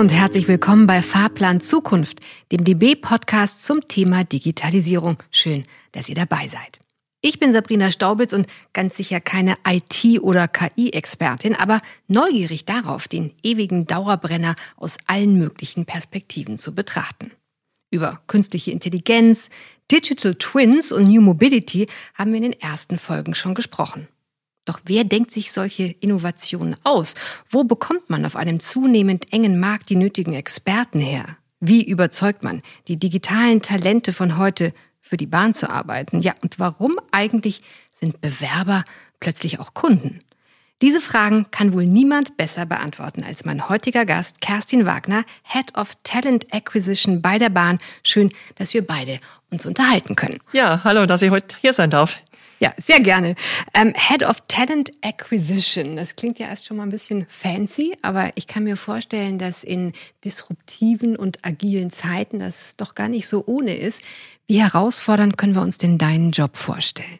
Und 0.00 0.14
herzlich 0.14 0.48
willkommen 0.48 0.86
bei 0.86 1.02
Fahrplan 1.02 1.60
Zukunft, 1.60 2.20
dem 2.52 2.64
DB-Podcast 2.64 3.62
zum 3.62 3.86
Thema 3.86 4.24
Digitalisierung. 4.24 5.18
Schön, 5.30 5.66
dass 5.92 6.08
ihr 6.08 6.14
dabei 6.14 6.48
seid. 6.48 6.80
Ich 7.20 7.38
bin 7.38 7.52
Sabrina 7.52 7.90
Staubitz 7.90 8.32
und 8.32 8.46
ganz 8.72 8.96
sicher 8.96 9.20
keine 9.20 9.58
IT- 9.68 10.22
oder 10.22 10.48
KI-Expertin, 10.48 11.54
aber 11.54 11.82
neugierig 12.08 12.64
darauf, 12.64 13.08
den 13.08 13.34
ewigen 13.42 13.86
Dauerbrenner 13.86 14.54
aus 14.76 14.96
allen 15.06 15.38
möglichen 15.38 15.84
Perspektiven 15.84 16.56
zu 16.56 16.74
betrachten. 16.74 17.32
Über 17.90 18.22
künstliche 18.26 18.70
Intelligenz, 18.70 19.50
Digital 19.92 20.34
Twins 20.34 20.92
und 20.92 21.08
New 21.08 21.20
Mobility 21.20 21.84
haben 22.14 22.30
wir 22.30 22.38
in 22.38 22.52
den 22.52 22.58
ersten 22.58 22.98
Folgen 22.98 23.34
schon 23.34 23.54
gesprochen. 23.54 24.08
Doch 24.64 24.80
wer 24.84 25.04
denkt 25.04 25.32
sich 25.32 25.52
solche 25.52 25.84
Innovationen 25.84 26.76
aus? 26.84 27.14
Wo 27.48 27.64
bekommt 27.64 28.10
man 28.10 28.24
auf 28.24 28.36
einem 28.36 28.60
zunehmend 28.60 29.32
engen 29.32 29.58
Markt 29.58 29.88
die 29.90 29.96
nötigen 29.96 30.34
Experten 30.34 31.00
her? 31.00 31.36
Wie 31.60 31.84
überzeugt 31.84 32.44
man 32.44 32.62
die 32.88 32.96
digitalen 32.96 33.62
Talente 33.62 34.12
von 34.12 34.38
heute 34.38 34.72
für 35.00 35.16
die 35.16 35.26
Bahn 35.26 35.54
zu 35.54 35.68
arbeiten? 35.68 36.20
Ja, 36.20 36.34
und 36.42 36.58
warum 36.58 36.96
eigentlich 37.10 37.60
sind 37.98 38.20
Bewerber 38.20 38.84
plötzlich 39.18 39.60
auch 39.60 39.74
Kunden? 39.74 40.20
Diese 40.82 41.02
Fragen 41.02 41.46
kann 41.50 41.74
wohl 41.74 41.84
niemand 41.84 42.38
besser 42.38 42.64
beantworten 42.64 43.22
als 43.22 43.44
mein 43.44 43.68
heutiger 43.68 44.06
Gast, 44.06 44.40
Kerstin 44.40 44.86
Wagner, 44.86 45.24
Head 45.42 45.76
of 45.76 45.92
Talent 46.04 46.46
Acquisition 46.54 47.20
bei 47.20 47.36
der 47.36 47.50
Bahn. 47.50 47.78
Schön, 48.02 48.32
dass 48.54 48.72
wir 48.72 48.86
beide 48.86 49.20
uns 49.52 49.66
unterhalten 49.66 50.16
können. 50.16 50.38
Ja, 50.52 50.82
hallo, 50.82 51.04
dass 51.04 51.20
ich 51.20 51.30
heute 51.30 51.54
hier 51.60 51.74
sein 51.74 51.90
darf. 51.90 52.16
Ja, 52.62 52.74
sehr 52.76 53.00
gerne. 53.00 53.36
Ähm, 53.72 53.94
Head 53.96 54.22
of 54.22 54.42
Talent 54.46 54.90
Acquisition. 55.00 55.96
Das 55.96 56.14
klingt 56.14 56.38
ja 56.38 56.46
erst 56.46 56.66
schon 56.66 56.76
mal 56.76 56.82
ein 56.82 56.90
bisschen 56.90 57.24
fancy, 57.26 57.96
aber 58.02 58.32
ich 58.34 58.46
kann 58.46 58.64
mir 58.64 58.76
vorstellen, 58.76 59.38
dass 59.38 59.64
in 59.64 59.92
disruptiven 60.26 61.16
und 61.16 61.38
agilen 61.42 61.88
Zeiten 61.88 62.38
das 62.38 62.76
doch 62.76 62.94
gar 62.94 63.08
nicht 63.08 63.28
so 63.28 63.44
ohne 63.46 63.74
ist. 63.74 64.02
Wie 64.46 64.60
herausfordernd 64.62 65.38
können 65.38 65.54
wir 65.54 65.62
uns 65.62 65.78
denn 65.78 65.96
deinen 65.96 66.32
Job 66.32 66.58
vorstellen? 66.58 67.18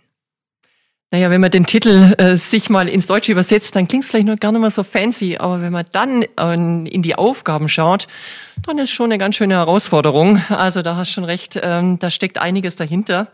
Naja, 1.11 1.30
wenn 1.30 1.41
man 1.41 1.50
den 1.50 1.64
Titel 1.64 2.14
äh, 2.18 2.36
sich 2.36 2.68
mal 2.68 2.86
ins 2.86 3.06
Deutsche 3.06 3.33
übersetzt, 3.33 3.74
dann 3.74 3.88
klingt 3.88 4.05
es 4.05 4.11
vielleicht 4.11 4.27
noch 4.27 4.38
gar 4.38 4.52
nicht 4.52 4.61
mehr 4.61 4.70
so 4.70 4.83
fancy, 4.83 5.38
aber 5.38 5.62
wenn 5.62 5.72
man 5.72 5.86
dann 5.91 6.22
äh, 6.22 6.55
in 6.55 7.02
die 7.02 7.16
Aufgaben 7.16 7.68
schaut, 7.68 8.08
dann 8.66 8.77
ist 8.78 8.91
schon 8.91 9.06
eine 9.06 9.16
ganz 9.16 9.36
schöne 9.36 9.55
Herausforderung. 9.55 10.41
Also 10.50 10.83
da 10.83 10.96
hast 10.96 11.11
schon 11.11 11.24
recht, 11.24 11.58
ähm, 11.62 11.98
da 11.98 12.11
steckt 12.11 12.36
einiges 12.36 12.77
dahinter. 12.77 13.28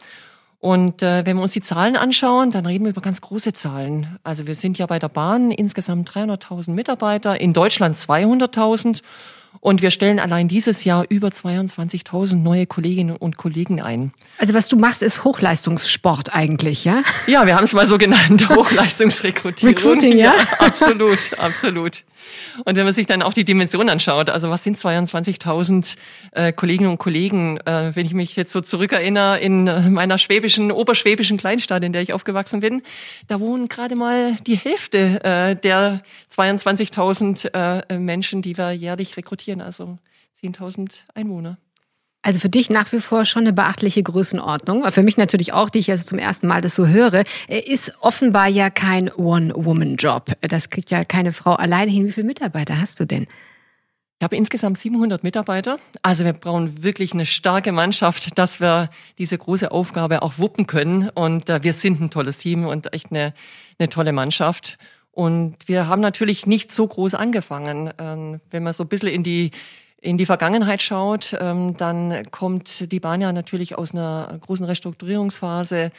Und 0.66 1.00
äh, 1.00 1.24
wenn 1.24 1.36
wir 1.36 1.42
uns 1.42 1.52
die 1.52 1.60
Zahlen 1.60 1.94
anschauen, 1.94 2.50
dann 2.50 2.66
reden 2.66 2.86
wir 2.86 2.90
über 2.90 3.00
ganz 3.00 3.20
große 3.20 3.52
Zahlen. 3.52 4.18
Also 4.24 4.48
wir 4.48 4.56
sind 4.56 4.78
ja 4.78 4.86
bei 4.86 4.98
der 4.98 5.08
Bahn 5.08 5.52
insgesamt 5.52 6.10
300.000 6.10 6.72
Mitarbeiter, 6.72 7.40
in 7.40 7.52
Deutschland 7.52 7.94
200.000 7.94 9.02
und 9.60 9.80
wir 9.80 9.92
stellen 9.92 10.18
allein 10.18 10.48
dieses 10.48 10.82
Jahr 10.82 11.04
über 11.08 11.28
22.000 11.28 12.38
neue 12.38 12.66
Kolleginnen 12.66 13.16
und 13.16 13.36
Kollegen 13.36 13.80
ein. 13.80 14.12
Also 14.38 14.54
was 14.54 14.68
du 14.68 14.76
machst, 14.76 15.04
ist 15.04 15.22
Hochleistungssport 15.22 16.34
eigentlich, 16.34 16.84
ja? 16.84 17.02
Ja, 17.28 17.46
wir 17.46 17.54
haben 17.54 17.64
es 17.64 17.72
mal 17.72 17.86
so 17.86 17.96
genannt, 17.96 18.48
Hochleistungsrekrutierung. 18.50 19.72
Recruiting, 19.72 20.18
ja? 20.18 20.34
ja? 20.34 20.66
Absolut, 20.66 21.38
absolut. 21.38 22.02
Und 22.64 22.76
wenn 22.76 22.84
man 22.84 22.92
sich 22.92 23.06
dann 23.06 23.22
auch 23.22 23.32
die 23.32 23.44
Dimension 23.44 23.88
anschaut, 23.88 24.30
also 24.30 24.50
was 24.50 24.62
sind 24.62 24.76
22.000 24.76 25.96
äh, 26.32 26.52
Kolleginnen 26.52 26.90
und 26.90 26.98
Kollegen, 26.98 27.58
äh, 27.58 27.92
wenn 27.94 28.06
ich 28.06 28.14
mich 28.14 28.36
jetzt 28.36 28.52
so 28.52 28.60
zurückerinnere 28.60 29.38
in 29.38 29.92
meiner 29.92 30.18
schwäbischen, 30.18 30.72
oberschwäbischen 30.72 31.36
Kleinstadt, 31.36 31.84
in 31.84 31.92
der 31.92 32.02
ich 32.02 32.12
aufgewachsen 32.12 32.60
bin, 32.60 32.82
da 33.28 33.40
wohnen 33.40 33.68
gerade 33.68 33.96
mal 33.96 34.36
die 34.46 34.56
Hälfte 34.56 35.24
äh, 35.24 35.56
der 35.56 36.02
22.000 36.34 37.88
äh, 37.88 37.98
Menschen, 37.98 38.42
die 38.42 38.56
wir 38.56 38.72
jährlich 38.72 39.16
rekrutieren, 39.16 39.60
also 39.60 39.98
10.000 40.42 41.04
Einwohner. 41.14 41.58
Also 42.22 42.40
für 42.40 42.48
dich 42.48 42.70
nach 42.70 42.90
wie 42.92 43.00
vor 43.00 43.24
schon 43.24 43.42
eine 43.42 43.52
beachtliche 43.52 44.02
Größenordnung. 44.02 44.90
Für 44.90 45.04
mich 45.04 45.16
natürlich 45.16 45.52
auch, 45.52 45.70
die 45.70 45.78
ich 45.78 45.86
jetzt 45.86 46.08
zum 46.08 46.18
ersten 46.18 46.48
Mal 46.48 46.60
das 46.60 46.74
so 46.74 46.88
höre, 46.88 47.22
ist 47.48 47.94
offenbar 48.00 48.48
ja 48.48 48.68
kein 48.68 49.12
One-Woman-Job. 49.12 50.32
Das 50.40 50.70
kriegt 50.70 50.90
ja 50.90 51.04
keine 51.04 51.30
Frau 51.30 51.52
alleine 51.52 51.90
hin. 51.90 52.06
Wie 52.06 52.12
viele 52.12 52.26
Mitarbeiter 52.26 52.80
hast 52.80 52.98
du 52.98 53.04
denn? 53.04 53.28
Ich 54.18 54.24
habe 54.24 54.34
insgesamt 54.34 54.78
700 54.78 55.22
Mitarbeiter. 55.22 55.78
Also 56.00 56.24
wir 56.24 56.32
brauchen 56.32 56.82
wirklich 56.82 57.12
eine 57.12 57.26
starke 57.26 57.70
Mannschaft, 57.70 58.38
dass 58.38 58.60
wir 58.60 58.88
diese 59.18 59.36
große 59.36 59.70
Aufgabe 59.70 60.22
auch 60.22 60.38
wuppen 60.38 60.66
können. 60.66 61.10
Und 61.10 61.50
äh, 61.50 61.62
wir 61.62 61.74
sind 61.74 62.00
ein 62.00 62.08
tolles 62.08 62.38
Team 62.38 62.66
und 62.66 62.94
echt 62.94 63.10
eine, 63.10 63.34
eine 63.78 63.90
tolle 63.90 64.12
Mannschaft. 64.12 64.78
Und 65.10 65.56
wir 65.66 65.86
haben 65.86 66.00
natürlich 66.00 66.46
nicht 66.46 66.72
so 66.72 66.86
groß 66.86 67.14
angefangen. 67.14 67.92
Ähm, 67.98 68.40
wenn 68.50 68.62
man 68.62 68.72
so 68.72 68.84
ein 68.84 68.88
bisschen 68.88 69.10
in 69.10 69.22
die 69.22 69.50
in 70.06 70.18
die 70.18 70.26
Vergangenheit 70.26 70.82
schaut, 70.82 71.36
ähm, 71.40 71.76
dann 71.76 72.30
kommt 72.30 72.92
die 72.92 73.00
Bahn 73.00 73.20
ja 73.20 73.32
natürlich 73.32 73.76
aus 73.76 73.92
einer 73.92 74.38
großen 74.40 74.64
Restrukturierungsphase. 74.64 75.90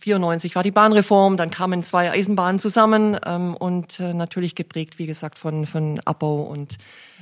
94 0.00 0.54
war 0.56 0.62
die 0.62 0.72
Bahnreform, 0.72 1.36
dann 1.36 1.50
kamen 1.50 1.84
zwei 1.84 2.10
Eisenbahnen 2.10 2.58
zusammen 2.58 3.16
ähm, 3.24 3.54
und 3.54 4.00
äh, 4.00 4.12
natürlich 4.12 4.54
geprägt, 4.56 4.98
wie 4.98 5.06
gesagt, 5.06 5.38
von, 5.38 5.66
von 5.66 6.00
Abbau 6.04 6.42
und 6.42 6.78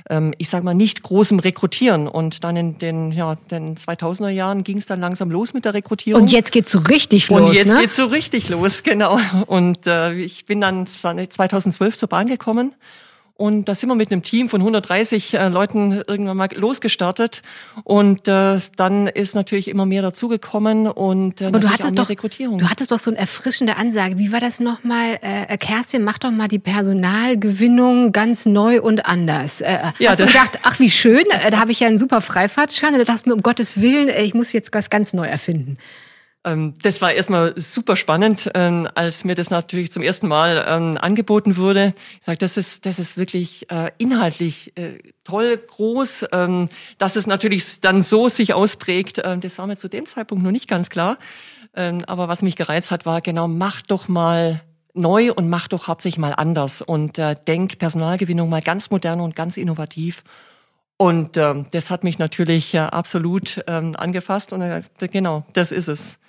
ähm, 0.09 0.33
ich 0.39 0.49
sage 0.49 0.65
mal 0.65 0.73
nicht 0.73 1.03
großem 1.03 1.37
Rekrutieren. 1.39 2.07
Und 2.07 2.43
dann 2.43 2.57
in 2.57 2.77
den, 2.79 3.11
ja, 3.11 3.35
den 3.35 3.77
2000er 3.77 4.29
Jahren 4.29 4.63
ging 4.63 4.77
es 4.77 4.87
dann 4.87 4.99
langsam 4.99 5.29
los 5.29 5.53
mit 5.53 5.65
der 5.65 5.75
Rekrutierung. 5.75 6.23
Und 6.23 6.31
jetzt 6.31 6.51
geht's 6.51 6.71
so 6.71 6.79
richtig 6.79 7.29
los. 7.29 7.41
Und 7.41 7.53
jetzt 7.53 7.73
ne? 7.73 7.81
geht's 7.81 7.95
so 7.95 8.05
richtig 8.05 8.49
los, 8.49 8.81
genau. 8.83 9.19
Und 9.45 9.85
äh, 9.85 10.13
ich 10.13 10.47
bin 10.47 10.59
dann 10.59 10.87
2012 10.87 11.95
zur 11.95 12.09
Bahn 12.09 12.25
gekommen 12.25 12.73
und 13.41 13.65
da 13.65 13.73
sind 13.73 13.89
wir 13.89 13.95
mit 13.95 14.11
einem 14.11 14.21
Team 14.21 14.47
von 14.47 14.61
130 14.61 15.33
äh, 15.33 15.47
Leuten 15.47 16.03
irgendwann 16.05 16.37
mal 16.37 16.49
losgestartet. 16.53 17.41
Und 17.83 18.27
äh, 18.27 18.59
dann 18.75 19.07
ist 19.07 19.33
natürlich 19.33 19.67
immer 19.67 19.87
mehr 19.87 20.03
dazugekommen 20.03 20.85
und 20.85 21.41
äh, 21.41 21.47
Aber 21.47 21.59
du 21.59 21.67
hattest 21.67 21.97
doch, 21.97 22.09
Rekrutierung. 22.09 22.59
Du 22.59 22.69
hattest 22.69 22.91
doch 22.91 22.99
so 22.99 23.09
eine 23.09 23.19
erfrischende 23.19 23.77
Ansage. 23.77 24.19
Wie 24.19 24.31
war 24.31 24.39
das 24.39 24.59
nochmal? 24.59 25.17
Äh, 25.21 25.57
Kerstin, 25.57 26.03
mach 26.03 26.19
doch 26.19 26.29
mal 26.29 26.49
die 26.49 26.59
Personalgewinnung 26.59 28.11
ganz 28.11 28.45
neu 28.45 28.79
und 28.79 29.07
anders. 29.07 29.61
Äh, 29.61 29.79
ja, 29.97 30.11
hast 30.11 30.21
du 30.21 30.27
gedacht, 30.27 30.59
ach 30.61 30.79
wie 30.79 30.91
schön, 30.91 31.25
äh, 31.31 31.49
da 31.49 31.59
habe 31.59 31.71
ich 31.71 31.79
ja 31.79 31.87
einen 31.87 31.97
super 31.97 32.21
Freifahrtschein. 32.21 32.93
Und 32.93 32.99
da 32.99 33.05
dachte 33.05 33.21
ich 33.21 33.25
mir, 33.25 33.33
um 33.33 33.41
Gottes 33.41 33.81
Willen, 33.81 34.07
äh, 34.07 34.21
ich 34.21 34.35
muss 34.35 34.53
jetzt 34.53 34.71
was 34.71 34.91
ganz 34.91 35.13
neu 35.13 35.25
erfinden. 35.25 35.77
Ähm, 36.43 36.73
das 36.81 37.01
war 37.01 37.13
erstmal 37.13 37.53
super 37.59 37.95
spannend, 37.95 38.49
ähm, 38.55 38.87
als 38.95 39.23
mir 39.23 39.35
das 39.35 39.51
natürlich 39.51 39.91
zum 39.91 40.01
ersten 40.01 40.27
Mal 40.27 40.65
ähm, 40.67 40.97
angeboten 40.99 41.55
wurde. 41.55 41.93
Ich 42.19 42.25
sage, 42.25 42.39
das 42.39 42.57
ist, 42.57 42.85
das 42.85 42.97
ist 42.97 43.15
wirklich 43.15 43.69
äh, 43.69 43.91
inhaltlich 43.99 44.75
äh, 44.75 44.97
toll, 45.23 45.57
groß. 45.57 46.25
Dass 46.97 47.15
es 47.15 47.27
natürlich 47.27 47.81
dann 47.81 48.01
so 48.01 48.27
sich 48.27 48.53
ausprägt, 48.53 49.17
das 49.17 49.57
war 49.57 49.67
mir 49.67 49.77
zu 49.77 49.87
dem 49.87 50.05
Zeitpunkt 50.05 50.43
noch 50.43 50.51
nicht 50.51 50.67
ganz 50.67 50.89
klar. 50.89 51.17
Aber 51.73 52.27
was 52.27 52.41
mich 52.41 52.55
gereizt 52.55 52.91
hat, 52.91 53.05
war 53.05 53.21
genau, 53.21 53.47
mach 53.47 53.81
doch 53.81 54.07
mal 54.07 54.61
neu 54.93 55.31
und 55.31 55.49
mach 55.49 55.67
doch 55.67 55.87
hauptsächlich 55.87 56.19
mal 56.19 56.33
anders 56.33 56.81
und 56.81 57.17
äh, 57.19 57.35
denk 57.47 57.77
Personalgewinnung 57.77 58.49
mal 58.49 58.61
ganz 58.61 58.89
modern 58.89 59.21
und 59.21 59.35
ganz 59.35 59.57
innovativ. 59.57 60.23
Und 60.97 61.37
das 61.37 61.89
hat 61.89 62.03
mich 62.03 62.19
natürlich 62.19 62.79
absolut 62.79 63.67
angefasst 63.67 64.53
und 64.53 64.83
genau, 64.99 65.43
das 65.53 65.71
ist 65.71 65.87
es. 65.87 66.19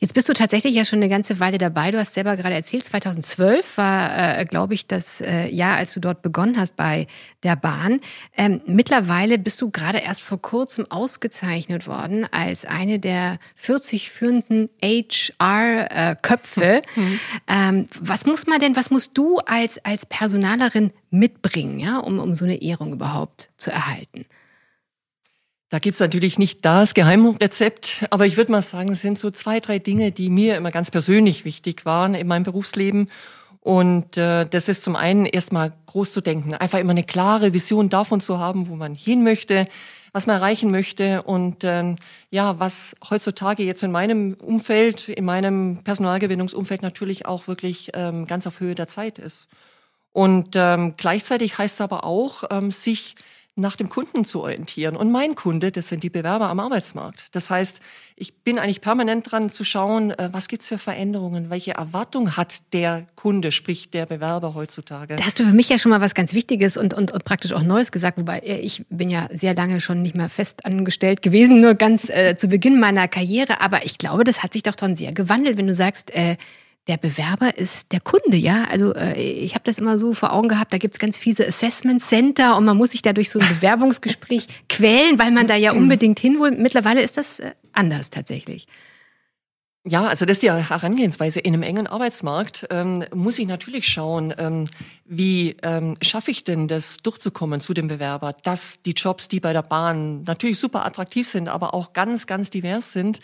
Jetzt 0.00 0.14
bist 0.14 0.28
du 0.28 0.32
tatsächlich 0.32 0.74
ja 0.74 0.84
schon 0.84 0.98
eine 0.98 1.08
ganze 1.08 1.40
Weile 1.40 1.58
dabei. 1.58 1.90
Du 1.90 1.98
hast 1.98 2.14
selber 2.14 2.36
gerade 2.36 2.54
erzählt, 2.54 2.84
2012 2.84 3.76
war, 3.76 4.38
äh, 4.38 4.44
glaube 4.44 4.74
ich, 4.74 4.86
das 4.86 5.20
äh, 5.20 5.48
Jahr, 5.48 5.76
als 5.76 5.94
du 5.94 6.00
dort 6.00 6.22
begonnen 6.22 6.58
hast 6.58 6.76
bei 6.76 7.06
der 7.42 7.56
Bahn. 7.56 8.00
Ähm, 8.36 8.60
mittlerweile 8.66 9.38
bist 9.38 9.60
du 9.60 9.70
gerade 9.70 9.98
erst 9.98 10.22
vor 10.22 10.40
kurzem 10.40 10.86
ausgezeichnet 10.90 11.86
worden 11.86 12.26
als 12.30 12.64
eine 12.64 12.98
der 12.98 13.38
40 13.56 14.10
führenden 14.10 14.68
HR-Köpfe. 14.82 16.80
Mhm. 16.94 17.20
Ähm, 17.46 17.88
was 18.00 18.26
muss 18.26 18.46
man 18.46 18.60
denn, 18.60 18.76
was 18.76 18.90
musst 18.90 19.16
du 19.18 19.38
als, 19.38 19.84
als 19.84 20.06
Personalerin 20.06 20.92
mitbringen, 21.10 21.78
ja, 21.78 21.98
um, 21.98 22.18
um 22.18 22.34
so 22.34 22.44
eine 22.44 22.62
Ehrung 22.62 22.92
überhaupt 22.92 23.50
zu 23.56 23.70
erhalten? 23.70 24.26
Da 25.70 25.78
gibt's 25.78 26.00
natürlich 26.00 26.38
nicht 26.38 26.64
das 26.64 26.94
Geheimrezept, 26.94 28.06
aber 28.08 28.24
ich 28.24 28.38
würde 28.38 28.52
mal 28.52 28.62
sagen, 28.62 28.90
es 28.90 29.02
sind 29.02 29.18
so 29.18 29.30
zwei, 29.30 29.60
drei 29.60 29.78
Dinge, 29.78 30.12
die 30.12 30.30
mir 30.30 30.56
immer 30.56 30.70
ganz 30.70 30.90
persönlich 30.90 31.44
wichtig 31.44 31.84
waren 31.84 32.14
in 32.14 32.26
meinem 32.26 32.44
Berufsleben. 32.44 33.10
Und 33.60 34.16
äh, 34.16 34.46
das 34.46 34.70
ist 34.70 34.82
zum 34.82 34.96
einen 34.96 35.26
erstmal 35.26 35.74
groß 35.84 36.12
zu 36.12 36.22
denken, 36.22 36.54
einfach 36.54 36.78
immer 36.78 36.92
eine 36.92 37.04
klare 37.04 37.52
Vision 37.52 37.90
davon 37.90 38.22
zu 38.22 38.38
haben, 38.38 38.68
wo 38.68 38.76
man 38.76 38.94
hin 38.94 39.22
möchte, 39.22 39.68
was 40.12 40.26
man 40.26 40.36
erreichen 40.36 40.70
möchte 40.70 41.22
und 41.24 41.64
ähm, 41.64 41.96
ja, 42.30 42.58
was 42.58 42.96
heutzutage 43.10 43.62
jetzt 43.62 43.82
in 43.82 43.92
meinem 43.92 44.38
Umfeld, 44.40 45.10
in 45.10 45.26
meinem 45.26 45.80
Personalgewinnungsumfeld 45.84 46.80
natürlich 46.80 47.26
auch 47.26 47.46
wirklich 47.46 47.90
ähm, 47.92 48.26
ganz 48.26 48.46
auf 48.46 48.60
Höhe 48.60 48.74
der 48.74 48.88
Zeit 48.88 49.18
ist. 49.18 49.48
Und 50.12 50.50
ähm, 50.54 50.94
gleichzeitig 50.96 51.58
heißt 51.58 51.74
es 51.74 51.80
aber 51.82 52.04
auch, 52.04 52.44
ähm, 52.50 52.70
sich 52.70 53.16
nach 53.58 53.76
dem 53.76 53.88
Kunden 53.88 54.24
zu 54.24 54.40
orientieren. 54.40 54.96
Und 54.96 55.10
mein 55.10 55.34
Kunde, 55.34 55.72
das 55.72 55.88
sind 55.88 56.02
die 56.02 56.10
Bewerber 56.10 56.48
am 56.48 56.60
Arbeitsmarkt. 56.60 57.26
Das 57.32 57.50
heißt, 57.50 57.80
ich 58.16 58.34
bin 58.34 58.58
eigentlich 58.58 58.80
permanent 58.80 59.30
dran 59.30 59.50
zu 59.50 59.64
schauen, 59.64 60.12
äh, 60.12 60.30
was 60.32 60.48
gibt's 60.48 60.68
für 60.68 60.78
Veränderungen, 60.78 61.50
welche 61.50 61.72
Erwartung 61.72 62.36
hat 62.36 62.72
der 62.72 63.06
Kunde, 63.16 63.52
sprich 63.52 63.90
der 63.90 64.06
Bewerber 64.06 64.54
heutzutage. 64.54 65.16
Da 65.16 65.24
hast 65.24 65.38
du 65.38 65.44
für 65.44 65.52
mich 65.52 65.68
ja 65.68 65.78
schon 65.78 65.90
mal 65.90 66.00
was 66.00 66.14
ganz 66.14 66.34
Wichtiges 66.34 66.76
und, 66.76 66.94
und, 66.94 67.10
und 67.10 67.24
praktisch 67.24 67.52
auch 67.52 67.62
Neues 67.62 67.92
gesagt, 67.92 68.18
wobei 68.18 68.38
äh, 68.38 68.58
ich 68.58 68.84
bin 68.88 69.10
ja 69.10 69.28
sehr 69.32 69.54
lange 69.54 69.80
schon 69.80 70.02
nicht 70.02 70.14
mehr 70.14 70.28
fest 70.28 70.64
angestellt 70.64 71.22
gewesen, 71.22 71.60
nur 71.60 71.74
ganz 71.74 72.08
äh, 72.10 72.36
zu 72.36 72.48
Beginn 72.48 72.80
meiner 72.80 73.08
Karriere. 73.08 73.60
Aber 73.60 73.84
ich 73.84 73.98
glaube, 73.98 74.24
das 74.24 74.42
hat 74.42 74.52
sich 74.52 74.62
doch 74.62 74.76
dann 74.76 74.96
sehr 74.96 75.12
gewandelt, 75.12 75.58
wenn 75.58 75.66
du 75.66 75.74
sagst, 75.74 76.14
äh, 76.14 76.36
der 76.88 76.96
Bewerber 76.96 77.56
ist 77.58 77.92
der 77.92 78.00
Kunde, 78.00 78.36
ja. 78.36 78.64
Also 78.70 78.94
äh, 78.94 79.20
ich 79.20 79.54
habe 79.54 79.64
das 79.64 79.78
immer 79.78 79.98
so 79.98 80.14
vor 80.14 80.32
Augen 80.32 80.48
gehabt, 80.48 80.72
da 80.72 80.78
gibt's 80.78 80.98
ganz 80.98 81.18
fiese 81.18 81.46
Assessment 81.46 82.00
Center 82.00 82.56
und 82.56 82.64
man 82.64 82.76
muss 82.76 82.90
sich 82.90 83.02
da 83.02 83.12
durch 83.12 83.30
so 83.30 83.38
ein 83.38 83.46
Bewerbungsgespräch 83.46 84.46
quälen, 84.68 85.18
weil 85.18 85.30
man 85.30 85.46
da 85.46 85.54
ja 85.54 85.72
unbedingt 85.72 86.18
hin 86.18 86.40
will. 86.40 86.52
Mittlerweile 86.52 87.02
ist 87.02 87.18
das 87.18 87.40
äh, 87.40 87.52
anders 87.72 88.10
tatsächlich. 88.10 88.66
Ja, 89.84 90.06
also 90.06 90.26
das 90.26 90.38
ist 90.38 90.42
die 90.42 90.50
Herangehensweise. 90.50 91.40
In 91.40 91.54
einem 91.54 91.62
engen 91.62 91.86
Arbeitsmarkt 91.86 92.66
ähm, 92.70 93.04
muss 93.14 93.38
ich 93.38 93.46
natürlich 93.46 93.86
schauen, 93.86 94.34
ähm, 94.36 94.66
wie 95.06 95.56
ähm, 95.62 95.96
schaffe 96.02 96.30
ich 96.30 96.44
denn 96.44 96.68
das 96.68 96.98
durchzukommen 96.98 97.60
zu 97.60 97.74
dem 97.74 97.88
Bewerber, 97.88 98.34
dass 98.42 98.82
die 98.82 98.90
Jobs, 98.90 99.28
die 99.28 99.40
bei 99.40 99.52
der 99.52 99.62
Bahn 99.62 100.24
natürlich 100.24 100.58
super 100.58 100.84
attraktiv 100.84 101.28
sind, 101.28 101.48
aber 101.48 101.74
auch 101.74 101.92
ganz, 101.92 102.26
ganz 102.26 102.50
divers 102.50 102.92
sind, 102.92 103.20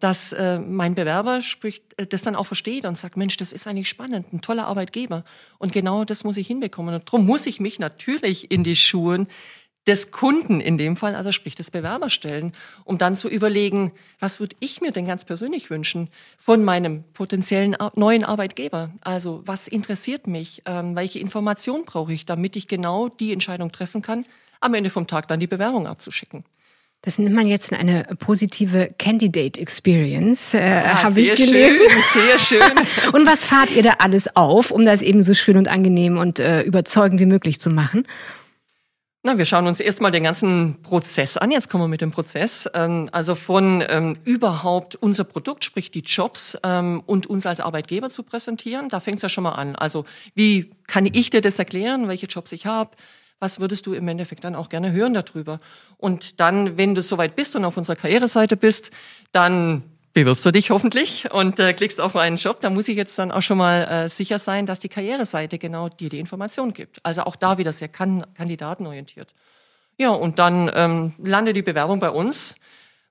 dass 0.00 0.32
äh, 0.32 0.58
mein 0.58 0.94
Bewerber 0.94 1.40
spricht, 1.42 1.98
äh, 1.98 2.06
das 2.06 2.22
dann 2.22 2.36
auch 2.36 2.46
versteht 2.46 2.84
und 2.84 2.98
sagt, 2.98 3.16
Mensch, 3.16 3.36
das 3.36 3.52
ist 3.52 3.66
eigentlich 3.66 3.88
spannend, 3.88 4.32
ein 4.32 4.40
toller 4.40 4.66
Arbeitgeber. 4.66 5.24
Und 5.58 5.72
genau 5.72 6.04
das 6.04 6.24
muss 6.24 6.36
ich 6.36 6.46
hinbekommen. 6.46 6.94
Und 6.94 7.08
darum 7.08 7.26
muss 7.26 7.46
ich 7.46 7.60
mich 7.60 7.78
natürlich 7.78 8.50
in 8.50 8.64
die 8.64 8.76
Schuhen 8.76 9.28
des 9.86 10.10
Kunden 10.10 10.60
in 10.60 10.78
dem 10.78 10.96
Fall, 10.96 11.14
also 11.14 11.30
sprich 11.30 11.54
des 11.54 11.70
Bewerbers 11.70 12.12
stellen, 12.12 12.52
um 12.84 12.96
dann 12.96 13.16
zu 13.16 13.28
überlegen, 13.28 13.92
was 14.18 14.40
würde 14.40 14.56
ich 14.60 14.80
mir 14.80 14.92
denn 14.92 15.04
ganz 15.04 15.24
persönlich 15.24 15.68
wünschen 15.68 16.08
von 16.38 16.64
meinem 16.64 17.04
potenziellen 17.12 17.76
neuen 17.94 18.24
Arbeitgeber? 18.24 18.92
Also 19.02 19.42
was 19.44 19.68
interessiert 19.68 20.26
mich? 20.26 20.62
Ähm, 20.64 20.96
welche 20.96 21.18
Informationen 21.18 21.84
brauche 21.84 22.12
ich, 22.12 22.24
damit 22.24 22.56
ich 22.56 22.66
genau 22.66 23.08
die 23.08 23.32
Entscheidung 23.32 23.72
treffen 23.72 24.00
kann, 24.00 24.24
am 24.60 24.72
Ende 24.74 24.88
vom 24.88 25.06
Tag 25.06 25.28
dann 25.28 25.40
die 25.40 25.46
Bewerbung 25.46 25.86
abzuschicken? 25.86 26.44
Das 27.04 27.18
nennt 27.18 27.34
man 27.34 27.46
jetzt 27.46 27.70
eine 27.70 28.04
positive 28.18 28.88
Candidate 28.98 29.60
Experience, 29.60 30.54
äh, 30.54 30.60
ja, 30.60 31.02
habe 31.02 31.20
ich 31.20 31.34
gelesen. 31.34 31.80
Schön, 31.86 32.02
sehr 32.22 32.38
schön. 32.38 32.78
und 33.12 33.26
was 33.26 33.44
fahrt 33.44 33.70
ihr 33.72 33.82
da 33.82 33.96
alles 33.98 34.34
auf, 34.34 34.70
um 34.70 34.86
das 34.86 35.02
eben 35.02 35.22
so 35.22 35.34
schön 35.34 35.58
und 35.58 35.68
angenehm 35.68 36.16
und 36.16 36.38
äh, 36.38 36.62
überzeugend 36.62 37.20
wie 37.20 37.26
möglich 37.26 37.60
zu 37.60 37.68
machen? 37.68 38.06
Na, 39.22 39.36
wir 39.36 39.44
schauen 39.44 39.66
uns 39.66 39.80
erstmal 39.80 40.12
den 40.12 40.22
ganzen 40.22 40.80
Prozess 40.82 41.36
an. 41.36 41.50
Jetzt 41.50 41.68
kommen 41.68 41.84
wir 41.84 41.88
mit 41.88 42.00
dem 42.00 42.10
Prozess. 42.10 42.70
Ähm, 42.72 43.10
also 43.12 43.34
von 43.34 43.84
ähm, 43.86 44.16
überhaupt 44.24 44.96
unser 44.96 45.24
Produkt, 45.24 45.62
sprich 45.64 45.90
die 45.90 46.00
Jobs 46.00 46.56
ähm, 46.62 47.02
und 47.04 47.26
uns 47.26 47.44
als 47.44 47.60
Arbeitgeber 47.60 48.08
zu 48.08 48.22
präsentieren. 48.22 48.88
Da 48.88 49.00
fängt 49.00 49.16
es 49.16 49.22
ja 49.22 49.28
schon 49.28 49.44
mal 49.44 49.52
an. 49.52 49.76
Also 49.76 50.06
wie 50.34 50.70
kann 50.86 51.04
ich 51.04 51.28
dir 51.28 51.42
das 51.42 51.58
erklären, 51.58 52.08
welche 52.08 52.26
Jobs 52.26 52.50
ich 52.52 52.64
habe? 52.64 52.92
Was 53.44 53.60
würdest 53.60 53.84
du 53.84 53.92
im 53.92 54.08
Endeffekt 54.08 54.42
dann 54.44 54.54
auch 54.54 54.70
gerne 54.70 54.90
hören 54.90 55.12
darüber? 55.12 55.60
Und 55.98 56.40
dann, 56.40 56.78
wenn 56.78 56.94
du 56.94 57.02
soweit 57.02 57.36
bist 57.36 57.54
und 57.56 57.66
auf 57.66 57.76
unserer 57.76 57.94
Karriereseite 57.94 58.56
bist, 58.56 58.90
dann 59.32 59.82
bewirbst 60.14 60.46
du 60.46 60.50
dich 60.50 60.70
hoffentlich 60.70 61.30
und 61.30 61.60
äh, 61.60 61.74
klickst 61.74 62.00
auf 62.00 62.16
einen 62.16 62.36
Job. 62.36 62.60
Da 62.62 62.70
muss 62.70 62.88
ich 62.88 62.96
jetzt 62.96 63.18
dann 63.18 63.30
auch 63.30 63.42
schon 63.42 63.58
mal 63.58 63.84
äh, 63.84 64.08
sicher 64.08 64.38
sein, 64.38 64.64
dass 64.64 64.78
die 64.78 64.88
Karriereseite 64.88 65.58
genau 65.58 65.90
dir 65.90 66.08
die 66.08 66.20
Information 66.20 66.72
gibt. 66.72 67.04
Also 67.04 67.24
auch 67.24 67.36
da 67.36 67.58
wieder 67.58 67.72
sehr 67.72 67.88
kan 67.88 68.24
kandidatenorientiert. 68.34 69.34
Ja, 69.98 70.10
und 70.12 70.38
dann 70.38 70.70
ähm, 70.74 71.12
landet 71.18 71.54
die 71.54 71.62
Bewerbung 71.62 72.00
bei 72.00 72.10
uns 72.10 72.54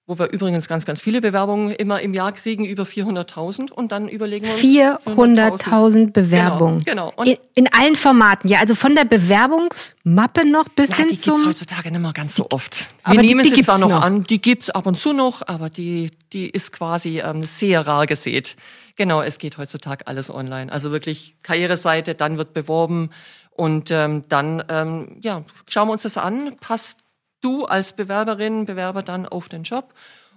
wo 0.05 0.19
wir 0.19 0.31
übrigens 0.31 0.67
ganz, 0.67 0.85
ganz 0.85 0.99
viele 0.99 1.21
Bewerbungen 1.21 1.71
immer 1.71 2.01
im 2.01 2.13
Jahr 2.13 2.33
kriegen, 2.33 2.65
über 2.65 2.83
400.000 2.83 3.71
und 3.71 3.93
dann 3.93 4.09
überlegen 4.09 4.45
wir 4.45 4.99
uns 5.05 5.17
400.000 5.17 6.11
Bewerbungen. 6.11 6.83
Genau. 6.83 7.13
genau. 7.15 7.23
In, 7.23 7.37
in, 7.55 7.73
allen 7.73 7.95
Formaten, 7.95 8.49
ja, 8.49 8.59
also 8.59 8.75
von 8.75 8.95
der 8.95 9.05
Bewerbungsmappe 9.05 10.45
noch 10.45 10.67
bis 10.67 10.89
ja, 10.89 10.97
hin 10.97 11.07
die 11.09 11.15
zum... 11.15 11.35
Die 11.35 11.43
gibt's 11.43 11.61
heutzutage 11.61 11.91
nicht 11.91 12.01
mehr 12.01 12.11
ganz 12.11 12.35
so 12.35 12.47
oft. 12.49 12.89
Wir 13.05 13.13
aber 13.13 13.21
nehmen 13.21 13.43
die, 13.43 13.49
die 13.51 13.55
sie 13.55 13.63
zwar 13.63 13.77
noch, 13.77 13.89
noch 13.89 14.01
an, 14.01 14.25
die 14.25 14.41
gibt's 14.41 14.69
ab 14.69 14.85
und 14.87 14.99
zu 14.99 15.13
noch, 15.13 15.41
aber 15.47 15.69
die, 15.69 16.11
die 16.33 16.49
ist 16.49 16.73
quasi 16.73 17.21
ähm, 17.21 17.41
sehr 17.41 17.87
rar 17.87 18.05
gesät. 18.05 18.57
Genau, 18.97 19.21
es 19.21 19.39
geht 19.39 19.57
heutzutage 19.57 20.05
alles 20.07 20.29
online. 20.29 20.69
Also 20.69 20.91
wirklich 20.91 21.37
Karriereseite, 21.43 22.13
dann 22.13 22.37
wird 22.37 22.53
beworben 22.53 23.09
und 23.51 23.89
ähm, 23.91 24.25
dann 24.27 24.63
ähm, 24.67 25.17
ja, 25.21 25.43
schauen 25.69 25.87
wir 25.87 25.93
uns 25.93 26.03
das 26.03 26.17
an, 26.17 26.57
passt 26.59 27.02
du 27.43 27.65
als 27.65 27.93
Bewerberin, 27.93 28.65
Bewerber 28.65 29.03
dann 29.03 29.25
auf 29.25 29.49
den 29.49 29.63
Job. 29.63 29.93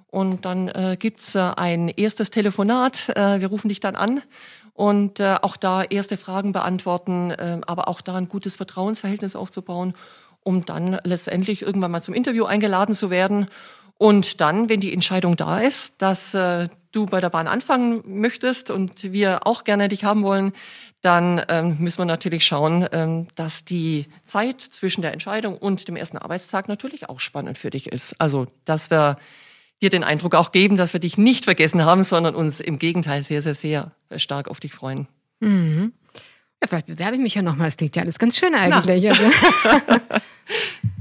Und 0.08 0.44
dann 0.44 0.68
äh, 0.68 0.96
gibt's 0.98 1.34
äh, 1.34 1.40
ein 1.40 1.88
erstes 1.88 2.30
Telefonat. 2.30 3.08
Äh, 3.16 3.40
wir 3.40 3.48
rufen 3.48 3.68
dich 3.68 3.80
dann 3.80 3.96
an 3.96 4.22
und 4.76 5.20
äh, 5.20 5.36
auch 5.42 5.56
da 5.56 5.82
erste 5.82 6.16
Fragen 6.16 6.52
beantworten, 6.52 7.30
äh, 7.30 7.60
aber 7.66 7.88
auch 7.88 8.00
da 8.00 8.16
ein 8.16 8.28
gutes 8.28 8.56
Vertrauensverhältnis 8.56 9.34
aufzubauen, 9.34 9.94
um 10.42 10.64
dann 10.64 10.98
letztendlich 11.02 11.62
irgendwann 11.62 11.90
mal 11.90 12.02
zum 12.02 12.14
Interview 12.14 12.44
eingeladen 12.44 12.94
zu 12.94 13.10
werden. 13.10 13.48
Und 13.98 14.40
dann, 14.42 14.68
wenn 14.68 14.80
die 14.80 14.92
Entscheidung 14.92 15.36
da 15.36 15.60
ist, 15.60 16.00
dass 16.02 16.34
äh, 16.34 16.68
du 16.92 17.06
bei 17.06 17.20
der 17.20 17.30
Bahn 17.30 17.48
anfangen 17.48 18.02
möchtest 18.06 18.70
und 18.70 19.12
wir 19.12 19.46
auch 19.46 19.64
gerne 19.64 19.88
dich 19.88 20.04
haben 20.04 20.22
wollen, 20.22 20.52
dann 21.06 21.40
ähm, 21.48 21.76
müssen 21.78 21.98
wir 21.98 22.04
natürlich 22.04 22.44
schauen, 22.44 22.84
ähm, 22.90 23.28
dass 23.36 23.64
die 23.64 24.06
Zeit 24.24 24.60
zwischen 24.60 25.02
der 25.02 25.12
Entscheidung 25.12 25.56
und 25.56 25.86
dem 25.86 25.94
ersten 25.94 26.18
Arbeitstag 26.18 26.66
natürlich 26.66 27.08
auch 27.08 27.20
spannend 27.20 27.58
für 27.58 27.70
dich 27.70 27.86
ist. 27.92 28.20
Also, 28.20 28.48
dass 28.64 28.90
wir 28.90 29.16
dir 29.80 29.88
den 29.88 30.02
Eindruck 30.02 30.34
auch 30.34 30.50
geben, 30.50 30.76
dass 30.76 30.94
wir 30.94 31.00
dich 31.00 31.16
nicht 31.16 31.44
vergessen 31.44 31.84
haben, 31.84 32.02
sondern 32.02 32.34
uns 32.34 32.58
im 32.58 32.80
Gegenteil 32.80 33.22
sehr, 33.22 33.40
sehr, 33.40 33.54
sehr 33.54 33.92
stark 34.16 34.48
auf 34.48 34.58
dich 34.58 34.74
freuen. 34.74 35.06
Mhm. 35.38 35.92
Ja, 36.60 36.66
vielleicht 36.66 36.86
bewerbe 36.86 37.14
ich 37.14 37.22
mich 37.22 37.34
ja 37.34 37.42
nochmal. 37.42 37.68
Das 37.68 37.76
klingt 37.76 37.94
ja 37.94 38.02
alles 38.02 38.18
ganz 38.18 38.36
schön 38.36 38.56
eigentlich. 38.56 39.12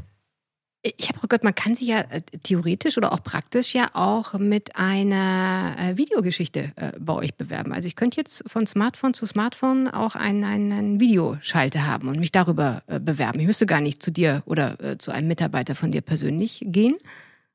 Ich 0.98 1.10
habe 1.10 1.28
gehört, 1.28 1.44
man 1.44 1.56
kann 1.56 1.74
sich 1.74 1.88
ja 1.88 2.02
äh, 2.02 2.22
theoretisch 2.44 2.96
oder 3.00 3.12
auch 3.12 3.24
praktisch 3.24 3.74
ja 3.74 3.88
auch 3.94 4.34
mit 4.34 4.76
einer 4.76 5.76
äh, 5.80 5.98
Videogeschichte 5.98 6.74
äh, 6.76 6.92
bei 7.00 7.14
euch 7.14 7.34
bewerben. 7.34 7.74
Also 7.74 7.88
ich 7.88 7.96
könnte 7.96 8.18
jetzt 8.18 8.44
von 8.46 8.68
Smartphone 8.68 9.16
zu 9.16 9.26
Smartphone 9.26 9.88
auch 9.88 10.14
einen, 10.16 10.44
einen 10.44 11.00
Videoschalter 11.00 11.88
haben 11.88 12.08
und 12.08 12.20
mich 12.20 12.32
darüber 12.32 12.84
bewerben. 13.02 13.40
Ich 13.40 13.48
müsste 13.48 13.66
gar 13.66 13.82
nicht 13.82 14.04
zu 14.04 14.12
dir 14.12 14.44
oder 14.45 15.00
zu 15.00 15.12
einem 15.12 15.28
Mitarbeiter 15.28 15.74
von 15.74 15.92
dir 15.92 16.02
persönlich 16.02 16.62
gehen. 16.66 16.95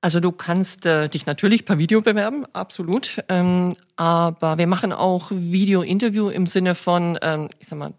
Also 0.03 0.19
du 0.19 0.33
kannst 0.33 0.87
äh, 0.87 1.11
dich 1.11 1.27
natürlich 1.27 1.67
per 1.67 1.77
Video 1.79 2.01
bewerben, 2.01 2.47
absolut. 2.55 3.23
Ähm, 3.29 3.75
aber 3.97 4.57
wir 4.57 4.67
machen 4.67 4.95
auch 4.95 5.31
Video-Interview 5.31 6.31
im 6.31 6.47
Sinne 6.47 6.75
von, 6.75 7.19
ähm, 7.21 7.51
ich 7.59 7.69
sag 7.69 7.79
mal, 7.79 7.93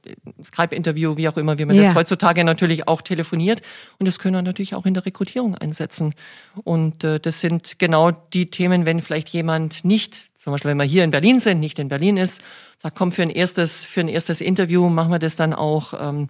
Skype-Interview, 0.43 1.15
wie 1.17 1.29
auch 1.29 1.37
immer, 1.37 1.59
wie 1.59 1.65
man 1.65 1.75
ja. 1.75 1.83
das 1.83 1.93
heutzutage 1.93 2.43
natürlich 2.43 2.87
auch 2.87 3.03
telefoniert. 3.03 3.61
Und 3.99 4.07
das 4.07 4.17
können 4.17 4.33
wir 4.33 4.41
natürlich 4.41 4.73
auch 4.73 4.87
in 4.87 4.95
der 4.95 5.05
Rekrutierung 5.05 5.53
einsetzen. 5.53 6.15
Und 6.63 7.03
äh, 7.03 7.19
das 7.19 7.39
sind 7.39 7.77
genau 7.77 8.09
die 8.09 8.47
Themen, 8.47 8.87
wenn 8.87 8.99
vielleicht 9.01 9.29
jemand 9.29 9.85
nicht, 9.85 10.25
zum 10.33 10.53
Beispiel 10.53 10.71
wenn 10.71 10.77
wir 10.77 10.85
hier 10.85 11.03
in 11.03 11.11
Berlin 11.11 11.39
sind, 11.39 11.59
nicht 11.59 11.77
in 11.77 11.87
Berlin 11.87 12.17
ist, 12.17 12.41
sagt, 12.79 12.97
komm, 12.97 13.11
für 13.11 13.21
ein 13.21 13.29
erstes, 13.29 13.85
für 13.85 13.99
ein 13.99 14.09
erstes 14.09 14.41
Interview 14.41 14.89
machen 14.89 15.11
wir 15.11 15.19
das 15.19 15.35
dann 15.35 15.53
auch 15.53 15.93
ähm, 16.01 16.29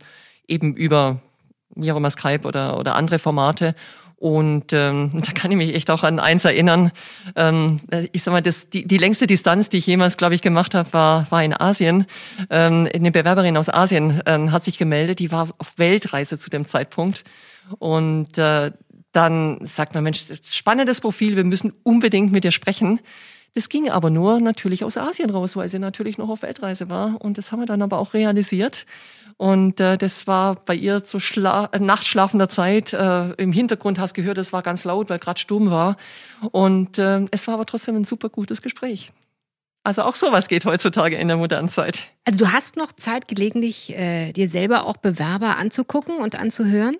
eben 0.49 0.75
über 0.75 1.21
wie 1.75 1.91
auch 1.91 1.97
immer 1.97 2.09
Skype 2.09 2.45
oder, 2.45 2.77
oder 2.77 2.95
andere 2.95 3.19
Formate. 3.19 3.75
Und 4.21 4.71
ähm, 4.71 5.09
da 5.25 5.31
kann 5.31 5.49
ich 5.49 5.57
mich 5.57 5.73
echt 5.73 5.89
auch 5.89 6.03
an 6.03 6.19
eins 6.19 6.45
erinnern. 6.45 6.91
Ähm, 7.35 7.79
ich 8.11 8.21
sag 8.21 8.31
mal, 8.31 8.41
das, 8.41 8.69
die, 8.69 8.87
die 8.87 8.99
längste 8.99 9.25
Distanz, 9.25 9.69
die 9.69 9.77
ich 9.77 9.87
jemals, 9.87 10.15
glaube 10.15 10.35
ich, 10.35 10.43
gemacht 10.43 10.75
habe, 10.75 10.93
war, 10.93 11.31
war 11.31 11.43
in 11.43 11.59
Asien. 11.59 12.05
Ähm, 12.51 12.87
eine 12.93 13.11
Bewerberin 13.11 13.57
aus 13.57 13.69
Asien 13.69 14.21
ähm, 14.27 14.51
hat 14.51 14.63
sich 14.63 14.77
gemeldet, 14.77 15.17
die 15.17 15.31
war 15.31 15.49
auf 15.57 15.79
Weltreise 15.79 16.37
zu 16.37 16.51
dem 16.51 16.65
Zeitpunkt. 16.65 17.23
Und 17.79 18.37
äh, 18.37 18.71
dann 19.11 19.65
sagt 19.65 19.95
man, 19.95 20.03
Mensch, 20.03 20.23
spannendes 20.45 21.01
Profil, 21.01 21.35
wir 21.35 21.43
müssen 21.43 21.73
unbedingt 21.81 22.31
mit 22.31 22.43
dir 22.43 22.51
sprechen. 22.51 22.99
Das 23.55 23.69
ging 23.69 23.89
aber 23.89 24.11
nur 24.11 24.39
natürlich 24.39 24.83
aus 24.83 24.97
Asien 24.97 25.31
raus, 25.31 25.55
weil 25.55 25.67
sie 25.67 25.79
natürlich 25.79 26.19
noch 26.19 26.29
auf 26.29 26.43
Weltreise 26.43 26.91
war. 26.91 27.19
Und 27.19 27.39
das 27.39 27.51
haben 27.51 27.59
wir 27.59 27.65
dann 27.65 27.81
aber 27.81 27.97
auch 27.97 28.13
realisiert. 28.13 28.85
Und 29.41 29.79
äh, 29.79 29.97
das 29.97 30.27
war 30.27 30.53
bei 30.53 30.75
ihr 30.75 31.03
zu 31.03 31.19
Schla 31.19 31.67
äh, 31.71 31.79
nachtschlafender 31.79 32.47
Zeit. 32.47 32.93
Äh, 32.93 33.31
Im 33.41 33.51
Hintergrund 33.51 33.97
hast 33.97 34.15
du 34.15 34.21
gehört, 34.21 34.37
es 34.37 34.53
war 34.53 34.61
ganz 34.61 34.83
laut, 34.83 35.09
weil 35.09 35.17
gerade 35.17 35.39
Sturm 35.39 35.71
war. 35.71 35.97
Und 36.51 36.99
äh, 36.99 37.25
es 37.31 37.47
war 37.47 37.55
aber 37.55 37.65
trotzdem 37.65 37.95
ein 37.95 38.05
super 38.05 38.29
gutes 38.29 38.61
Gespräch. 38.61 39.11
Also 39.81 40.03
auch 40.03 40.13
sowas 40.13 40.47
geht 40.47 40.65
heutzutage 40.65 41.15
in 41.15 41.27
der 41.27 41.37
modernen 41.37 41.69
Zeit. 41.69 42.11
Also 42.23 42.37
du 42.37 42.53
hast 42.53 42.77
noch 42.77 42.91
Zeit, 42.91 43.27
gelegentlich 43.27 43.97
äh, 43.97 44.31
dir 44.31 44.47
selber 44.47 44.85
auch 44.85 44.97
Bewerber 44.97 45.57
anzugucken 45.57 46.17
und 46.17 46.39
anzuhören? 46.39 46.97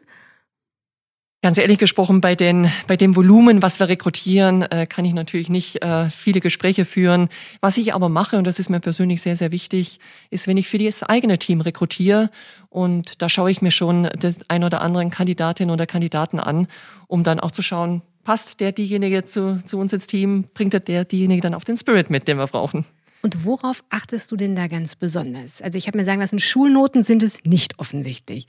Ganz 1.44 1.58
ehrlich 1.58 1.80
gesprochen, 1.80 2.22
bei, 2.22 2.36
den, 2.36 2.70
bei 2.86 2.96
dem 2.96 3.16
Volumen, 3.16 3.64
was 3.64 3.80
wir 3.80 3.90
rekrutieren, 3.90 4.62
äh, 4.62 4.86
kann 4.86 5.06
ich 5.06 5.16
natürlich 5.16 5.50
nicht 5.50 5.82
äh, 5.82 6.08
viele 6.12 6.40
Gespräche 6.40 6.86
führen. 6.86 7.30
Was 7.62 7.78
ich 7.78 7.96
aber 7.96 8.10
mache, 8.10 8.38
und 8.38 8.46
das 8.46 8.60
ist 8.60 8.70
mir 8.70 8.80
persönlich 8.80 9.24
sehr, 9.24 9.36
sehr 9.36 9.52
wichtig, 9.52 10.00
ist, 10.30 10.46
wenn 10.46 10.58
ich 10.58 10.68
für 10.68 10.78
das 10.78 11.02
eigene 11.02 11.40
Team 11.40 11.62
rekrutiere, 11.62 12.30
und 12.70 13.24
da 13.24 13.28
schaue 13.28 13.50
ich 13.50 13.64
mir 13.64 13.72
schon 13.72 14.08
das 14.20 14.38
ein 14.50 14.64
oder 14.64 14.82
anderen 14.82 15.10
Kandidatin 15.10 15.72
oder 15.72 15.88
Kandidaten 15.88 16.40
an, 16.40 16.68
um 17.08 17.24
dann 17.24 17.40
auch 17.40 17.52
zu 17.52 17.64
schauen, 17.64 18.04
passt 18.24 18.60
der 18.60 18.72
diejenige 18.72 19.26
zu, 19.26 19.64
zu 19.66 19.80
uns 19.80 19.94
ins 19.94 20.06
Team, 20.06 20.46
bringt 20.54 20.74
der 20.88 21.06
diejenige 21.06 21.42
dann 21.42 21.56
auf 21.56 21.66
den 21.66 21.76
Spirit 21.76 22.12
mit, 22.12 22.28
den 22.28 22.38
wir 22.38 22.46
brauchen. 22.46 22.86
Und 23.24 23.46
worauf 23.46 23.84
achtest 23.90 24.32
du 24.32 24.36
denn 24.36 24.56
da 24.56 24.68
ganz 24.68 24.96
besonders? 24.96 25.62
Also 25.62 25.78
ich 25.78 25.88
habe 25.88 25.98
mir 25.98 26.06
sagen 26.06 26.22
lassen, 26.22 26.40
Schulnoten 26.40 27.02
sind 27.04 27.24
es 27.24 27.40
nicht 27.44 27.80
offensichtlich. 27.80 28.46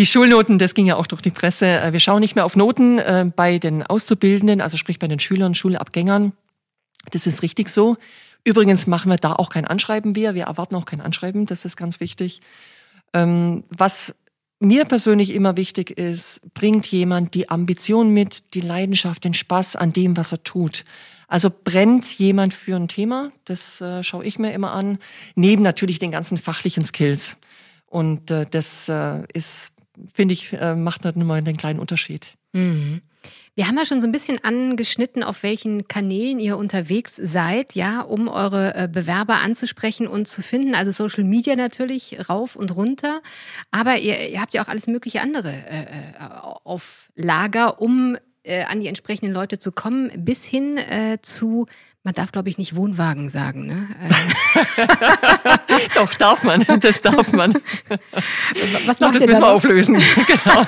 Die 0.00 0.06
Schulnoten, 0.06 0.58
das 0.58 0.72
ging 0.72 0.86
ja 0.86 0.96
auch 0.96 1.06
durch 1.06 1.20
die 1.20 1.30
Presse. 1.30 1.66
Äh, 1.66 1.92
wir 1.92 2.00
schauen 2.00 2.20
nicht 2.20 2.34
mehr 2.34 2.46
auf 2.46 2.56
Noten 2.56 2.98
äh, 2.98 3.30
bei 3.36 3.58
den 3.58 3.82
Auszubildenden, 3.82 4.62
also 4.62 4.78
sprich 4.78 4.98
bei 4.98 5.08
den 5.08 5.20
Schülern, 5.20 5.54
Schulabgängern. 5.54 6.32
Das 7.10 7.26
ist 7.26 7.42
richtig 7.42 7.68
so. 7.68 7.98
Übrigens 8.42 8.86
machen 8.86 9.10
wir 9.10 9.18
da 9.18 9.34
auch 9.34 9.50
kein 9.50 9.66
Anschreiben 9.66 10.12
mehr. 10.12 10.34
Wir 10.34 10.44
erwarten 10.44 10.74
auch 10.76 10.86
kein 10.86 11.02
Anschreiben. 11.02 11.44
Das 11.44 11.66
ist 11.66 11.76
ganz 11.76 12.00
wichtig. 12.00 12.40
Ähm, 13.12 13.64
was 13.68 14.14
mir 14.58 14.86
persönlich 14.86 15.34
immer 15.34 15.58
wichtig 15.58 15.90
ist, 15.90 16.50
bringt 16.54 16.86
jemand 16.86 17.34
die 17.34 17.50
Ambition 17.50 18.08
mit, 18.08 18.54
die 18.54 18.62
Leidenschaft, 18.62 19.24
den 19.24 19.34
Spaß 19.34 19.76
an 19.76 19.92
dem, 19.92 20.16
was 20.16 20.32
er 20.32 20.42
tut. 20.42 20.86
Also 21.28 21.50
brennt 21.50 22.10
jemand 22.18 22.54
für 22.54 22.76
ein 22.76 22.88
Thema, 22.88 23.32
das 23.44 23.82
äh, 23.82 24.02
schaue 24.02 24.24
ich 24.24 24.38
mir 24.38 24.54
immer 24.54 24.72
an, 24.72 24.98
neben 25.34 25.62
natürlich 25.62 25.98
den 25.98 26.10
ganzen 26.10 26.38
fachlichen 26.38 26.86
Skills. 26.86 27.36
Und 27.84 28.30
äh, 28.30 28.46
das 28.50 28.88
äh, 28.88 29.24
ist 29.34 29.72
finde 30.12 30.34
ich, 30.34 30.52
äh, 30.52 30.74
macht 30.74 31.04
das 31.04 31.16
nochmal 31.16 31.38
einen 31.38 31.56
kleinen 31.56 31.78
Unterschied. 31.78 32.34
Mhm. 32.52 33.02
Wir 33.54 33.66
haben 33.66 33.76
ja 33.76 33.84
schon 33.84 34.00
so 34.00 34.08
ein 34.08 34.12
bisschen 34.12 34.42
angeschnitten, 34.42 35.22
auf 35.22 35.42
welchen 35.42 35.86
Kanälen 35.86 36.38
ihr 36.38 36.56
unterwegs 36.56 37.16
seid, 37.16 37.74
ja, 37.74 38.00
um 38.00 38.28
eure 38.28 38.74
äh, 38.74 38.88
Bewerber 38.88 39.40
anzusprechen 39.40 40.06
und 40.06 40.28
zu 40.28 40.40
finden. 40.40 40.74
Also 40.74 40.92
Social 40.92 41.24
Media 41.24 41.56
natürlich 41.56 42.16
rauf 42.28 42.56
und 42.56 42.74
runter. 42.74 43.20
Aber 43.70 43.98
ihr, 43.98 44.30
ihr 44.30 44.40
habt 44.40 44.54
ja 44.54 44.64
auch 44.64 44.68
alles 44.68 44.86
mögliche 44.86 45.20
andere 45.20 45.50
äh, 45.50 45.82
äh 45.82 45.86
auf 46.64 47.10
Lager, 47.16 47.82
um 47.82 48.16
äh, 48.42 48.64
an 48.64 48.80
die 48.80 48.86
entsprechenden 48.86 49.32
Leute 49.32 49.58
zu 49.58 49.72
kommen, 49.72 50.10
bis 50.16 50.44
hin 50.44 50.76
äh, 50.78 51.18
zu 51.20 51.66
man 52.02 52.14
darf, 52.14 52.32
glaube 52.32 52.48
ich, 52.48 52.56
nicht 52.56 52.76
Wohnwagen 52.76 53.28
sagen, 53.28 53.66
ne? 53.66 53.88
Doch, 55.94 56.14
darf 56.14 56.42
man. 56.44 56.64
Das 56.80 57.02
darf 57.02 57.32
man. 57.32 57.52
Was 58.86 59.00
macht 59.00 59.16
das 59.16 59.26
müssen 59.26 59.42
wir 59.42 59.48
auflösen. 59.48 59.96
genau. 60.26 60.64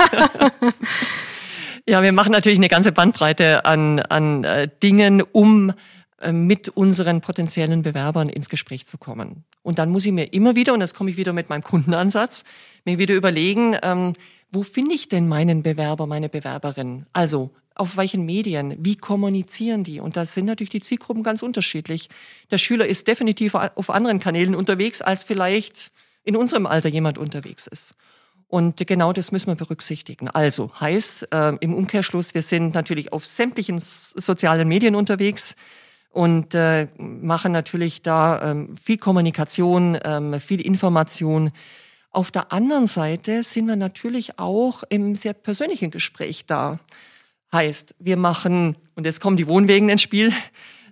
Ja, 1.88 2.02
wir 2.02 2.12
machen 2.12 2.32
natürlich 2.32 2.58
eine 2.58 2.68
ganze 2.68 2.92
Bandbreite 2.92 3.64
an, 3.64 4.00
an 4.00 4.44
äh, 4.44 4.68
Dingen, 4.82 5.22
um 5.22 5.72
äh, 6.20 6.32
mit 6.32 6.68
unseren 6.68 7.22
potenziellen 7.22 7.82
Bewerbern 7.82 8.28
ins 8.28 8.48
Gespräch 8.50 8.86
zu 8.86 8.98
kommen. 8.98 9.44
Und 9.62 9.78
dann 9.78 9.90
muss 9.90 10.04
ich 10.04 10.12
mir 10.12 10.32
immer 10.34 10.54
wieder, 10.54 10.74
und 10.74 10.80
das 10.80 10.92
komme 10.92 11.10
ich 11.10 11.16
wieder 11.16 11.32
mit 11.32 11.48
meinem 11.48 11.62
Kundenansatz, 11.62 12.44
mir 12.84 12.98
wieder 12.98 13.14
überlegen, 13.14 13.76
ähm, 13.82 14.12
wo 14.52 14.62
finde 14.62 14.94
ich 14.94 15.08
denn 15.08 15.28
meinen 15.28 15.62
Bewerber, 15.62 16.06
meine 16.06 16.28
Bewerberin? 16.28 17.06
Also 17.14 17.50
auf 17.74 17.96
welchen 17.96 18.24
Medien, 18.24 18.76
wie 18.78 18.96
kommunizieren 18.96 19.84
die? 19.84 20.00
Und 20.00 20.16
da 20.16 20.26
sind 20.26 20.46
natürlich 20.46 20.70
die 20.70 20.80
Zielgruppen 20.80 21.22
ganz 21.22 21.42
unterschiedlich. 21.42 22.08
Der 22.50 22.58
Schüler 22.58 22.86
ist 22.86 23.08
definitiv 23.08 23.54
auf 23.54 23.90
anderen 23.90 24.20
Kanälen 24.20 24.54
unterwegs, 24.54 25.02
als 25.02 25.22
vielleicht 25.22 25.90
in 26.24 26.36
unserem 26.36 26.66
Alter 26.66 26.88
jemand 26.88 27.18
unterwegs 27.18 27.66
ist. 27.66 27.94
Und 28.48 28.86
genau 28.86 29.14
das 29.14 29.32
müssen 29.32 29.46
wir 29.46 29.54
berücksichtigen. 29.54 30.28
Also 30.28 30.70
heißt 30.78 31.28
äh, 31.32 31.54
im 31.60 31.72
Umkehrschluss, 31.72 32.34
wir 32.34 32.42
sind 32.42 32.74
natürlich 32.74 33.12
auf 33.12 33.24
sämtlichen 33.24 33.78
sozialen 33.78 34.68
Medien 34.68 34.94
unterwegs 34.94 35.56
und 36.10 36.54
äh, 36.54 36.88
machen 36.98 37.52
natürlich 37.52 38.02
da 38.02 38.50
ähm, 38.50 38.76
viel 38.76 38.98
Kommunikation, 38.98 39.98
ähm, 40.04 40.38
viel 40.38 40.60
Information. 40.60 41.50
Auf 42.10 42.30
der 42.30 42.52
anderen 42.52 42.84
Seite 42.84 43.42
sind 43.42 43.66
wir 43.66 43.76
natürlich 43.76 44.38
auch 44.38 44.82
im 44.90 45.14
sehr 45.14 45.32
persönlichen 45.32 45.90
Gespräch 45.90 46.44
da. 46.44 46.78
Heißt, 47.52 47.94
wir 47.98 48.16
machen, 48.16 48.76
und 48.94 49.04
jetzt 49.04 49.20
kommen 49.20 49.36
die 49.36 49.46
Wohnwegen 49.46 49.88
ins 49.88 50.02
Spiel, 50.02 50.32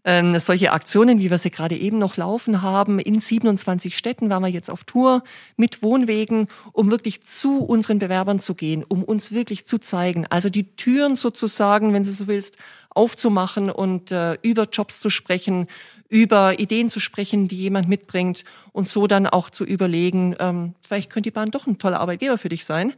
äh, 0.03 0.39
solche 0.39 0.73
Aktionen, 0.73 1.21
wie 1.21 1.31
wir 1.31 1.39
sie 1.39 1.51
gerade 1.51 1.77
eben 1.77 1.99
noch 1.99 2.17
laufen 2.17 2.63
haben. 2.63 2.99
In 2.99 3.21
27 3.21 3.97
Städten 3.97 4.31
waren 4.31 4.43
wir 4.43 4.51
jetzt 4.51 4.71
auf 4.71 4.85
Tour 4.85 5.23
mit 5.57 5.83
Wohnwegen, 5.83 6.49
um 6.73 6.91
wirklich 6.91 7.23
zu 7.23 7.59
unseren 7.65 7.99
Bewerbern 7.99 8.41
zu 8.41 8.55
gehen, 8.55 8.85
um 8.87 9.05
uns 9.05 9.33
wirklich 9.33 9.67
zu 9.67 9.79
zeigen. 9.79 10.27
Also 10.29 10.49
die 10.49 10.75
Türen 10.77 11.17
sozusagen, 11.17 11.93
wenn 11.93 12.03
du 12.03 12.13
so 12.13 12.27
willst, 12.27 12.59
aufzumachen 12.91 13.71
und 13.71 14.11
äh, 14.11 14.37
über 14.43 14.69
Jobs 14.71 15.01
zu 15.01 15.11
sprechen, 15.11 15.67
über 16.09 16.59
Ideen 16.59 16.89
zu 16.89 16.99
sprechen, 16.99 17.47
die 17.47 17.57
jemand 17.57 17.89
mitbringt 17.89 18.45
und 18.73 18.89
so 18.89 19.07
dann 19.07 19.27
auch 19.27 19.49
zu 19.49 19.65
überlegen, 19.65 20.35
ähm, 20.41 20.75
vielleicht 20.83 21.09
könnte 21.09 21.29
die 21.29 21.35
Bahn 21.35 21.53
doch 21.53 21.67
ein 21.67 21.79
toller 21.79 22.01
Arbeitgeber 22.01 22.37
für 22.37 22.49
dich 22.49 22.65
sein. 22.65 22.95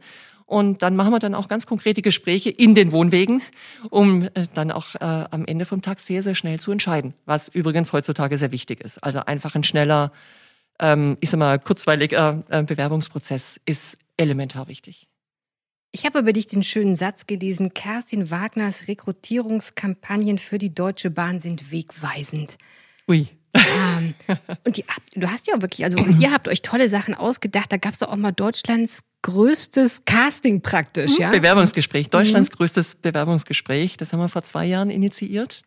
Und 0.53 0.83
dann 0.83 0.95
machen 0.95 1.11
wir 1.11 1.17
dann 1.17 1.33
auch 1.33 1.47
ganz 1.47 1.65
konkrete 1.65 2.03
Gespräche 2.03 2.51
in 2.51 2.75
den 2.75 2.91
Wohnwegen, 2.91 3.41
um 3.89 4.21
äh, 4.21 4.45
dann 4.53 4.69
auch 4.69 4.93
äh, 4.93 4.99
am 4.99 5.45
Ende 5.45 5.65
vom 5.65 5.81
Tag 5.81 5.99
sehr, 5.99 6.21
sehr 6.21 6.35
schnell 6.35 6.59
zu 6.59 6.71
entscheiden, 6.71 7.15
was 7.25 7.47
übrigens 7.47 7.91
heutzutage 7.91 8.37
sehr 8.37 8.51
wichtig 8.51 8.79
ist. 8.79 9.03
Also 9.03 9.21
einfach 9.21 9.55
ein 9.55 9.63
schneller, 9.63 10.11
ähm, 10.77 11.17
ich 11.21 11.31
sag 11.31 11.39
mal, 11.39 11.57
kurzweiliger 11.57 12.43
äh, 12.49 12.61
Bewerbungsprozess 12.61 13.61
ist 13.65 13.97
elementar 14.15 14.67
wichtig. 14.67 15.07
Ich 15.91 16.05
habe 16.05 16.19
über 16.19 16.33
dich 16.33 16.45
den 16.45 16.61
schönen 16.61 16.95
Satz 16.95 17.25
gelesen, 17.25 17.73
Kerstin 17.73 18.29
Wagners 18.29 18.87
Rekrutierungskampagnen 18.87 20.37
für 20.37 20.59
die 20.59 20.75
Deutsche 20.75 21.09
Bahn 21.09 21.41
sind 21.41 21.71
wegweisend. 21.71 22.59
Ui. 23.07 23.27
Ähm, 23.55 24.13
und 24.65 24.77
die, 24.77 24.85
du 25.15 25.31
hast 25.31 25.47
ja 25.47 25.63
wirklich, 25.63 25.83
also 25.83 25.97
ihr 25.97 26.31
habt 26.31 26.47
euch 26.47 26.61
tolle 26.61 26.91
Sachen 26.91 27.15
ausgedacht. 27.15 27.71
Da 27.71 27.77
gab 27.77 27.95
es 27.95 28.03
auch 28.03 28.15
mal 28.15 28.31
Deutschlands 28.31 29.03
größtes 29.23 30.05
Casting 30.05 30.61
praktisch, 30.61 31.13
mhm. 31.13 31.21
ja? 31.21 31.31
Bewerbungsgespräch, 31.31 32.09
Deutschlands 32.11 32.51
mhm. 32.51 32.57
größtes 32.57 32.95
Bewerbungsgespräch. 32.95 33.97
Das 33.97 34.13
haben 34.13 34.19
wir 34.19 34.29
vor 34.29 34.43
zwei 34.43 34.65
Jahren 34.65 34.91
initiiert. 34.91 35.63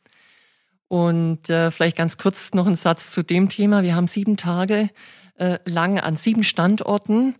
Und 0.88 1.50
äh, 1.50 1.72
vielleicht 1.72 1.96
ganz 1.96 2.16
kurz 2.16 2.54
noch 2.54 2.66
ein 2.66 2.76
Satz 2.76 3.10
zu 3.10 3.24
dem 3.24 3.48
Thema. 3.48 3.82
Wir 3.82 3.96
haben 3.96 4.06
sieben 4.06 4.36
Tage 4.36 4.88
äh, 5.34 5.58
lang 5.64 5.98
an 5.98 6.16
sieben 6.16 6.44
Standorten 6.44 7.34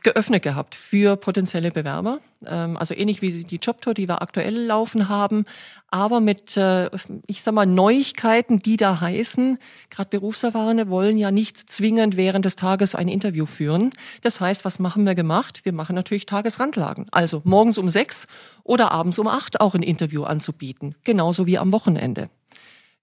geöffnet 0.00 0.42
gehabt 0.42 0.74
für 0.74 1.16
potenzielle 1.16 1.70
Bewerber. 1.70 2.20
Ähm, 2.46 2.76
also 2.76 2.94
ähnlich 2.94 3.22
wie 3.22 3.44
die 3.44 3.56
Jobtour, 3.56 3.94
die 3.94 4.08
wir 4.08 4.22
aktuell 4.22 4.56
laufen 4.56 5.08
haben, 5.08 5.44
aber 5.90 6.20
mit, 6.20 6.56
äh, 6.56 6.90
ich 7.26 7.42
sag 7.42 7.54
mal, 7.54 7.66
Neuigkeiten, 7.66 8.60
die 8.60 8.76
da 8.76 9.00
heißen, 9.00 9.58
gerade 9.90 10.10
Berufserfahrene 10.10 10.88
wollen 10.88 11.18
ja 11.18 11.30
nicht 11.30 11.58
zwingend 11.58 12.16
während 12.16 12.44
des 12.44 12.56
Tages 12.56 12.94
ein 12.94 13.08
Interview 13.08 13.46
führen. 13.46 13.92
Das 14.22 14.40
heißt, 14.40 14.64
was 14.64 14.78
machen 14.78 15.06
wir 15.06 15.14
gemacht? 15.14 15.64
Wir 15.64 15.72
machen 15.72 15.94
natürlich 15.94 16.26
Tagesrandlagen. 16.26 17.06
Also 17.10 17.42
morgens 17.44 17.78
um 17.78 17.90
sechs 17.90 18.26
oder 18.64 18.92
abends 18.92 19.18
um 19.18 19.26
acht 19.26 19.60
auch 19.60 19.74
ein 19.74 19.82
Interview 19.82 20.24
anzubieten. 20.24 20.94
Genauso 21.04 21.46
wie 21.46 21.58
am 21.58 21.72
Wochenende. 21.72 22.30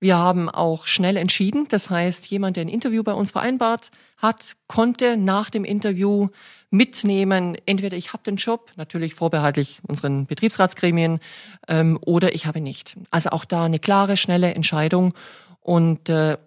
Wir 0.05 0.19
haben 0.19 0.51
auch 0.51 0.85
schnell 0.85 1.17
entschieden. 1.17 1.65
Das 1.67 1.89
heißt, 1.89 2.27
jemand, 2.27 2.57
der 2.57 2.65
ein 2.65 2.69
Interview 2.69 3.01
bei 3.01 3.13
uns 3.13 3.31
vereinbart 3.31 3.89
hat, 4.17 4.55
konnte 4.67 5.17
nach 5.17 5.49
dem 5.49 5.63
Interview 5.65 6.27
mitnehmen, 6.69 7.57
entweder 7.65 7.97
ich 7.97 8.13
habe 8.13 8.21
den 8.21 8.35
Job, 8.35 8.71
natürlich 8.75 9.15
vorbehaltlich 9.15 9.79
unseren 9.81 10.27
Betriebsratsgremien, 10.27 11.19
ähm, 11.67 11.97
oder 12.05 12.35
ich 12.35 12.45
habe 12.45 12.61
nicht. 12.61 12.95
Also 13.09 13.31
auch 13.31 13.45
da 13.45 13.65
eine 13.65 13.79
klare, 13.79 14.15
schnelle 14.15 14.53
Entscheidung. 14.53 15.15
Und 15.59 16.07
äh, 16.07 16.37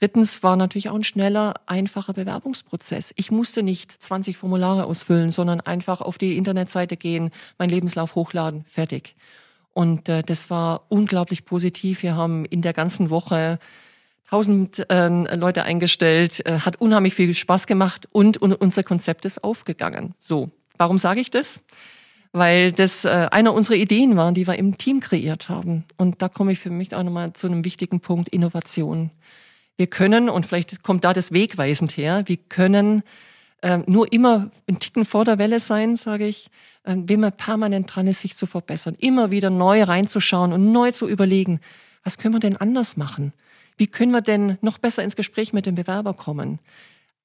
drittens 0.00 0.42
war 0.42 0.56
natürlich 0.56 0.88
auch 0.88 0.96
ein 0.96 1.04
schneller, 1.04 1.54
einfacher 1.66 2.14
Bewerbungsprozess. 2.14 3.12
Ich 3.14 3.30
musste 3.30 3.62
nicht 3.62 3.92
20 4.02 4.36
Formulare 4.36 4.84
ausfüllen, 4.84 5.30
sondern 5.30 5.60
einfach 5.60 6.00
auf 6.00 6.18
die 6.18 6.36
Internetseite 6.36 6.96
gehen, 6.96 7.30
meinen 7.56 7.70
Lebenslauf 7.70 8.16
hochladen, 8.16 8.64
fertig. 8.64 9.14
Und 9.76 10.08
äh, 10.08 10.22
das 10.22 10.48
war 10.48 10.86
unglaublich 10.88 11.44
positiv. 11.44 12.02
Wir 12.02 12.16
haben 12.16 12.46
in 12.46 12.62
der 12.62 12.72
ganzen 12.72 13.10
Woche 13.10 13.58
tausend 14.26 14.88
äh, 14.88 15.08
Leute 15.36 15.64
eingestellt, 15.64 16.44
äh, 16.46 16.60
hat 16.60 16.80
unheimlich 16.80 17.12
viel 17.12 17.34
Spaß 17.34 17.66
gemacht 17.66 18.08
und, 18.10 18.38
und 18.38 18.54
unser 18.54 18.82
Konzept 18.82 19.26
ist 19.26 19.44
aufgegangen. 19.44 20.14
So, 20.18 20.48
warum 20.78 20.96
sage 20.96 21.20
ich 21.20 21.30
das? 21.30 21.60
Weil 22.32 22.72
das 22.72 23.04
äh, 23.04 23.28
einer 23.30 23.52
unserer 23.52 23.76
Ideen 23.76 24.16
war, 24.16 24.32
die 24.32 24.46
wir 24.46 24.58
im 24.58 24.78
Team 24.78 25.00
kreiert 25.00 25.50
haben. 25.50 25.84
Und 25.98 26.22
da 26.22 26.30
komme 26.30 26.52
ich 26.52 26.58
für 26.58 26.70
mich 26.70 26.94
auch 26.94 27.02
nochmal 27.02 27.34
zu 27.34 27.46
einem 27.46 27.62
wichtigen 27.62 28.00
Punkt, 28.00 28.30
Innovation. 28.30 29.10
Wir 29.76 29.88
können, 29.88 30.30
und 30.30 30.46
vielleicht 30.46 30.82
kommt 30.84 31.04
da 31.04 31.12
das 31.12 31.32
wegweisend 31.32 31.98
her, 31.98 32.22
wir 32.24 32.38
können 32.38 33.02
äh, 33.60 33.80
nur 33.86 34.10
immer 34.10 34.48
ein 34.70 34.78
Ticken 34.78 35.04
vor 35.04 35.26
der 35.26 35.38
Welle 35.38 35.60
sein, 35.60 35.96
sage 35.96 36.26
ich, 36.26 36.48
wenn 36.86 37.20
man 37.20 37.32
permanent 37.32 37.94
dran 37.94 38.06
ist, 38.06 38.20
sich 38.20 38.36
zu 38.36 38.46
verbessern, 38.46 38.96
immer 38.98 39.30
wieder 39.30 39.50
neu 39.50 39.82
reinzuschauen 39.82 40.52
und 40.52 40.72
neu 40.72 40.92
zu 40.92 41.08
überlegen, 41.08 41.60
was 42.04 42.18
können 42.18 42.34
wir 42.34 42.40
denn 42.40 42.56
anders 42.56 42.96
machen? 42.96 43.32
Wie 43.76 43.88
können 43.88 44.12
wir 44.12 44.22
denn 44.22 44.58
noch 44.62 44.78
besser 44.78 45.02
ins 45.02 45.16
Gespräch 45.16 45.52
mit 45.52 45.66
dem 45.66 45.74
Bewerber 45.74 46.14
kommen? 46.14 46.60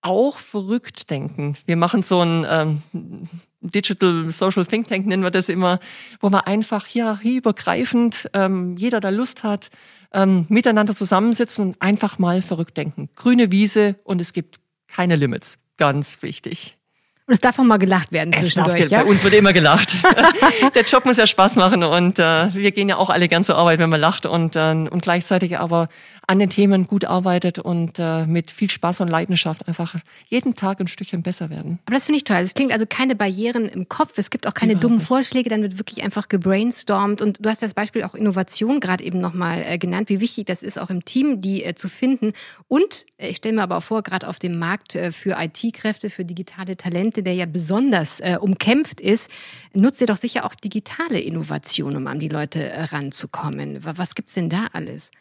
Auch 0.02 0.38
verrückt 0.38 1.12
denken. 1.12 1.56
Wir 1.66 1.76
machen 1.78 2.02
so 2.02 2.22
ein 2.22 2.46
ähm, 2.50 3.30
Digital 3.62 4.32
Social 4.32 4.66
Think 4.66 4.88
Tank 4.88 5.06
nennen 5.06 5.22
wir 5.22 5.30
das 5.30 5.48
immer, 5.50 5.80
wo 6.20 6.30
wir 6.32 6.48
einfach 6.48 6.88
hierarchieübergreifend, 6.88 8.30
ähm, 8.34 8.76
jeder, 8.78 9.00
der 9.00 9.12
Lust 9.12 9.44
hat, 9.44 9.70
ähm, 10.12 10.48
miteinander 10.50 10.96
zusammensitzen 10.96 11.68
und 11.68 11.82
einfach 11.82 12.18
mal 12.18 12.42
verrückt 12.42 12.76
denken. 12.78 13.10
Grüne 13.16 13.52
Wiese 13.52 13.96
und 14.04 14.20
es 14.20 14.34
gibt 14.34 14.60
keine 14.88 15.16
Limits. 15.16 15.60
Ganz 15.78 16.24
wichtig. 16.24 16.78
Und 17.32 17.36
es 17.36 17.40
darf 17.40 17.58
auch 17.60 17.64
mal 17.64 17.78
gelacht 17.78 18.12
werden 18.12 18.34
zwischendurch. 18.34 18.90
ja? 18.90 19.04
Bei 19.04 19.10
uns 19.10 19.24
wird 19.24 19.34
immer 19.36 19.54
gelacht. 19.54 19.96
Der 20.76 20.84
Job 20.84 21.06
muss 21.06 21.16
ja 21.16 21.26
Spaß 21.26 21.56
machen 21.56 21.82
und 21.82 22.20
äh, 22.20 22.54
wir 22.54 22.74
gehen 22.74 22.90
ja 22.90 22.98
auch 22.98 23.10
alle 23.10 23.30
gern 23.30 23.46
zur 23.46 23.56
Arbeit, 23.56 23.80
wenn 23.80 23.90
man 23.90 24.02
lacht 24.02 24.26
und, 24.26 24.58
äh, 24.58 24.72
und 24.72 25.02
gleichzeitig 25.02 25.58
aber 25.58 25.88
an 26.32 26.40
den 26.40 26.50
Themen 26.50 26.88
gut 26.88 27.04
arbeitet 27.04 27.60
und 27.60 28.00
äh, 28.00 28.26
mit 28.26 28.52
viel 28.52 28.70
Spaß 28.70 29.02
und 29.02 29.10
Leidenschaft 29.10 29.68
einfach 29.68 29.96
jeden 30.30 30.56
Tag 30.56 30.80
ein 30.80 30.88
Stückchen 30.88 31.24
besser 31.24 31.50
werden. 31.50 31.80
Aber 31.86 31.96
das 31.96 32.06
finde 32.06 32.20
ich 32.20 32.24
toll. 32.24 32.38
Es 32.38 32.54
klingt 32.54 32.72
also 32.72 32.86
keine 32.88 33.16
Barrieren 33.16 33.68
im 33.68 33.90
Kopf. 33.90 34.14
Es 34.18 34.30
gibt 34.30 34.48
auch 34.48 34.54
keine 34.54 34.72
Überhaupt 34.72 34.84
dummen 34.86 34.98
nicht. 35.00 35.08
Vorschläge. 35.08 35.50
Dann 35.50 35.62
wird 35.62 35.78
wirklich 35.78 36.04
einfach 36.04 36.30
gebrainstormt. 36.30 37.22
Und 37.22 37.46
du 37.46 37.50
hast 37.50 37.62
das 37.62 37.74
Beispiel 37.74 38.04
auch 38.04 38.16
Innovation 38.16 38.80
gerade 38.80 39.04
eben 39.04 39.20
nochmal 39.20 39.62
äh, 39.68 39.78
genannt, 39.78 40.08
wie 40.08 40.22
wichtig 40.22 40.46
das 40.46 40.64
ist, 40.64 40.80
auch 40.80 40.90
im 40.90 41.04
Team 41.04 41.42
die 41.42 41.66
äh, 41.66 41.76
zu 41.76 41.90
finden. 41.90 42.32
Und 42.70 43.06
äh, 43.18 43.28
ich 43.28 43.38
stelle 43.38 43.56
mir 43.56 43.64
aber 43.64 43.76
auch 43.76 43.84
vor, 43.84 44.02
gerade 44.02 44.30
auf 44.30 44.40
dem 44.40 44.58
Markt 44.58 44.96
äh, 44.96 45.12
für 45.12 45.36
IT-Kräfte, 45.38 46.10
für 46.10 46.24
digitale 46.24 46.78
Talente, 46.78 47.24
der 47.24 47.34
ja 47.34 47.46
besonders 47.46 48.22
äh, 48.22 48.38
umkämpft 48.40 49.02
ist, 49.02 49.30
nutzt 49.74 50.00
ihr 50.00 50.08
doch 50.08 50.16
sicher 50.16 50.46
auch 50.46 50.56
digitale 50.56 51.20
Innovation, 51.20 51.98
um 51.98 52.08
an 52.08 52.20
die 52.22 52.30
Leute 52.30 52.70
äh, 52.70 52.84
ranzukommen. 52.84 53.80
Was 53.84 54.16
gibt's 54.16 54.36
denn 54.36 54.48
da 54.48 54.68
alles? 54.72 55.12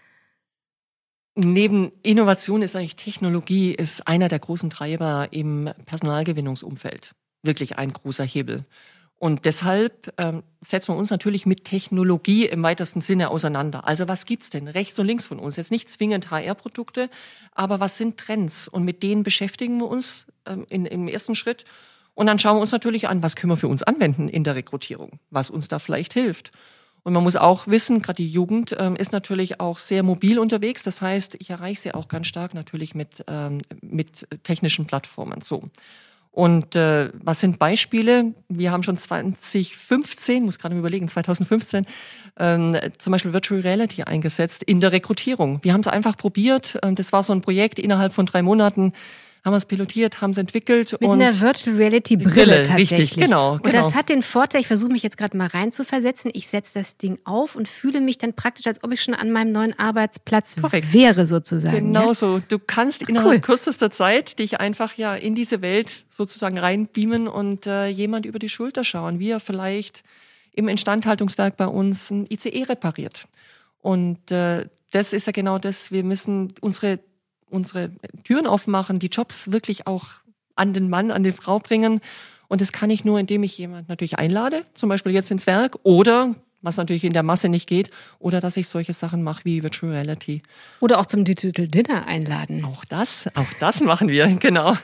Neben 1.42 1.90
Innovation 2.02 2.60
ist 2.60 2.76
eigentlich 2.76 2.96
Technologie 2.96 3.72
ist 3.72 4.06
einer 4.06 4.28
der 4.28 4.38
großen 4.38 4.68
Treiber 4.68 5.28
im 5.30 5.70
Personalgewinnungsumfeld. 5.86 7.12
Wirklich 7.42 7.78
ein 7.78 7.94
großer 7.94 8.24
Hebel. 8.24 8.66
Und 9.16 9.46
deshalb 9.46 10.12
ähm, 10.18 10.42
setzen 10.60 10.92
wir 10.92 10.98
uns 10.98 11.08
natürlich 11.08 11.46
mit 11.46 11.64
Technologie 11.64 12.44
im 12.44 12.62
weitesten 12.62 13.00
Sinne 13.00 13.30
auseinander. 13.30 13.86
Also 13.86 14.06
was 14.06 14.26
gibt's 14.26 14.50
denn 14.50 14.68
rechts 14.68 14.98
und 14.98 15.06
links 15.06 15.26
von 15.26 15.38
uns? 15.38 15.56
Jetzt 15.56 15.70
nicht 15.70 15.88
zwingend 15.88 16.30
HR-Produkte, 16.30 17.08
aber 17.52 17.80
was 17.80 17.96
sind 17.96 18.18
Trends? 18.18 18.68
Und 18.68 18.84
mit 18.84 19.02
denen 19.02 19.22
beschäftigen 19.22 19.78
wir 19.78 19.88
uns 19.88 20.26
ähm, 20.44 20.66
in, 20.68 20.84
im 20.84 21.08
ersten 21.08 21.34
Schritt. 21.34 21.64
Und 22.12 22.26
dann 22.26 22.38
schauen 22.38 22.56
wir 22.56 22.60
uns 22.60 22.72
natürlich 22.72 23.08
an, 23.08 23.22
was 23.22 23.34
können 23.34 23.50
wir 23.50 23.56
für 23.56 23.68
uns 23.68 23.82
anwenden 23.82 24.28
in 24.28 24.44
der 24.44 24.56
Rekrutierung, 24.56 25.20
was 25.30 25.48
uns 25.48 25.68
da 25.68 25.78
vielleicht 25.78 26.12
hilft. 26.12 26.52
Und 27.02 27.12
man 27.12 27.22
muss 27.22 27.36
auch 27.36 27.66
wissen, 27.66 28.02
gerade 28.02 28.22
die 28.22 28.30
Jugend 28.30 28.74
ähm, 28.78 28.96
ist 28.96 29.12
natürlich 29.12 29.60
auch 29.60 29.78
sehr 29.78 30.02
mobil 30.02 30.38
unterwegs. 30.38 30.82
Das 30.82 31.00
heißt, 31.00 31.36
ich 31.38 31.50
erreiche 31.50 31.80
sie 31.80 31.94
auch 31.94 32.08
ganz 32.08 32.26
stark 32.26 32.54
natürlich 32.54 32.94
mit, 32.94 33.24
ähm, 33.26 33.62
mit 33.80 34.26
technischen 34.42 34.86
Plattformen. 34.86 35.40
So. 35.40 35.70
Und 36.32 36.76
äh, 36.76 37.10
was 37.14 37.40
sind 37.40 37.58
Beispiele? 37.58 38.34
Wir 38.48 38.70
haben 38.70 38.82
schon 38.82 38.96
2015, 38.96 40.44
muss 40.44 40.58
gerade 40.58 40.76
überlegen, 40.76 41.08
2015, 41.08 41.86
ähm, 42.38 42.76
zum 42.98 43.10
Beispiel 43.10 43.32
Virtual 43.32 43.60
Reality 43.60 44.04
eingesetzt 44.04 44.62
in 44.62 44.80
der 44.80 44.92
Rekrutierung. 44.92 45.58
Wir 45.62 45.72
haben 45.72 45.80
es 45.80 45.88
einfach 45.88 46.16
probiert. 46.16 46.78
Das 46.82 47.12
war 47.12 47.22
so 47.22 47.32
ein 47.32 47.40
Projekt 47.40 47.78
innerhalb 47.78 48.12
von 48.12 48.26
drei 48.26 48.42
Monaten 48.42 48.92
haben 49.44 49.52
wir 49.52 49.56
es 49.56 49.66
pilotiert, 49.66 50.20
haben 50.20 50.32
es 50.32 50.38
entwickelt. 50.38 50.92
Mit 50.92 51.08
und 51.08 51.20
einer 51.20 51.40
Virtual 51.40 51.76
Reality 51.76 52.16
Brille, 52.16 52.30
Brille 52.30 52.62
tatsächlich. 52.64 53.00
Richtig, 53.00 53.22
genau. 53.22 53.52
Und 53.54 53.62
genau. 53.62 53.82
das 53.82 53.94
hat 53.94 54.08
den 54.08 54.22
Vorteil, 54.22 54.60
ich 54.60 54.66
versuche 54.66 54.92
mich 54.92 55.02
jetzt 55.02 55.16
gerade 55.16 55.36
mal 55.36 55.46
reinzuversetzen, 55.46 56.30
ich 56.34 56.48
setze 56.48 56.78
das 56.78 56.96
Ding 56.96 57.18
auf 57.24 57.56
und 57.56 57.68
fühle 57.68 58.00
mich 58.00 58.18
dann 58.18 58.34
praktisch, 58.34 58.66
als 58.66 58.84
ob 58.84 58.92
ich 58.92 59.02
schon 59.02 59.14
an 59.14 59.30
meinem 59.30 59.52
neuen 59.52 59.78
Arbeitsplatz 59.78 60.56
Korrekt. 60.60 60.92
wäre 60.92 61.26
sozusagen. 61.26 61.92
Genau 61.92 62.08
ja? 62.08 62.14
so. 62.14 62.40
Du 62.48 62.58
kannst 62.58 63.02
innerhalb 63.08 63.32
cool. 63.32 63.40
kürzester 63.40 63.90
Zeit 63.90 64.38
dich 64.38 64.60
einfach 64.60 64.96
ja 64.96 65.14
in 65.14 65.34
diese 65.34 65.62
Welt 65.62 66.04
sozusagen 66.10 66.58
reinbeamen 66.58 67.28
und 67.28 67.66
äh, 67.66 67.86
jemand 67.86 68.26
über 68.26 68.38
die 68.38 68.48
Schulter 68.48 68.84
schauen, 68.84 69.18
wie 69.20 69.30
er 69.30 69.40
vielleicht 69.40 70.02
im 70.52 70.68
Instandhaltungswerk 70.68 71.56
bei 71.56 71.66
uns 71.66 72.10
ein 72.10 72.26
ICE 72.28 72.64
repariert. 72.64 73.26
Und 73.80 74.30
äh, 74.30 74.66
das 74.90 75.12
ist 75.12 75.26
ja 75.26 75.32
genau 75.32 75.58
das, 75.58 75.92
wir 75.92 76.04
müssen 76.04 76.52
unsere 76.60 76.98
unsere 77.50 77.90
Türen 78.24 78.46
aufmachen, 78.46 78.98
die 78.98 79.08
Jobs 79.08 79.52
wirklich 79.52 79.86
auch 79.86 80.06
an 80.56 80.72
den 80.72 80.88
Mann, 80.88 81.10
an 81.10 81.22
die 81.22 81.32
Frau 81.32 81.58
bringen. 81.58 82.00
Und 82.48 82.60
das 82.60 82.72
kann 82.72 82.90
ich 82.90 83.04
nur, 83.04 83.18
indem 83.18 83.42
ich 83.42 83.56
jemand 83.58 83.88
natürlich 83.88 84.18
einlade, 84.18 84.64
zum 84.74 84.88
Beispiel 84.88 85.12
jetzt 85.12 85.30
ins 85.30 85.46
Werk, 85.46 85.76
oder 85.82 86.34
was 86.62 86.76
natürlich 86.76 87.04
in 87.04 87.12
der 87.12 87.22
Masse 87.22 87.48
nicht 87.48 87.68
geht, 87.68 87.90
oder 88.18 88.40
dass 88.40 88.56
ich 88.56 88.68
solche 88.68 88.92
Sachen 88.92 89.22
mache 89.22 89.44
wie 89.44 89.62
Virtual 89.62 89.92
Reality. 89.92 90.42
Oder 90.80 90.98
auch 90.98 91.06
zum 91.06 91.24
Digital 91.24 91.68
Dinner 91.68 92.06
einladen. 92.06 92.64
Auch 92.64 92.84
das, 92.84 93.28
auch 93.34 93.46
das 93.60 93.80
machen 93.80 94.08
wir, 94.08 94.26
genau. 94.40 94.74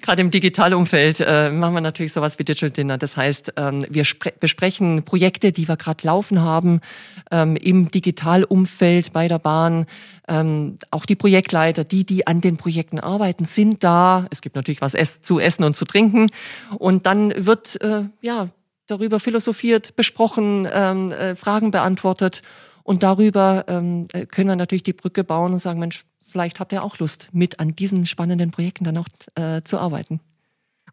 Gerade 0.00 0.22
im 0.22 0.30
Digitalumfeld 0.30 1.20
äh, 1.20 1.50
machen 1.50 1.74
wir 1.74 1.80
natürlich 1.80 2.12
sowas 2.12 2.38
wie 2.38 2.44
Digital 2.44 2.70
Dinner. 2.70 2.98
Das 2.98 3.16
heißt, 3.16 3.54
ähm, 3.56 3.86
wir 3.88 4.04
besprechen 4.40 5.04
Projekte, 5.04 5.52
die 5.52 5.68
wir 5.68 5.76
gerade 5.76 6.06
laufen 6.06 6.40
haben, 6.40 6.80
ähm, 7.30 7.56
im 7.56 7.90
Digitalumfeld 7.90 9.12
bei 9.12 9.28
der 9.28 9.38
Bahn. 9.38 9.86
Ähm, 10.28 10.78
auch 10.90 11.04
die 11.04 11.16
Projektleiter, 11.16 11.84
die, 11.84 12.04
die 12.04 12.26
an 12.26 12.40
den 12.40 12.56
Projekten 12.56 12.98
arbeiten, 12.98 13.44
sind 13.44 13.84
da. 13.84 14.26
Es 14.30 14.40
gibt 14.40 14.56
natürlich 14.56 14.80
was 14.80 14.96
zu 15.22 15.38
essen 15.38 15.64
und 15.64 15.76
zu 15.76 15.84
trinken. 15.84 16.30
Und 16.78 17.06
dann 17.06 17.32
wird, 17.36 17.80
äh, 17.80 18.04
ja, 18.22 18.48
darüber 18.92 19.18
philosophiert, 19.18 19.96
besprochen, 19.96 20.68
ähm, 20.70 21.12
äh, 21.12 21.34
Fragen 21.34 21.70
beantwortet. 21.70 22.42
Und 22.84 23.02
darüber 23.02 23.64
ähm, 23.68 24.08
äh, 24.12 24.26
können 24.26 24.48
wir 24.48 24.56
natürlich 24.56 24.82
die 24.82 24.92
Brücke 24.92 25.24
bauen 25.24 25.52
und 25.52 25.58
sagen, 25.58 25.80
Mensch, 25.80 26.04
vielleicht 26.20 26.60
habt 26.60 26.72
ihr 26.72 26.82
auch 26.82 26.98
Lust, 26.98 27.28
mit 27.32 27.60
an 27.60 27.74
diesen 27.74 28.06
spannenden 28.06 28.50
Projekten 28.50 28.84
dann 28.84 28.98
auch 28.98 29.08
äh, 29.34 29.62
zu 29.62 29.78
arbeiten. 29.78 30.20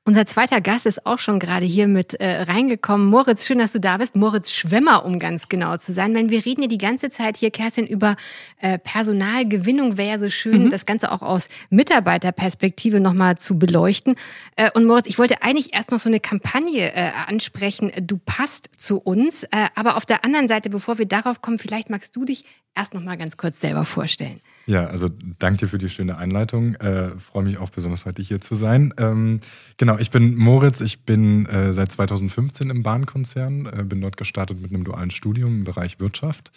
Unser 0.09 0.25
zweiter 0.25 0.59
Gast 0.59 0.87
ist 0.87 1.05
auch 1.05 1.19
schon 1.19 1.37
gerade 1.37 1.67
hier 1.67 1.87
mit 1.87 2.15
äh, 2.15 2.41
reingekommen. 2.41 3.05
Moritz, 3.05 3.45
schön, 3.45 3.59
dass 3.59 3.73
du 3.73 3.79
da 3.79 3.97
bist. 3.97 4.15
Moritz 4.15 4.51
Schwemmer, 4.51 5.05
um 5.05 5.19
ganz 5.19 5.49
genau 5.49 5.77
zu 5.77 5.93
sein. 5.93 6.15
Wenn 6.15 6.31
wir 6.31 6.47
reden 6.47 6.63
ja 6.63 6.67
die 6.67 6.79
ganze 6.79 7.11
Zeit 7.11 7.37
hier, 7.37 7.51
Kerstin, 7.51 7.85
über 7.85 8.15
äh, 8.57 8.79
Personalgewinnung, 8.79 9.99
wäre 9.99 10.09
ja 10.09 10.17
so 10.17 10.31
schön, 10.31 10.63
mhm. 10.63 10.69
das 10.71 10.87
Ganze 10.87 11.11
auch 11.11 11.21
aus 11.21 11.47
Mitarbeiterperspektive 11.69 12.99
nochmal 12.99 13.37
zu 13.37 13.59
beleuchten. 13.59 14.15
Äh, 14.55 14.71
und 14.71 14.85
Moritz, 14.85 15.05
ich 15.05 15.19
wollte 15.19 15.43
eigentlich 15.43 15.75
erst 15.75 15.91
noch 15.91 15.99
so 15.99 16.09
eine 16.09 16.19
Kampagne 16.19 16.91
äh, 16.95 17.11
ansprechen. 17.27 17.91
Du 18.01 18.17
passt 18.17 18.71
zu 18.77 18.97
uns. 18.97 19.43
Äh, 19.43 19.67
aber 19.75 19.95
auf 19.95 20.07
der 20.07 20.25
anderen 20.25 20.47
Seite, 20.47 20.71
bevor 20.71 20.97
wir 20.97 21.05
darauf 21.05 21.43
kommen, 21.43 21.59
vielleicht 21.59 21.91
magst 21.91 22.15
du 22.15 22.25
dich 22.25 22.45
erst 22.75 22.95
nochmal 22.95 23.19
ganz 23.19 23.37
kurz 23.37 23.59
selber 23.59 23.85
vorstellen. 23.85 24.41
Ja, 24.69 24.85
also 24.85 25.09
danke 25.39 25.67
für 25.67 25.79
die 25.79 25.89
schöne 25.89 26.19
Einleitung. 26.19 26.75
Äh, 26.75 27.17
Freue 27.17 27.43
mich 27.43 27.57
auch 27.57 27.71
besonders 27.71 28.05
heute 28.05 28.21
hier 28.21 28.39
zu 28.39 28.53
sein. 28.53 28.93
Ähm, 28.97 29.39
genau, 29.77 29.97
ich 29.97 30.11
bin 30.11 30.35
Moritz. 30.35 30.79
Ich 30.81 31.05
bin 31.05 31.47
äh, 31.47 31.73
seit 31.73 31.91
2015 31.91 32.69
im 32.69 32.83
Bahnkonzern, 32.83 33.65
äh, 33.65 33.83
bin 33.83 33.99
dort 33.99 34.15
gestartet 34.15 34.61
mit 34.61 34.71
einem 34.71 34.83
dualen 34.83 35.09
Studium 35.09 35.57
im 35.57 35.63
Bereich 35.63 35.99
Wirtschaft 35.99 36.51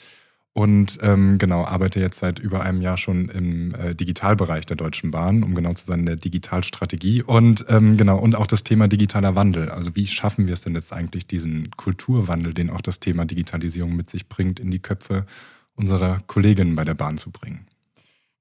und 0.53 0.99
ähm, 1.01 1.39
genau 1.39 1.65
arbeite 1.65 2.01
jetzt 2.01 2.19
seit 2.19 2.39
über 2.39 2.63
einem 2.63 2.83
Jahr 2.83 2.99
schon 2.99 3.31
im 3.31 3.75
äh, 3.75 3.95
Digitalbereich 3.95 4.67
der 4.67 4.77
Deutschen 4.77 5.11
Bahn, 5.11 5.43
um 5.43 5.55
genau 5.55 5.73
zu 5.73 5.87
sein, 5.87 6.05
der 6.05 6.17
Digitalstrategie 6.17 7.23
und 7.23 7.65
ähm, 7.71 7.97
genau 7.97 8.19
und 8.19 8.35
auch 8.35 8.47
das 8.47 8.63
Thema 8.63 8.89
digitaler 8.89 9.37
Wandel. 9.37 9.71
Also 9.71 9.97
wie 9.97 10.07
schaffen 10.07 10.49
wir 10.49 10.53
es 10.53 10.61
denn 10.61 10.75
jetzt 10.75 10.93
eigentlich, 10.93 11.27
diesen 11.27 11.71
Kulturwandel, 11.79 12.53
den 12.53 12.69
auch 12.69 12.83
das 12.83 13.01
Thema 13.01 13.25
Digitalisierung 13.25 13.97
mit 13.97 14.11
sich 14.11 14.29
bringt, 14.29 14.61
in 14.61 14.71
die 14.71 14.81
Köpfe 14.81 15.25
unserer 15.77 16.21
Kolleginnen 16.27 16.75
bei 16.75 16.85
der 16.85 16.93
Bahn 16.93 17.17
zu 17.17 17.31
bringen? 17.31 17.67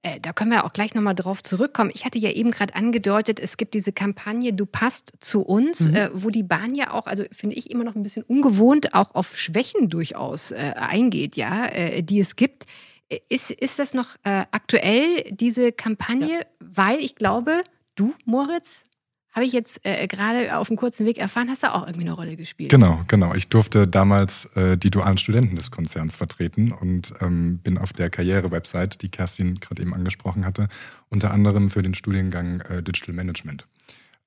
Äh, 0.04 0.20
da 0.20 0.34
können 0.34 0.52
wir 0.52 0.66
auch 0.66 0.74
gleich 0.74 0.96
nochmal 0.96 1.14
drauf 1.14 1.44
zurückkommen. 1.44 1.92
Ich 1.94 2.06
hatte 2.06 2.18
ja 2.18 2.32
eben 2.32 2.52
gerade 2.52 2.74
angedeutet, 2.76 3.40
es 3.40 3.58
gibt 3.58 3.74
diese 3.74 3.92
Kampagne 3.92 4.54
Du 4.54 4.66
passt 4.66 5.14
zu 5.20 5.42
uns, 5.42 5.90
mhm. 5.90 5.96
äh, 5.96 6.10
wo 6.14 6.30
die 6.30 6.44
Bahn 6.44 6.74
ja 6.74 6.92
auch, 6.92 7.06
also 7.06 7.24
finde 7.32 7.56
ich 7.56 7.70
immer 7.70 7.84
noch 7.84 7.96
ein 7.96 8.04
bisschen 8.04 8.24
ungewohnt, 8.24 8.94
auch 8.96 9.14
auf 9.14 9.38
Schwächen 9.38 9.90
durchaus 9.90 10.52
äh, 10.52 10.74
eingeht, 10.76 11.36
ja, 11.36 11.68
äh, 11.68 12.02
die 12.02 12.20
es 12.20 12.36
gibt. 12.36 12.66
Äh, 13.10 13.20
ist, 13.30 13.52
ist 13.52 13.78
das 13.78 13.94
noch 13.94 14.16
aktuell, 14.24 15.24
diese 15.32 15.72
Kampagne? 15.72 16.40
Ja. 16.40 16.46
Weil 16.60 17.00
ich 17.00 17.16
glaube, 17.16 17.64
du, 17.96 18.14
Moritz, 18.26 18.84
habe 19.32 19.46
ich 19.46 19.54
jetzt 19.54 19.80
äh, 19.84 20.08
gerade 20.08 20.58
auf 20.58 20.68
dem 20.68 20.78
kurzen 20.78 21.06
Weg 21.06 21.18
erfahren, 21.18 21.50
hast 21.50 21.64
du 21.64 21.74
auch 21.74 21.88
irgendwie 21.88 22.08
eine 22.08 22.14
Rolle 22.14 22.36
gespielt. 22.36 22.70
Genau, 22.70 23.02
genau. 23.08 23.34
Ich 23.34 23.48
durfte 23.48 23.88
damals 23.88 24.46
äh, 24.56 24.78
die 24.78 24.92
dualen 24.92 25.18
Studenten 25.18 25.56
des 25.56 25.72
Konzerns 25.72 26.16
vertreten 26.16 26.72
und 26.72 27.14
ähm, 27.22 27.60
bin 27.60 27.78
auf 27.78 27.94
der 27.94 28.10
Karriere-Website, 28.10 29.02
die 29.02 29.10
Kerstin 29.10 29.60
gerade 29.60 29.82
eben 29.82 29.94
angesprochen 29.94 30.46
hatte, 30.46 30.68
unter 31.10 31.32
anderem 31.32 31.70
für 31.70 31.82
den 31.82 31.94
Studiengang 31.94 32.62
äh, 32.62 32.84
Digital 32.84 33.16
Management 33.16 33.68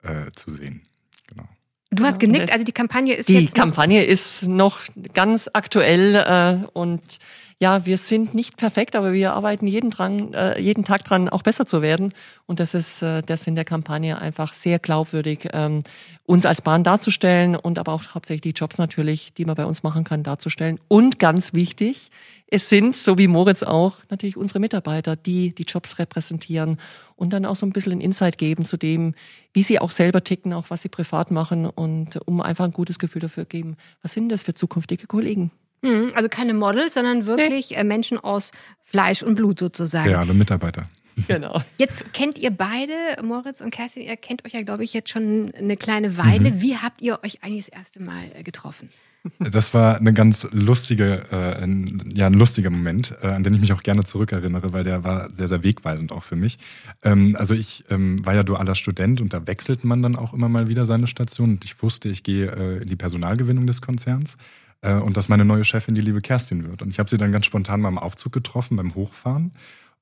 äh, 0.03 0.31
zu 0.33 0.51
sehen. 0.51 0.83
Genau. 1.29 1.49
Du 1.90 2.05
hast 2.05 2.19
genickt, 2.19 2.51
also 2.51 2.64
die 2.64 2.73
Kampagne 2.73 3.14
ist 3.14 3.29
die 3.29 3.35
jetzt. 3.35 3.55
Die 3.55 3.61
Kampagne 3.61 4.05
ist 4.05 4.49
noch 4.49 4.81
ganz 5.12 5.49
aktuell 5.53 6.17
äh, 6.17 6.67
und 6.73 7.19
ja, 7.64 7.87
wir 7.87 7.96
sind 7.96 8.35
nicht 8.35 8.59
perfekt, 8.59 8.94
aber 8.94 9.14
wir 9.14 9.33
arbeiten 9.33 9.66
jeden, 9.66 9.88
dran, 9.88 10.35
äh, 10.35 10.61
jeden 10.61 10.85
Tag 10.85 11.03
dran, 11.03 11.31
auch 11.31 11.40
besser 11.40 11.64
zu 11.64 11.81
werden. 11.81 12.12
Und 12.44 12.61
das 12.61 12.74
ist 12.74 13.00
äh, 13.00 13.22
der 13.22 13.38
Sinn 13.38 13.55
der 13.55 13.64
Kampagne, 13.64 14.18
einfach 14.18 14.53
sehr 14.53 14.79
glaubwürdig 14.79 15.48
ähm, 15.55 15.83
uns 16.27 16.44
als 16.44 16.61
Bahn 16.61 16.85
darzustellen 16.85 17.57
und 17.57 17.79
aber 17.79 17.94
auch 17.94 18.03
hauptsächlich 18.14 18.42
die 18.42 18.61
Jobs 18.61 18.77
natürlich, 18.77 19.33
die 19.33 19.46
man 19.46 19.55
bei 19.55 19.64
uns 19.64 19.83
machen 19.83 20.05
kann, 20.05 20.22
darzustellen. 20.22 20.79
Und 20.88 21.18
ganz 21.18 21.55
wichtig, 21.55 22.11
es 22.48 22.68
sind, 22.68 22.94
so 22.94 23.16
wie 23.16 23.29
Moritz 23.29 23.62
auch, 23.62 23.96
natürlich 24.11 24.37
unsere 24.37 24.61
Mitarbeiter, 24.61 25.16
die 25.16 25.55
die 25.55 25.62
Jobs 25.62 25.98
repräsentieren 25.98 26.77
und 27.16 27.33
dann 27.33 27.46
auch 27.46 27.57
so 27.57 27.64
ein 27.64 27.72
bisschen 27.72 27.92
ein 27.92 28.03
Insight 28.03 28.37
geben 28.37 28.66
zu 28.66 28.77
dem, 28.77 29.14
wie 29.55 29.62
sie 29.62 29.79
auch 29.79 29.90
selber 29.90 30.22
ticken, 30.22 30.53
auch 30.53 30.68
was 30.68 30.83
sie 30.83 30.90
privat 30.90 31.31
machen 31.31 31.64
und 31.64 32.20
um 32.27 32.42
einfach 32.42 32.66
ein 32.66 32.72
gutes 32.72 32.98
Gefühl 32.98 33.22
dafür 33.22 33.46
geben, 33.46 33.79
was 34.03 34.12
sind 34.12 34.29
das 34.29 34.42
für 34.42 34.53
zukünftige 34.53 35.07
Kollegen. 35.07 35.50
Mhm, 35.85 36.12
also 36.14 36.29
keine 36.29 36.55
Models, 36.55 36.94
sondern 36.94 37.27
wirklich 37.27 37.70
nee. 37.70 37.77
Äh, 37.77 37.85
Menschen 37.85 38.18
aus 38.18 38.51
Fleisch 38.83 39.23
und 39.23 39.35
Blut 39.35 39.59
sozusagen. 39.59 40.11
Ja, 40.11 40.20
alle 40.20 40.35
Mitarbeiter. 40.35 40.83
Genau. 41.29 41.62
Jetzt 41.79 42.12
kennt 42.12 42.38
ihr 42.38 42.51
beide, 42.51 42.92
Moritz 43.23 43.61
und 43.61 43.70
Kerstin, 43.70 44.03
ihr 44.03 44.16
kennt 44.16 44.44
euch 44.44 44.53
ja, 44.53 44.62
glaube 44.62 44.83
ich, 44.83 44.92
jetzt 44.92 45.11
schon 45.11 45.53
eine 45.55 45.77
kleine 45.77 46.18
Weile. 46.18 46.51
Mhm. 46.51 46.61
Wie 46.61 46.77
habt 46.77 47.01
ihr 47.03 47.20
euch 47.23 47.44
eigentlich 47.44 47.66
das 47.66 47.79
erste 47.79 48.03
Mal 48.03 48.25
äh, 48.35 48.42
getroffen? 48.42 48.90
Das 49.38 49.73
war 49.73 49.97
eine 49.97 50.12
ganz 50.12 50.47
lustige, 50.51 51.23
äh, 51.31 51.62
ein, 51.62 52.11
ja, 52.14 52.27
ein 52.27 52.35
lustiger 52.35 52.68
Moment, 52.68 53.14
äh, 53.23 53.29
an 53.29 53.42
den 53.42 53.55
ich 53.55 53.61
mich 53.61 53.73
auch 53.73 53.83
gerne 53.83 54.05
zurückerinnere, 54.05 54.73
weil 54.73 54.85
der 54.85 55.03
war 55.05 55.31
sehr, 55.33 55.47
sehr 55.49 55.62
wegweisend 55.62 56.12
auch 56.12 56.25
für 56.25 56.37
mich. 56.37 56.59
Ähm, 57.03 57.37
also 57.38 57.55
ich 57.55 57.85
ähm, 57.90 58.25
war 58.27 58.35
ja 58.35 58.42
dualer 58.42 58.75
Student 58.75 59.20
und 59.20 59.33
da 59.33 59.47
wechselt 59.47 59.85
man 59.85 60.03
dann 60.03 60.16
auch 60.16 60.35
immer 60.35 60.49
mal 60.49 60.68
wieder 60.68 60.85
seine 60.85 61.07
Station 61.07 61.53
und 61.53 61.64
ich 61.64 61.81
wusste, 61.83 62.09
ich 62.09 62.23
gehe 62.23 62.51
äh, 62.51 62.83
in 62.83 62.88
die 62.88 62.97
Personalgewinnung 62.97 63.66
des 63.66 63.81
Konzerns 63.81 64.37
äh, 64.85 64.94
und 64.94 65.16
dass 65.16 65.29
meine 65.29 65.44
neue 65.44 65.64
Chefin 65.64 65.94
die 65.94 66.01
liebe 66.01 66.20
Kerstin 66.20 66.68
wird. 66.68 66.83
Und 66.83 66.90
ich 66.90 66.99
habe 66.99 67.09
sie 67.09 67.16
dann 67.16 67.33
ganz 67.33 67.47
spontan 67.47 67.81
mal 67.81 67.88
im 67.88 67.99
Aufzug 67.99 68.33
getroffen, 68.33 68.77
beim 68.77 68.94
Hochfahren 68.94 69.53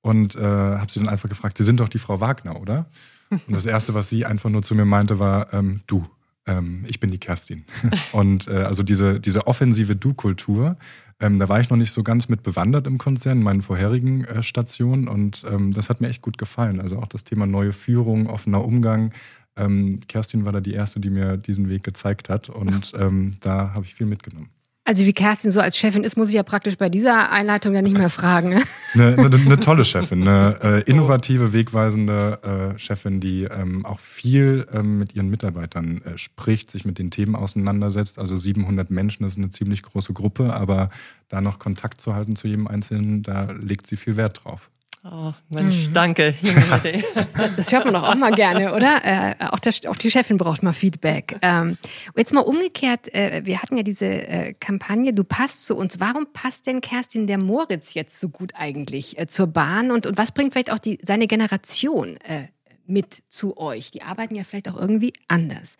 und 0.02 0.34
äh, 0.34 0.40
habe 0.40 0.90
sie 0.90 1.00
dann 1.00 1.08
einfach 1.08 1.28
gefragt, 1.28 1.56
Sie 1.56 1.64
sind 1.64 1.80
doch 1.80 1.88
die 1.88 1.98
Frau 1.98 2.20
Wagner, 2.20 2.60
oder? 2.60 2.86
Und 3.30 3.52
das 3.52 3.64
Erste, 3.64 3.94
was 3.94 4.10
sie 4.10 4.26
einfach 4.26 4.50
nur 4.50 4.62
zu 4.62 4.74
mir 4.74 4.84
meinte, 4.84 5.18
war, 5.18 5.54
ähm, 5.54 5.80
du, 5.86 6.06
ähm, 6.44 6.84
ich 6.86 7.00
bin 7.00 7.10
die 7.10 7.18
Kerstin. 7.18 7.64
und 8.12 8.46
äh, 8.46 8.64
also 8.64 8.82
diese, 8.82 9.20
diese 9.20 9.46
offensive 9.46 9.96
Du-Kultur, 9.96 10.76
ähm, 11.18 11.38
da 11.38 11.48
war 11.48 11.60
ich 11.60 11.70
noch 11.70 11.78
nicht 11.78 11.92
so 11.92 12.02
ganz 12.02 12.28
mit 12.28 12.42
bewandert 12.42 12.86
im 12.86 12.98
Konzern, 12.98 13.38
in 13.38 13.44
meinen 13.44 13.62
vorherigen 13.62 14.24
äh, 14.24 14.42
Stationen 14.42 15.08
und 15.08 15.44
ähm, 15.48 15.72
das 15.72 15.88
hat 15.88 16.00
mir 16.00 16.08
echt 16.08 16.20
gut 16.20 16.36
gefallen. 16.36 16.80
Also 16.80 16.98
auch 16.98 17.06
das 17.06 17.24
Thema 17.24 17.46
neue 17.46 17.72
Führung, 17.72 18.26
offener 18.26 18.64
Umgang. 18.64 19.12
Ähm, 19.56 20.00
Kerstin 20.08 20.44
war 20.44 20.52
da 20.52 20.60
die 20.60 20.74
Erste, 20.74 21.00
die 21.00 21.10
mir 21.10 21.36
diesen 21.36 21.68
Weg 21.70 21.84
gezeigt 21.84 22.28
hat 22.28 22.50
und 22.50 22.92
ähm, 22.98 23.32
da 23.40 23.72
habe 23.74 23.84
ich 23.86 23.94
viel 23.94 24.06
mitgenommen. 24.06 24.50
Also 24.84 25.06
wie 25.06 25.12
Kerstin 25.12 25.52
so 25.52 25.60
als 25.60 25.76
Chefin 25.76 26.02
ist, 26.02 26.16
muss 26.16 26.28
ich 26.28 26.34
ja 26.34 26.42
praktisch 26.42 26.76
bei 26.76 26.88
dieser 26.88 27.30
Einleitung 27.30 27.72
ja 27.72 27.82
nicht 27.82 27.96
mehr 27.96 28.10
fragen. 28.10 28.48
Ne? 28.48 28.62
Eine, 28.94 29.16
eine, 29.16 29.36
eine 29.36 29.60
tolle 29.60 29.84
Chefin, 29.84 30.26
eine 30.26 30.58
äh, 30.62 30.90
innovative, 30.90 31.52
wegweisende 31.52 32.72
äh, 32.74 32.78
Chefin, 32.78 33.20
die 33.20 33.44
ähm, 33.44 33.86
auch 33.86 34.00
viel 34.00 34.66
ähm, 34.72 34.98
mit 34.98 35.14
ihren 35.14 35.28
Mitarbeitern 35.28 36.02
äh, 36.02 36.18
spricht, 36.18 36.72
sich 36.72 36.84
mit 36.84 36.98
den 36.98 37.12
Themen 37.12 37.36
auseinandersetzt. 37.36 38.18
Also 38.18 38.36
700 38.36 38.90
Menschen 38.90 39.24
ist 39.24 39.38
eine 39.38 39.50
ziemlich 39.50 39.82
große 39.82 40.12
Gruppe, 40.14 40.52
aber 40.52 40.90
da 41.28 41.40
noch 41.40 41.60
Kontakt 41.60 42.00
zu 42.00 42.16
halten 42.16 42.34
zu 42.34 42.48
jedem 42.48 42.66
Einzelnen, 42.66 43.22
da 43.22 43.52
legt 43.52 43.86
sie 43.86 43.96
viel 43.96 44.16
Wert 44.16 44.42
drauf. 44.44 44.68
Oh, 45.04 45.32
Mensch, 45.48 45.88
mhm. 45.88 45.92
danke. 45.94 46.34
das 47.56 47.72
hört 47.72 47.86
man 47.86 47.94
doch 47.94 48.08
auch 48.08 48.14
mal 48.14 48.30
gerne, 48.30 48.72
oder? 48.72 49.00
Äh, 49.04 49.34
auch, 49.46 49.58
der, 49.58 49.72
auch, 49.88 49.96
die 49.96 50.12
Chefin 50.12 50.36
braucht 50.36 50.62
mal 50.62 50.72
Feedback. 50.72 51.36
Ähm, 51.42 51.76
jetzt 52.16 52.32
mal 52.32 52.42
umgekehrt, 52.42 53.12
äh, 53.12 53.42
wir 53.44 53.60
hatten 53.60 53.76
ja 53.76 53.82
diese 53.82 54.06
äh, 54.06 54.54
Kampagne, 54.54 55.12
du 55.12 55.24
passt 55.24 55.66
zu 55.66 55.76
uns. 55.76 55.98
Warum 55.98 56.32
passt 56.32 56.68
denn 56.68 56.80
Kerstin 56.80 57.26
der 57.26 57.38
Moritz 57.38 57.94
jetzt 57.94 58.20
so 58.20 58.28
gut 58.28 58.52
eigentlich 58.54 59.18
äh, 59.18 59.26
zur 59.26 59.48
Bahn? 59.48 59.90
Und, 59.90 60.06
und 60.06 60.18
was 60.18 60.30
bringt 60.30 60.52
vielleicht 60.52 60.70
auch 60.70 60.78
die, 60.78 61.00
seine 61.02 61.26
Generation 61.26 62.16
äh, 62.18 62.46
mit 62.86 63.24
zu 63.28 63.56
euch? 63.56 63.90
Die 63.90 64.02
arbeiten 64.02 64.36
ja 64.36 64.44
vielleicht 64.44 64.68
auch 64.68 64.78
irgendwie 64.78 65.14
anders 65.26 65.76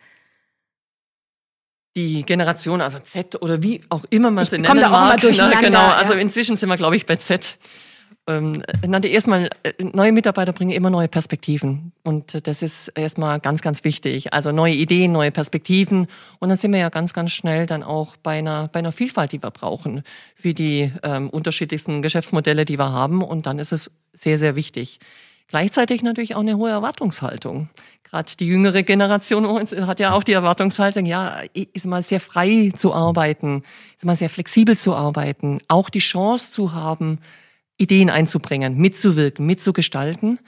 die 1.95 2.23
Generation, 2.23 2.81
also 2.81 2.97
Z 2.97 3.39
oder 3.43 3.61
wie 3.61 3.81
auch 3.89 4.03
immer 4.09 4.31
man 4.31 4.45
sie 4.45 4.57
nennen 4.57 4.79
mag. 4.79 4.85
Auch 4.85 4.91
mal 4.91 5.19
durcheinander, 5.19 5.61
genau, 5.61 5.89
also 5.89 6.13
inzwischen 6.13 6.55
sind 6.55 6.67
wir, 6.69 6.75
glaube 6.75 6.95
ich, 6.95 7.05
bei 7.05 7.17
Z 7.17 7.59
ähm, 8.25 8.63
nannte 8.85 9.09
erstmal, 9.09 9.49
äh, 9.63 9.73
neue 9.83 10.13
Mitarbeiter 10.13 10.53
bringen 10.53 10.71
immer 10.71 10.89
neue 10.89 11.09
Perspektiven. 11.09 11.91
Und 12.03 12.47
das 12.47 12.61
ist 12.61 12.87
erstmal 12.89 13.39
ganz, 13.39 13.61
ganz 13.61 13.83
wichtig. 13.83 14.33
Also 14.33 14.51
neue 14.51 14.73
Ideen, 14.73 15.11
neue 15.11 15.31
Perspektiven. 15.31 16.07
Und 16.39 16.49
dann 16.49 16.57
sind 16.57 16.71
wir 16.71 16.79
ja 16.79 16.89
ganz, 16.89 17.13
ganz 17.13 17.31
schnell 17.31 17.65
dann 17.65 17.83
auch 17.83 18.15
bei 18.15 18.39
einer, 18.39 18.69
bei 18.69 18.79
einer 18.79 18.93
Vielfalt, 18.93 19.33
die 19.33 19.43
wir 19.43 19.51
brauchen 19.51 20.03
für 20.35 20.53
die 20.53 20.91
ähm, 21.03 21.29
unterschiedlichsten 21.29 22.01
Geschäftsmodelle, 22.01 22.63
die 22.63 22.79
wir 22.79 22.91
haben. 22.91 23.23
Und 23.23 23.45
dann 23.45 23.59
ist 23.59 23.73
es 23.73 23.91
sehr, 24.13 24.37
sehr 24.37 24.55
wichtig. 24.55 24.99
Gleichzeitig 25.49 26.01
natürlich 26.01 26.35
auch 26.35 26.41
eine 26.41 26.57
hohe 26.57 26.69
Erwartungshaltung. 26.69 27.69
Gerade 28.03 28.31
die 28.39 28.47
jüngere 28.47 28.83
Generation 28.83 29.59
hat 29.87 29.99
ja 29.99 30.13
auch 30.13 30.23
die 30.23 30.33
Erwartungshaltung, 30.33 31.05
ja, 31.05 31.41
ist 31.53 31.85
mal 31.85 32.01
sehr 32.01 32.19
frei 32.19 32.71
zu 32.75 32.93
arbeiten, 32.93 33.63
ist 33.95 34.05
mal 34.05 34.15
sehr 34.15 34.29
flexibel 34.29 34.77
zu 34.77 34.95
arbeiten, 34.95 35.59
auch 35.67 35.89
die 35.89 35.99
Chance 35.99 36.51
zu 36.51 36.73
haben, 36.73 37.19
Ideen 37.77 38.09
einzubringen, 38.09 38.77
mitzuwirken, 38.77 39.45
mitzugestalten. 39.45 40.39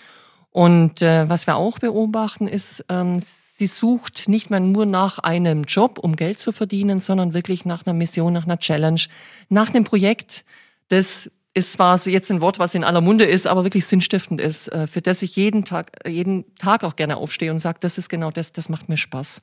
Und 0.51 1.01
äh, 1.01 1.27
was 1.29 1.47
wir 1.47 1.57
auch 1.57 1.79
beobachten, 1.79 2.47
ist, 2.47 2.85
ähm, 2.87 3.19
sie 3.19 3.67
sucht 3.67 4.29
nicht 4.29 4.49
mehr 4.49 4.61
nur 4.61 4.85
nach 4.85 5.19
einem 5.19 5.63
Job, 5.63 5.99
um 5.99 6.15
Geld 6.15 6.39
zu 6.39 6.53
verdienen, 6.53 7.01
sondern 7.01 7.33
wirklich 7.33 7.65
nach 7.65 7.85
einer 7.85 7.93
Mission, 7.93 8.31
nach 8.31 8.45
einer 8.45 8.57
Challenge, 8.57 9.01
nach 9.49 9.73
einem 9.73 9.83
Projekt, 9.83 10.45
das 10.87 11.29
ist 11.53 11.73
zwar 11.73 11.97
jetzt 12.07 12.29
ein 12.31 12.41
Wort, 12.41 12.59
was 12.59 12.75
in 12.75 12.83
aller 12.83 13.01
Munde 13.01 13.23
ist, 13.23 13.47
aber 13.47 13.63
wirklich 13.63 13.85
sinnstiftend 13.85 14.39
ist, 14.39 14.67
äh, 14.69 14.87
für 14.87 15.01
das 15.01 15.21
ich 15.21 15.35
jeden 15.35 15.65
Tag, 15.65 15.91
jeden 16.07 16.55
Tag 16.55 16.83
auch 16.83 16.95
gerne 16.95 17.17
aufstehe 17.17 17.51
und 17.51 17.59
sage, 17.59 17.79
das 17.81 17.97
ist 17.97 18.09
genau 18.09 18.29
das, 18.29 18.53
das 18.53 18.69
macht 18.69 18.89
mir 18.89 18.97
Spaß. 18.97 19.41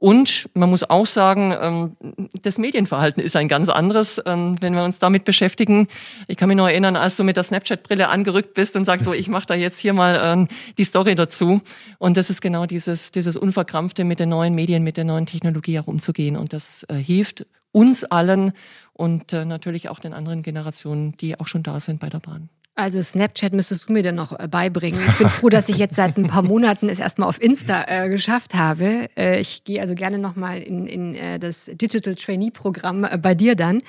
Und 0.00 0.48
man 0.54 0.70
muss 0.70 0.88
auch 0.88 1.06
sagen, 1.06 1.52
ähm, 1.60 1.96
das 2.42 2.58
Medienverhalten 2.58 3.20
ist 3.20 3.34
ein 3.34 3.48
ganz 3.48 3.68
anderes, 3.68 4.22
ähm, 4.26 4.56
wenn 4.60 4.74
wir 4.74 4.84
uns 4.84 5.00
damit 5.00 5.24
beschäftigen. 5.24 5.88
Ich 6.28 6.36
kann 6.36 6.48
mich 6.48 6.56
noch 6.56 6.68
erinnern, 6.68 6.94
als 6.94 7.16
du 7.16 7.24
mit 7.24 7.36
der 7.36 7.42
Snapchat-Brille 7.42 8.08
angerückt 8.08 8.54
bist 8.54 8.76
und 8.76 8.84
sagst 8.84 9.04
so, 9.04 9.12
ich 9.12 9.28
mache 9.28 9.46
da 9.46 9.54
jetzt 9.54 9.78
hier 9.78 9.94
mal 9.94 10.20
ähm, 10.22 10.48
die 10.78 10.84
Story 10.84 11.16
dazu. 11.16 11.62
Und 11.98 12.16
das 12.16 12.30
ist 12.30 12.40
genau 12.40 12.66
dieses, 12.66 13.10
dieses 13.10 13.36
Unverkrampfte 13.36 14.04
mit 14.04 14.20
den 14.20 14.28
neuen 14.28 14.54
Medien, 14.54 14.84
mit 14.84 14.96
der 14.96 15.04
neuen 15.04 15.26
Technologie 15.26 15.80
auch 15.80 15.88
umzugehen. 15.88 16.36
Und 16.36 16.52
das 16.52 16.84
äh, 16.88 16.94
hilft 16.94 17.44
uns 17.72 18.04
allen 18.04 18.52
und 18.92 19.32
äh, 19.32 19.44
natürlich 19.44 19.88
auch 19.88 19.98
den 19.98 20.12
anderen 20.12 20.42
Generationen, 20.42 21.16
die 21.16 21.38
auch 21.40 21.48
schon 21.48 21.64
da 21.64 21.80
sind 21.80 21.98
bei 21.98 22.08
der 22.08 22.20
Bahn. 22.20 22.50
Also 22.78 23.02
Snapchat 23.02 23.52
müsstest 23.54 23.88
du 23.88 23.92
mir 23.92 24.04
dann 24.04 24.14
noch 24.14 24.38
äh, 24.38 24.46
beibringen. 24.46 25.04
Ich 25.08 25.18
bin 25.18 25.28
froh, 25.28 25.48
dass 25.48 25.68
ich 25.68 25.78
jetzt 25.78 25.96
seit 25.96 26.16
ein 26.16 26.28
paar 26.28 26.42
Monaten 26.44 26.88
es 26.88 27.00
erstmal 27.00 27.28
auf 27.28 27.42
Insta 27.42 27.84
äh, 27.88 28.08
geschafft 28.08 28.54
habe. 28.54 29.08
Äh, 29.16 29.40
ich 29.40 29.64
gehe 29.64 29.80
also 29.80 29.96
gerne 29.96 30.16
nochmal 30.16 30.62
in, 30.62 30.86
in 30.86 31.16
äh, 31.16 31.40
das 31.40 31.64
Digital 31.64 32.14
Trainee-Programm 32.14 33.02
äh, 33.02 33.18
bei 33.18 33.34
dir 33.34 33.56
dann. 33.56 33.82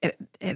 Äh, 0.00 0.12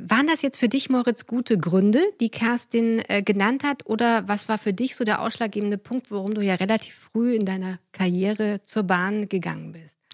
waren 0.07 0.29
das 0.29 0.43
jetzt 0.43 0.59
für 0.59 0.69
dich, 0.69 0.91
Moritz, 0.91 1.27
gute 1.27 1.59
Gründe, 1.59 2.01
die 2.21 2.29
Kerstin 2.29 3.03
genannt 3.25 3.65
hat? 3.65 3.85
Oder 3.87 4.29
was 4.29 4.49
war 4.49 4.59
für 4.59 4.73
dich 4.73 4.95
so 4.95 5.03
der 5.03 5.21
ausschlaggebende 5.21 5.77
Punkt, 5.77 6.13
warum 6.13 6.35
du 6.35 6.43
ja 6.43 6.55
relativ 6.55 6.95
früh 6.95 7.35
in 7.35 7.47
deiner 7.47 7.81
Karriere 7.91 8.61
zur 8.63 8.85
Bahn 8.85 9.29
gegangen 9.29 9.73
bist? 9.73 10.06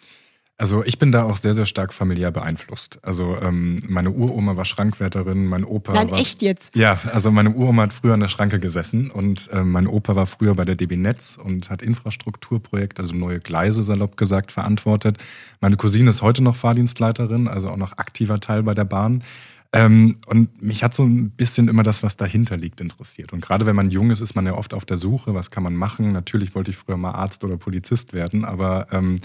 Also 0.59 0.85
ich 0.85 0.99
bin 0.99 1.11
da 1.11 1.25
auch 1.25 1.39
sehr, 1.39 1.55
sehr 1.55 1.67
stark 1.67 1.93
familiär 1.93 2.31
beeinflusst. 2.31 3.01
Also 3.03 3.37
ähm, 3.41 3.81
meine 3.89 4.11
Uroma 4.11 4.57
war 4.57 4.65
Schrankwärterin, 4.65 5.47
mein 5.47 5.65
Opa 5.65 5.93
Nein, 5.93 6.11
war... 6.11 6.19
echt 6.19 6.43
jetzt? 6.43 6.77
Ja, 6.77 6.99
also 7.13 7.31
meine 7.33 7.51
Uroma 7.51 7.83
hat 7.83 7.93
früher 7.93 8.15
an 8.15 8.21
der 8.21 8.29
Schranke 8.29 8.61
gesessen 8.61 9.11
und 9.11 9.51
äh, 9.51 9.65
mein 9.65 9.87
Opa 9.87 10.15
war 10.15 10.27
früher 10.27 10.55
bei 10.55 10.65
der 10.65 10.77
DB 10.77 10.97
Netz 10.97 11.39
und 11.43 11.71
hat 11.71 11.83
Infrastrukturprojekte, 11.83 13.03
also 13.03 13.15
neue 13.15 13.41
Gleise, 13.41 13.83
salopp 13.83 14.17
gesagt, 14.17 14.53
verantwortet. 14.53 15.19
Meine 15.61 15.77
Cousine 15.77 16.11
ist 16.11 16.23
heute 16.23 16.45
noch 16.45 16.55
Fahrdienstleiterin, 16.55 17.49
also 17.49 17.69
auch 17.69 17.77
noch 17.77 17.99
aktiver 17.99 18.39
Teil 18.39 18.63
bei 18.63 18.75
der 18.75 18.85
Bahn. 18.85 19.25
Ähm, 19.73 20.19
und 20.27 20.63
mich 20.63 20.85
hat 20.85 20.95
so 20.95 21.03
ein 21.03 21.31
bisschen 21.31 21.67
immer 21.69 21.83
das, 21.83 22.03
was 22.03 22.19
dahinter 22.19 22.59
liegt, 22.59 22.81
interessiert. 22.81 23.33
Und 23.33 23.41
gerade 23.41 23.65
wenn 23.65 23.75
man 23.75 23.91
jung 23.91 24.11
ist, 24.11 24.21
ist 24.21 24.35
man 24.35 24.45
ja 24.45 24.53
oft 24.53 24.75
auf 24.75 24.85
der 24.85 24.99
Suche, 24.99 25.35
was 25.35 25.51
kann 25.51 25.63
man 25.63 25.75
machen. 25.75 26.13
Natürlich 26.13 26.55
wollte 26.55 26.71
ich 26.71 26.77
früher 26.77 26.99
mal 26.99 27.13
Arzt 27.13 27.43
oder 27.43 27.57
Polizist 27.57 28.13
werden, 28.13 28.45
aber... 28.45 28.87
Ähm, 28.93 29.19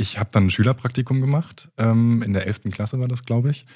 ich 0.00 0.18
habe 0.18 0.30
dann 0.32 0.46
ein 0.46 0.50
Schülerpraktikum 0.50 1.20
gemacht. 1.20 1.70
Ähm, 1.76 2.22
in 2.22 2.32
der 2.32 2.46
11. 2.46 2.62
Klasse 2.72 2.98
war 2.98 3.06
das, 3.06 3.24
glaube 3.24 3.50
ich. 3.50 3.66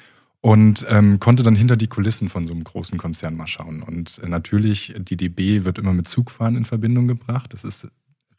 Und 0.40 0.84
ähm, 0.88 1.20
konnte 1.20 1.42
dann 1.42 1.54
hinter 1.54 1.76
die 1.76 1.86
Kulissen 1.86 2.28
von 2.28 2.46
so 2.46 2.52
einem 2.52 2.64
großen 2.64 2.98
Konzern 2.98 3.36
mal 3.36 3.46
schauen. 3.46 3.82
Und 3.82 4.18
äh, 4.18 4.28
natürlich, 4.28 4.94
die 4.98 5.16
DB 5.16 5.64
wird 5.64 5.78
immer 5.78 5.92
mit 5.92 6.08
Zugfahren 6.08 6.56
in 6.56 6.64
Verbindung 6.64 7.08
gebracht. 7.08 7.52
Das 7.52 7.64
ist 7.64 7.88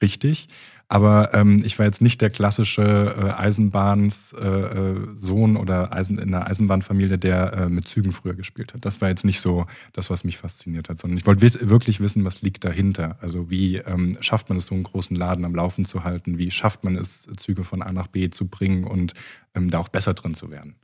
richtig. 0.02 0.48
Aber 0.88 1.34
ähm, 1.34 1.64
ich 1.66 1.80
war 1.80 1.86
jetzt 1.86 2.02
nicht 2.02 2.22
der 2.22 2.30
klassische 2.30 2.84
äh, 2.84 3.32
Eisenbahnssohn 3.32 5.56
äh, 5.56 5.58
äh 5.58 5.60
oder 5.60 5.92
Eisen, 5.92 6.20
in 6.20 6.34
einer 6.34 6.48
Eisenbahnfamilie, 6.48 7.18
der 7.18 7.54
äh, 7.54 7.70
mit 7.70 7.88
Zügen 7.88 8.12
früher 8.12 8.36
gespielt 8.36 8.74
hat. 8.74 8.86
Das 8.86 9.02
war 9.02 9.10
jetzt 9.10 9.26
nicht 9.26 9.42
so 9.42 9.66
das, 9.94 10.12
was 10.12 10.24
mich 10.24 10.38
fasziniert 10.38 10.90
hat, 10.90 11.00
sondern 11.00 11.18
ich 11.18 11.26
wollte 11.26 11.70
wirklich 11.70 12.02
wissen, 12.02 12.24
was 12.24 12.44
liegt 12.44 12.66
dahinter. 12.66 13.18
Also 13.20 13.50
wie 13.50 13.78
ähm, 13.78 14.18
schafft 14.20 14.50
man 14.50 14.60
es, 14.60 14.68
so 14.68 14.76
einen 14.76 14.84
großen 14.84 15.16
Laden 15.16 15.44
am 15.44 15.56
Laufen 15.56 15.86
zu 15.86 16.04
halten? 16.04 16.38
Wie 16.38 16.52
schafft 16.52 16.84
man 16.84 16.96
es, 16.96 17.28
Züge 17.38 17.64
von 17.64 17.82
A 17.82 17.92
nach 17.92 18.08
B 18.08 18.30
zu 18.30 18.48
bringen 18.48 18.84
und 18.84 19.16
ähm, 19.56 19.72
da 19.72 19.80
auch 19.80 19.90
besser 19.90 20.14
drin 20.14 20.36
zu 20.36 20.52
werden? 20.52 20.76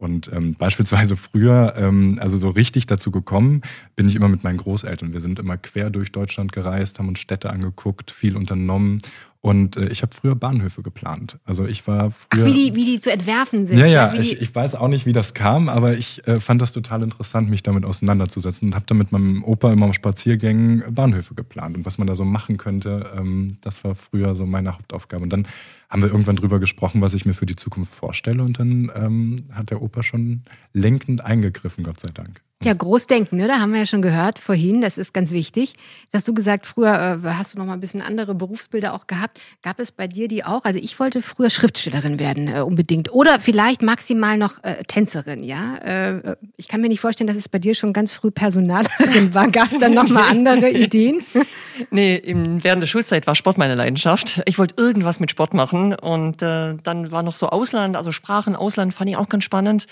Und 0.00 0.32
ähm, 0.32 0.54
beispielsweise 0.54 1.14
früher, 1.14 1.74
ähm, 1.76 2.18
also 2.22 2.38
so 2.38 2.48
richtig 2.48 2.86
dazu 2.86 3.10
gekommen, 3.10 3.60
bin 3.96 4.08
ich 4.08 4.14
immer 4.14 4.28
mit 4.28 4.42
meinen 4.42 4.56
Großeltern. 4.56 5.12
Wir 5.12 5.20
sind 5.20 5.38
immer 5.38 5.58
quer 5.58 5.90
durch 5.90 6.10
Deutschland 6.10 6.52
gereist, 6.52 6.98
haben 6.98 7.08
uns 7.08 7.20
Städte 7.20 7.50
angeguckt, 7.50 8.10
viel 8.10 8.38
unternommen. 8.38 9.02
Und 9.42 9.76
äh, 9.76 9.88
ich 9.88 10.02
habe 10.02 10.14
früher 10.14 10.34
Bahnhöfe 10.34 10.82
geplant. 10.82 11.38
Also 11.44 11.66
ich 11.66 11.86
war 11.86 12.10
früher. 12.10 12.44
Ach, 12.44 12.46
wie 12.46 12.52
die, 12.52 12.74
wie 12.74 12.84
die 12.84 13.00
zu 13.00 13.10
entwerfen 13.10 13.64
sind. 13.64 13.78
Ja, 13.78 13.86
ja, 13.86 14.12
ich, 14.12 14.38
ich, 14.40 14.54
weiß 14.54 14.74
auch 14.74 14.88
nicht, 14.88 15.06
wie 15.06 15.14
das 15.14 15.32
kam, 15.32 15.70
aber 15.70 15.96
ich 15.96 16.26
äh, 16.28 16.38
fand 16.38 16.60
das 16.60 16.72
total 16.72 17.02
interessant, 17.02 17.48
mich 17.48 17.62
damit 17.62 17.86
auseinanderzusetzen 17.86 18.68
und 18.68 18.74
habe 18.74 18.84
dann 18.86 18.98
mit 18.98 19.12
meinem 19.12 19.42
Opa 19.42 19.72
immer 19.72 19.86
auf 19.86 19.94
Spaziergängen 19.94 20.94
Bahnhöfe 20.94 21.34
geplant 21.34 21.78
und 21.78 21.86
was 21.86 21.96
man 21.96 22.06
da 22.06 22.14
so 22.14 22.24
machen 22.26 22.58
könnte. 22.58 23.12
Ähm, 23.16 23.56
das 23.62 23.82
war 23.82 23.94
früher 23.94 24.34
so 24.34 24.44
meine 24.44 24.74
Hauptaufgabe. 24.74 25.22
Und 25.22 25.32
dann 25.32 25.48
haben 25.88 26.02
wir 26.02 26.10
irgendwann 26.10 26.36
drüber 26.36 26.60
gesprochen, 26.60 27.00
was 27.00 27.14
ich 27.14 27.24
mir 27.24 27.34
für 27.34 27.46
die 27.46 27.56
Zukunft 27.56 27.94
vorstelle. 27.94 28.42
Und 28.42 28.58
dann 28.58 28.92
ähm, 28.94 29.36
hat 29.52 29.70
der 29.70 29.80
Opa 29.80 30.02
schon 30.02 30.42
lenkend 30.74 31.24
eingegriffen, 31.24 31.82
Gott 31.82 31.98
sei 31.98 32.12
Dank. 32.12 32.42
Ja, 32.62 32.74
Großdenken, 32.74 33.38
ne? 33.38 33.48
da 33.48 33.58
haben 33.58 33.72
wir 33.72 33.78
ja 33.78 33.86
schon 33.86 34.02
gehört 34.02 34.38
vorhin, 34.38 34.82
das 34.82 34.98
ist 34.98 35.14
ganz 35.14 35.30
wichtig. 35.30 35.76
Jetzt 36.02 36.12
hast 36.12 36.28
du 36.28 36.34
gesagt, 36.34 36.66
früher 36.66 37.18
äh, 37.24 37.28
hast 37.30 37.54
du 37.54 37.58
noch 37.58 37.64
mal 37.64 37.72
ein 37.72 37.80
bisschen 37.80 38.02
andere 38.02 38.34
Berufsbilder 38.34 38.92
auch 38.92 39.06
gehabt. 39.06 39.40
Gab 39.62 39.80
es 39.80 39.90
bei 39.90 40.06
dir 40.06 40.28
die 40.28 40.44
auch? 40.44 40.64
Also 40.64 40.78
ich 40.78 41.00
wollte 41.00 41.22
früher 41.22 41.48
Schriftstellerin 41.48 42.18
werden, 42.18 42.54
äh, 42.54 42.60
unbedingt. 42.60 43.14
Oder 43.14 43.40
vielleicht 43.40 43.80
maximal 43.80 44.36
noch 44.36 44.62
äh, 44.62 44.82
Tänzerin, 44.86 45.42
ja? 45.42 45.78
Äh, 45.78 46.36
ich 46.58 46.68
kann 46.68 46.82
mir 46.82 46.88
nicht 46.88 47.00
vorstellen, 47.00 47.28
dass 47.28 47.36
es 47.38 47.48
bei 47.48 47.58
dir 47.58 47.74
schon 47.74 47.94
ganz 47.94 48.12
früh 48.12 48.30
Personalerin 48.30 49.32
war. 49.32 49.48
Gab 49.48 49.72
es 49.72 49.78
dann 49.78 49.94
noch 49.94 50.10
mal 50.10 50.24
andere 50.28 50.68
Ideen? 50.68 51.22
nee, 51.90 52.16
im, 52.16 52.62
während 52.62 52.82
der 52.82 52.88
Schulzeit 52.88 53.26
war 53.26 53.36
Sport 53.36 53.56
meine 53.56 53.74
Leidenschaft. 53.74 54.42
Ich 54.44 54.58
wollte 54.58 54.74
irgendwas 54.76 55.18
mit 55.18 55.30
Sport 55.30 55.54
machen 55.54 55.94
und 55.94 56.42
äh, 56.42 56.74
dann 56.82 57.10
war 57.10 57.22
noch 57.22 57.36
so 57.36 57.48
Ausland, 57.48 57.96
also 57.96 58.12
Sprachen, 58.12 58.54
Ausland 58.54 58.92
fand 58.92 59.08
ich 59.08 59.16
auch 59.16 59.30
ganz 59.30 59.44
spannend. 59.44 59.86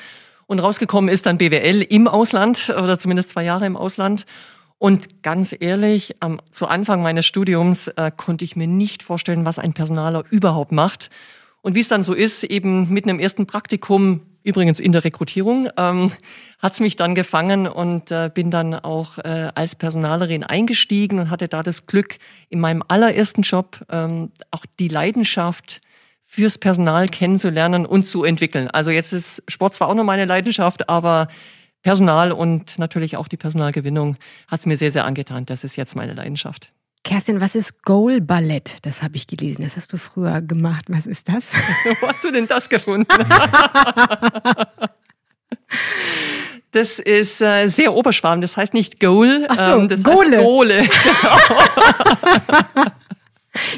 Und 0.49 0.61
rausgekommen 0.61 1.11
ist 1.11 1.27
dann 1.27 1.37
BWL 1.37 1.83
im 1.83 2.09
Ausland 2.09 2.71
oder 2.71 2.99
zumindest 2.99 3.29
zwei 3.29 3.45
Jahre 3.45 3.67
im 3.67 3.77
Ausland. 3.77 4.25
Und 4.79 5.23
ganz 5.23 5.55
ehrlich, 5.59 6.17
ähm, 6.23 6.41
zu 6.51 6.67
Anfang 6.69 7.03
meines 7.03 7.27
Studiums 7.27 7.89
äh, 7.89 8.11
konnte 8.17 8.47
ich 8.47 8.57
mir 8.57 8.67
nicht 8.67 9.03
vorstellen, 9.03 9.45
was 9.45 9.59
ein 9.59 9.75
Personaler 9.75 10.25
überhaupt 10.31 10.73
macht. 10.73 11.11
Und 11.61 11.75
wie 11.75 11.81
es 11.81 11.89
dann 11.89 12.03
so 12.03 12.15
ist, 12.15 12.45
eben 12.45 12.89
mit 12.89 13.05
einem 13.05 13.19
ersten 13.19 13.47
Praktikum, 13.47 14.23
übrigens 14.43 14.81
in 14.81 14.93
der 14.93 15.05
Rekrutierung, 15.05 15.69
ähm, 15.77 16.13
hat 16.61 16.81
mich 16.81 16.97
dann 16.97 17.15
gefangen 17.15 17.69
und 17.69 18.11
äh, 18.11 18.31
bin 18.33 18.51
dann 18.51 18.75
auch 18.75 19.19
äh, 19.19 19.51
als 19.55 19.77
Personalerin 19.77 20.45
eingestiegen 20.45 21.19
und 21.19 21.29
hatte 21.29 21.49
da 21.49 21.63
das 21.63 21.87
Glück, 21.87 22.17
in 22.49 22.61
meinem 22.61 22.83
allerersten 22.89 23.43
Job 23.43 23.85
ähm, 23.91 24.31
auch 24.51 24.65
die 24.79 24.89
Leidenschaft 24.89 25.83
fürs 26.31 26.59
Personal 26.59 27.09
kennenzulernen 27.09 27.87
und 27.87 28.05
zu 28.05 28.23
entwickeln. 28.23 28.69
Also 28.69 28.91
jetzt 28.91 29.15
ist 29.15 29.43
Sport 29.49 29.73
zwar 29.73 29.89
auch 29.89 29.95
noch 29.95 30.05
meine 30.05 30.27
Leidenschaft, 30.27 30.91
aber 30.91 31.29
Personal 31.83 32.33
und 32.33 32.79
natürlich 32.79 33.17
auch 33.17 33.29
die 33.29 33.39
Personalgewinnung 33.39 34.19
hat 34.47 34.61
es 34.61 34.67
mir 34.67 34.77
sehr, 34.77 34.91
sehr 34.91 35.07
angetan. 35.07 35.47
Das 35.47 35.65
ist 35.65 35.77
jetzt 35.77 35.97
meine 35.97 36.13
Leidenschaft. 36.13 36.71
Kerstin, 37.03 37.41
was 37.41 37.55
ist 37.55 37.83
Goal 37.83 38.21
Ballett? 38.21 38.77
Das 38.83 39.03
habe 39.03 39.17
ich 39.17 39.27
gelesen. 39.27 39.63
Das 39.63 39.77
hast 39.77 39.91
du 39.95 39.97
früher 39.97 40.43
gemacht. 40.43 40.85
Was 40.89 41.07
ist 41.07 41.31
das? 41.31 41.51
Wo 42.01 42.09
hast 42.09 42.23
du 42.23 42.31
denn 42.31 42.47
das 42.47 42.69
gefunden? 42.69 43.09
Das 46.73 46.99
ist 46.99 47.41
äh, 47.41 47.67
sehr 47.67 47.95
oberschwarm. 47.95 48.43
Das 48.43 48.59
heißt 48.59 48.75
nicht 48.75 49.01
Goal, 49.01 49.47
Ach 49.49 49.57
so, 49.57 49.81
ähm, 49.81 49.89
das 49.89 50.05
Gole. 50.05 50.37
heißt 50.37 50.45
Gole. 50.45 50.83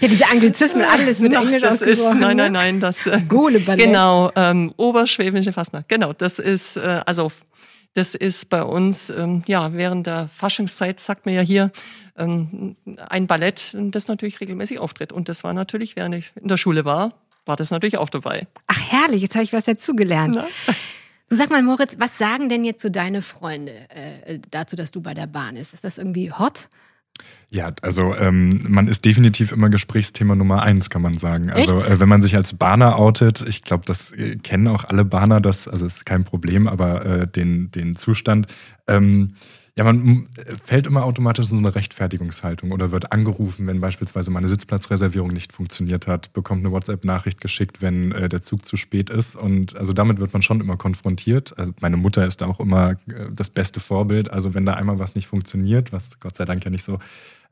Ja, 0.00 0.08
diese 0.08 0.26
Anglizismen, 0.26 0.84
alles 0.84 1.20
mit 1.20 1.32
Na, 1.32 1.42
Englisch 1.42 1.62
das 1.62 1.82
ist. 1.82 2.02
Nein, 2.02 2.18
ne? 2.18 2.34
nein, 2.34 2.52
nein, 2.52 2.80
das 2.80 3.06
äh, 3.06 3.20
Gole-Ballett. 3.28 3.84
Genau, 3.84 4.30
ähm, 4.36 4.72
Oberschwäbische 4.76 5.52
Fastnacht. 5.52 5.88
Genau, 5.88 6.12
das 6.12 6.38
ist 6.38 6.76
äh, 6.76 7.00
also 7.06 7.30
das 7.94 8.14
ist 8.14 8.50
bei 8.50 8.62
uns 8.62 9.10
ähm, 9.10 9.42
ja 9.46 9.72
während 9.72 10.06
der 10.06 10.28
Faschingszeit 10.28 11.00
sagt 11.00 11.26
man 11.26 11.34
ja 11.34 11.42
hier 11.42 11.72
ähm, 12.16 12.76
ein 13.08 13.26
Ballett, 13.26 13.76
das 13.76 14.08
natürlich 14.08 14.40
regelmäßig 14.40 14.78
auftritt 14.78 15.12
und 15.12 15.28
das 15.28 15.44
war 15.44 15.52
natürlich 15.52 15.96
während 15.96 16.14
ich 16.14 16.32
in 16.40 16.48
der 16.48 16.56
Schule 16.56 16.84
war, 16.84 17.10
war 17.46 17.56
das 17.56 17.70
natürlich 17.70 17.98
auch 17.98 18.10
dabei. 18.10 18.46
Ach 18.66 18.80
herrlich, 18.92 19.22
jetzt 19.22 19.34
habe 19.34 19.44
ich 19.44 19.52
was 19.52 19.64
dazugelernt. 19.64 20.36
Na? 20.36 20.46
Du 21.30 21.36
sag 21.36 21.48
mal, 21.48 21.62
Moritz, 21.62 21.94
was 21.98 22.18
sagen 22.18 22.48
denn 22.48 22.64
jetzt 22.64 22.82
so 22.82 22.88
deine 22.88 23.22
Freunde 23.22 23.72
äh, 24.26 24.40
dazu, 24.50 24.74
dass 24.74 24.90
du 24.90 25.00
bei 25.00 25.14
der 25.14 25.28
Bahn 25.28 25.54
bist? 25.54 25.74
Ist 25.74 25.84
das 25.84 25.96
irgendwie 25.96 26.32
hot? 26.32 26.68
Ja, 27.52 27.72
also 27.82 28.14
ähm, 28.14 28.50
man 28.68 28.86
ist 28.86 29.04
definitiv 29.04 29.50
immer 29.50 29.70
Gesprächsthema 29.70 30.36
Nummer 30.36 30.62
eins, 30.62 30.88
kann 30.88 31.02
man 31.02 31.16
sagen. 31.16 31.50
Also 31.50 31.80
äh, 31.80 31.98
wenn 31.98 32.08
man 32.08 32.22
sich 32.22 32.36
als 32.36 32.54
Bahner 32.54 32.96
outet, 32.96 33.44
ich 33.48 33.64
glaube, 33.64 33.84
das 33.86 34.12
äh, 34.12 34.36
kennen 34.36 34.68
auch 34.68 34.84
alle 34.84 35.04
Bahner, 35.04 35.40
das 35.40 35.66
also 35.66 35.86
ist 35.86 36.06
kein 36.06 36.22
Problem, 36.22 36.68
aber 36.68 37.04
äh, 37.04 37.26
den 37.26 37.72
den 37.72 37.96
Zustand. 37.96 38.46
Ähm, 38.86 39.32
ja, 39.78 39.84
man 39.84 40.26
fällt 40.64 40.86
immer 40.86 41.04
automatisch 41.04 41.50
in 41.50 41.56
so 41.56 41.58
eine 41.58 41.74
Rechtfertigungshaltung 41.74 42.72
oder 42.72 42.90
wird 42.90 43.12
angerufen, 43.12 43.66
wenn 43.66 43.80
beispielsweise 43.80 44.30
meine 44.30 44.48
Sitzplatzreservierung 44.48 45.30
nicht 45.30 45.52
funktioniert 45.52 46.06
hat, 46.06 46.32
bekommt 46.32 46.64
eine 46.64 46.72
WhatsApp-Nachricht 46.72 47.40
geschickt, 47.40 47.80
wenn 47.80 48.12
äh, 48.12 48.28
der 48.28 48.40
Zug 48.40 48.64
zu 48.64 48.76
spät 48.76 49.10
ist. 49.10 49.36
Und 49.36 49.76
also 49.76 49.92
damit 49.92 50.20
wird 50.20 50.32
man 50.32 50.42
schon 50.42 50.60
immer 50.60 50.76
konfrontiert. 50.76 51.56
Also 51.58 51.72
meine 51.80 51.96
Mutter 51.96 52.26
ist 52.26 52.40
da 52.40 52.46
auch 52.46 52.60
immer 52.60 52.92
äh, 52.92 52.96
das 53.32 53.50
beste 53.50 53.80
Vorbild. 53.80 54.30
Also 54.30 54.54
wenn 54.54 54.66
da 54.66 54.74
einmal 54.74 54.98
was 54.98 55.14
nicht 55.14 55.28
funktioniert, 55.28 55.92
was 55.92 56.18
Gott 56.20 56.36
sei 56.36 56.44
Dank 56.44 56.64
ja 56.64 56.70
nicht 56.70 56.84
so 56.84 56.98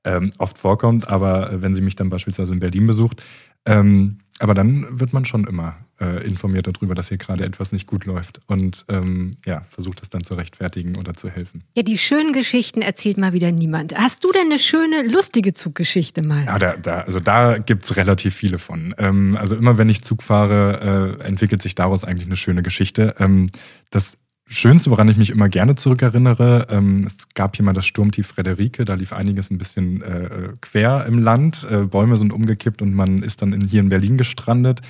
ähm, 0.04 0.33
oft 0.38 0.59
vorkommt, 0.59 1.09
aber 1.09 1.52
äh, 1.52 1.62
wenn 1.62 1.74
sie 1.74 1.83
mich 1.83 1.96
dann 1.96 2.11
beispielsweise 2.11 2.52
in 2.52 2.61
Berlin 2.61 2.87
besucht, 2.87 3.22
ähm, 3.64 4.18
aber 4.40 4.55
dann 4.55 4.87
wird 5.01 5.12
man 5.12 5.24
schon 5.24 5.44
immer 5.44 5.77
äh, 6.01 6.24
informiert 6.27 6.66
darüber, 6.66 6.94
dass 6.94 7.09
hier 7.09 7.18
gerade 7.18 7.44
etwas 7.44 7.72
nicht 7.72 7.87
gut 7.87 8.05
läuft 8.05 8.40
und 8.46 8.85
ähm, 8.88 9.33
ja, 9.44 9.62
versucht 9.68 10.03
es 10.03 10.11
dann 10.11 10.22
zu 10.22 10.35
rechtfertigen 10.35 10.96
oder 10.96 11.14
zu 11.14 11.29
helfen. 11.29 11.64
Ja, 11.77 11.83
die 11.83 11.98
schönen 11.98 12.33
Geschichten 12.33 12.83
erzählt 12.83 13.18
mal 13.18 13.33
wieder 13.33 13.53
niemand. 13.53 13.96
Hast 13.96 14.24
du 14.24 14.33
denn 14.33 14.46
eine 14.46 14.59
schöne, 14.59 15.03
lustige 15.03 15.53
Zuggeschichte 15.55 16.22
mal? 16.22 16.44
Ja, 16.44 16.59
da, 16.59 16.77
da, 16.77 17.01
also 17.01 17.20
da 17.20 17.59
gibt's 17.59 17.96
relativ 17.96 18.35
viele 18.35 18.59
von. 18.59 18.94
Ähm, 18.98 19.37
also 19.38 19.57
immer 19.57 19.79
wenn 19.79 19.88
ich 19.88 20.03
Zug 20.03 20.22
fahre, 20.22 21.18
äh, 21.20 21.27
entwickelt 21.27 21.62
sich 21.62 21.74
daraus 21.74 22.05
eigentlich 22.05 22.27
eine 22.27 22.37
schöne 22.37 22.62
Geschichte. 22.62 23.14
Ähm, 23.18 23.46
das 23.90 24.18
Schönste, 24.50 24.90
woran 24.90 25.08
ich 25.11 25.18
mich 25.18 25.28
immer 25.28 25.50
gerne 25.50 25.74
zurückerinnere, 25.74 26.68
ähm, 26.70 27.04
es 27.06 27.28
gab 27.34 27.56
hier 27.56 27.66
mal 27.66 27.74
das 27.74 27.84
Sturmtief 27.84 28.28
Frederike, 28.28 28.87
da 28.87 28.94
lief 28.94 29.12
einiges 29.12 29.50
ein 29.50 29.58
bisschen 29.58 30.00
äh, 30.00 30.48
quer 30.62 31.04
im 31.06 31.18
Land, 31.18 31.66
äh, 31.70 31.84
Bäume 31.84 32.16
sind 32.16 32.32
umgekippt 32.32 32.80
und 32.80 32.94
man 32.94 33.22
ist 33.22 33.42
dann 33.42 33.52
in, 33.52 33.61
hier 33.61 33.80
in 33.80 33.90
Berlin 33.90 34.16
gestrandet. 34.16 34.80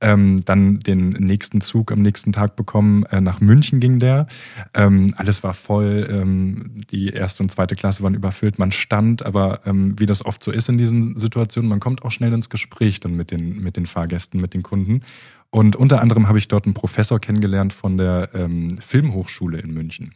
Ähm, 0.00 0.44
dann 0.44 0.78
den 0.78 1.08
nächsten 1.08 1.60
Zug 1.60 1.90
am 1.90 2.00
nächsten 2.00 2.32
Tag 2.32 2.54
bekommen, 2.54 3.04
äh, 3.06 3.20
nach 3.20 3.40
München 3.40 3.80
ging 3.80 3.98
der. 3.98 4.28
Ähm, 4.72 5.12
alles 5.16 5.42
war 5.42 5.54
voll, 5.54 6.08
ähm, 6.10 6.82
die 6.90 7.08
erste 7.08 7.42
und 7.42 7.50
zweite 7.50 7.74
Klasse 7.74 8.02
waren 8.02 8.14
überfüllt, 8.14 8.58
man 8.58 8.70
stand, 8.70 9.26
aber 9.26 9.66
ähm, 9.66 9.98
wie 9.98 10.06
das 10.06 10.24
oft 10.24 10.44
so 10.44 10.52
ist 10.52 10.68
in 10.68 10.78
diesen 10.78 11.18
Situationen, 11.18 11.68
man 11.68 11.80
kommt 11.80 12.04
auch 12.04 12.12
schnell 12.12 12.32
ins 12.32 12.48
Gespräch 12.48 13.00
dann 13.00 13.14
mit 13.14 13.32
den, 13.32 13.60
mit 13.60 13.76
den 13.76 13.86
Fahrgästen, 13.86 14.40
mit 14.40 14.54
den 14.54 14.62
Kunden. 14.62 15.02
Und 15.50 15.76
unter 15.76 16.00
anderem 16.00 16.28
habe 16.28 16.38
ich 16.38 16.48
dort 16.48 16.66
einen 16.66 16.74
Professor 16.74 17.18
kennengelernt 17.18 17.72
von 17.72 17.96
der 17.96 18.30
ähm, 18.34 18.76
Filmhochschule 18.80 19.58
in 19.58 19.72
München. 19.72 20.14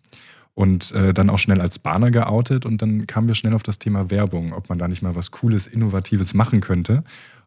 Und 0.55 0.93
äh, 0.93 1.15
dann 1.15 1.31
auch 1.31 1.39
schnell 1.39 1.63
als 1.63 1.79
Bahner 1.79 2.11
geoutet 2.11 2.67
und 2.67 2.83
dann 2.83 3.07
kamen 3.07 3.27
wir 3.27 3.35
schnell 3.35 3.55
auf 3.55 3.63
das 3.63 3.79
Thema 3.79 4.11
Werbung, 4.11 4.53
ob 4.53 4.69
man 4.69 4.79
da 4.79 4.87
nicht 4.87 5.01
mal 5.01 5.15
was 5.15 5.31
Cooles, 5.31 5.67
Innovatives 5.67 6.35
machen 6.35 6.61
könnte. 6.61 7.05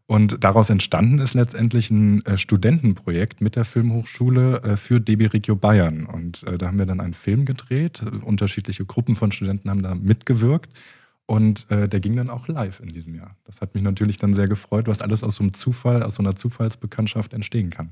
Und 0.08 0.44
daraus 0.44 0.70
entstanden 0.70 1.18
ist 1.18 1.34
letztendlich 1.34 1.90
ein 1.90 2.24
äh, 2.26 2.38
Studentenprojekt 2.38 3.42
mit 3.42 3.56
der 3.56 3.66
Filmhochschule 3.66 4.62
äh, 4.62 4.78
für 4.78 5.02
DB 5.02 5.28
Regio 5.28 5.56
Bayern. 5.56 6.06
Und 6.06 6.44
äh, 6.44 6.60
da 6.60 6.68
haben 6.68 6.78
wir 6.78 6.86
dann 6.86 7.00
einen 7.00 7.16
Film 7.16 7.46
gedreht. 7.46 8.04
Unterschiedliche 8.24 8.86
Gruppen 8.86 9.16
von 9.16 9.32
Studenten 9.32 9.70
haben 9.70 9.82
da 9.82 9.96
mitgewirkt. 9.96 10.72
Und 11.26 11.70
äh, 11.72 11.90
der 11.90 12.00
ging 12.02 12.16
dann 12.16 12.30
auch 12.30 12.48
live 12.48 12.82
in 12.82 12.90
diesem 12.90 13.16
Jahr. 13.16 13.36
Das 13.46 13.62
hat 13.62 13.74
mich 13.74 13.84
natürlich 13.84 14.18
dann 14.18 14.34
sehr 14.34 14.48
gefreut, 14.48 14.88
was 14.88 15.02
alles 15.02 15.24
aus 15.24 15.38
so 15.38 15.44
einem 15.44 15.54
Zufall, 15.54 16.04
aus 16.04 16.16
so 16.16 16.24
einer 16.24 16.36
Zufallsbekanntschaft 16.36 17.34
entstehen 17.34 17.72
kann. 17.72 17.92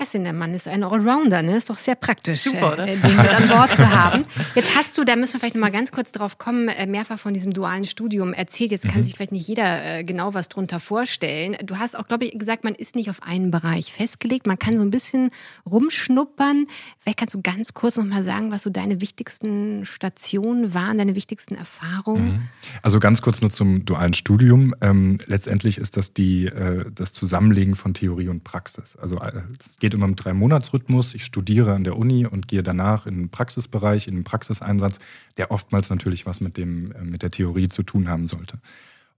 Kerstin, 0.00 0.22
der 0.22 0.32
Mann 0.32 0.54
ist 0.54 0.68
ein 0.68 0.84
Allrounder, 0.84 1.42
ne? 1.42 1.56
Ist 1.56 1.70
doch 1.70 1.76
sehr 1.76 1.96
praktisch, 1.96 2.42
Super, 2.42 2.76
ne? 2.76 2.92
äh, 2.92 2.96
den 2.98 3.16
mit 3.16 3.34
an 3.34 3.48
Bord 3.48 3.74
zu 3.74 3.90
haben. 3.90 4.26
Jetzt 4.54 4.76
hast 4.76 4.96
du, 4.96 5.02
da 5.02 5.16
müssen 5.16 5.32
wir 5.32 5.40
vielleicht 5.40 5.56
noch 5.56 5.60
mal 5.60 5.72
ganz 5.72 5.90
kurz 5.90 6.12
drauf 6.12 6.38
kommen, 6.38 6.68
äh, 6.68 6.86
mehrfach 6.86 7.18
von 7.18 7.34
diesem 7.34 7.52
dualen 7.52 7.84
Studium 7.84 8.32
erzählt. 8.32 8.70
Jetzt 8.70 8.86
kann 8.86 9.02
sich 9.02 9.16
vielleicht 9.16 9.32
nicht 9.32 9.48
jeder 9.48 9.98
äh, 9.98 10.04
genau 10.04 10.34
was 10.34 10.48
drunter 10.48 10.78
vorstellen. 10.78 11.56
Du 11.64 11.78
hast 11.78 11.98
auch, 11.98 12.06
glaube 12.06 12.26
ich, 12.26 12.38
gesagt, 12.38 12.62
man 12.62 12.76
ist 12.76 12.94
nicht 12.94 13.10
auf 13.10 13.24
einen 13.24 13.50
Bereich 13.50 13.92
festgelegt. 13.92 14.46
Man 14.46 14.56
kann 14.56 14.76
so 14.76 14.82
ein 14.82 14.92
bisschen 14.92 15.32
rumschnuppern. 15.68 16.68
Vielleicht 17.00 17.18
kannst 17.18 17.34
du 17.34 17.42
ganz 17.42 17.74
kurz 17.74 17.96
noch 17.96 18.04
mal 18.04 18.22
sagen, 18.22 18.52
was 18.52 18.62
so 18.62 18.70
deine 18.70 19.00
wichtigsten 19.00 19.84
Stationen 19.84 20.74
waren, 20.74 20.98
deine 20.98 21.16
wichtigsten 21.16 21.56
Erfahrungen. 21.56 22.48
Also 22.82 23.00
ganz 23.00 23.20
kurz 23.20 23.40
nur 23.40 23.50
zum 23.50 23.84
dualen 23.84 24.14
Studium. 24.14 24.76
Ähm, 24.80 25.18
letztendlich 25.26 25.76
ist 25.76 25.96
das 25.96 26.14
die, 26.14 26.46
äh, 26.46 26.84
das 26.94 27.12
Zusammenlegen 27.12 27.74
von 27.74 27.94
Theorie 27.94 28.28
und 28.28 28.44
Praxis. 28.44 28.94
Also 28.94 29.18
äh, 29.18 29.42
es 29.66 29.76
geht 29.78 29.87
immer 29.94 30.06
im 30.06 30.16
Drei-Monats-Rhythmus. 30.16 31.14
Ich 31.14 31.24
studiere 31.24 31.74
an 31.74 31.84
der 31.84 31.96
Uni 31.96 32.26
und 32.26 32.48
gehe 32.48 32.62
danach 32.62 33.06
in 33.06 33.16
den 33.16 33.28
Praxisbereich, 33.28 34.08
in 34.08 34.14
den 34.14 34.24
Praxiseinsatz, 34.24 34.98
der 35.36 35.50
oftmals 35.50 35.90
natürlich 35.90 36.26
was 36.26 36.40
mit, 36.40 36.56
dem, 36.56 36.92
äh, 36.92 37.02
mit 37.02 37.22
der 37.22 37.30
Theorie 37.30 37.68
zu 37.68 37.82
tun 37.82 38.08
haben 38.08 38.28
sollte. 38.28 38.58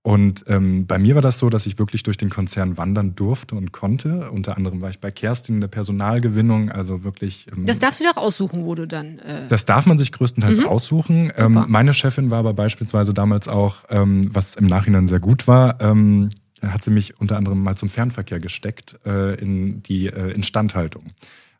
Und 0.02 0.44
ähm, 0.46 0.86
bei 0.86 0.98
mir 0.98 1.14
war 1.14 1.20
das 1.20 1.38
so, 1.38 1.50
dass 1.50 1.66
ich 1.66 1.78
wirklich 1.78 2.02
durch 2.02 2.16
den 2.16 2.30
Konzern 2.30 2.78
wandern 2.78 3.14
durfte 3.14 3.54
und 3.54 3.72
konnte. 3.72 4.30
Unter 4.30 4.56
anderem 4.56 4.80
war 4.80 4.88
ich 4.88 4.98
bei 4.98 5.10
Kerstin 5.10 5.56
in 5.56 5.60
der 5.60 5.68
Personalgewinnung, 5.68 6.70
also 6.70 7.04
wirklich. 7.04 7.48
Ähm, 7.52 7.66
das 7.66 7.80
darfst 7.80 8.00
du 8.00 8.04
doch 8.04 8.16
aussuchen, 8.16 8.64
wo 8.64 8.74
du 8.74 8.86
dann. 8.86 9.18
Äh 9.18 9.48
das 9.50 9.66
darf 9.66 9.84
man 9.84 9.98
sich 9.98 10.10
größtenteils 10.12 10.60
mhm. 10.60 10.66
aussuchen. 10.66 11.32
Ähm, 11.36 11.66
meine 11.68 11.92
Chefin 11.92 12.30
war 12.30 12.38
aber 12.38 12.54
beispielsweise 12.54 13.12
damals 13.12 13.46
auch, 13.46 13.84
ähm, 13.90 14.22
was 14.32 14.56
im 14.56 14.64
Nachhinein 14.64 15.06
sehr 15.06 15.20
gut 15.20 15.46
war, 15.46 15.78
ähm, 15.82 16.30
hat 16.62 16.82
sie 16.82 16.90
mich 16.90 17.20
unter 17.20 17.36
anderem 17.36 17.62
mal 17.62 17.76
zum 17.76 17.88
Fernverkehr 17.88 18.38
gesteckt 18.38 18.98
äh, 19.06 19.34
in 19.40 19.82
die 19.82 20.06
äh, 20.06 20.32
Instandhaltung. 20.32 21.12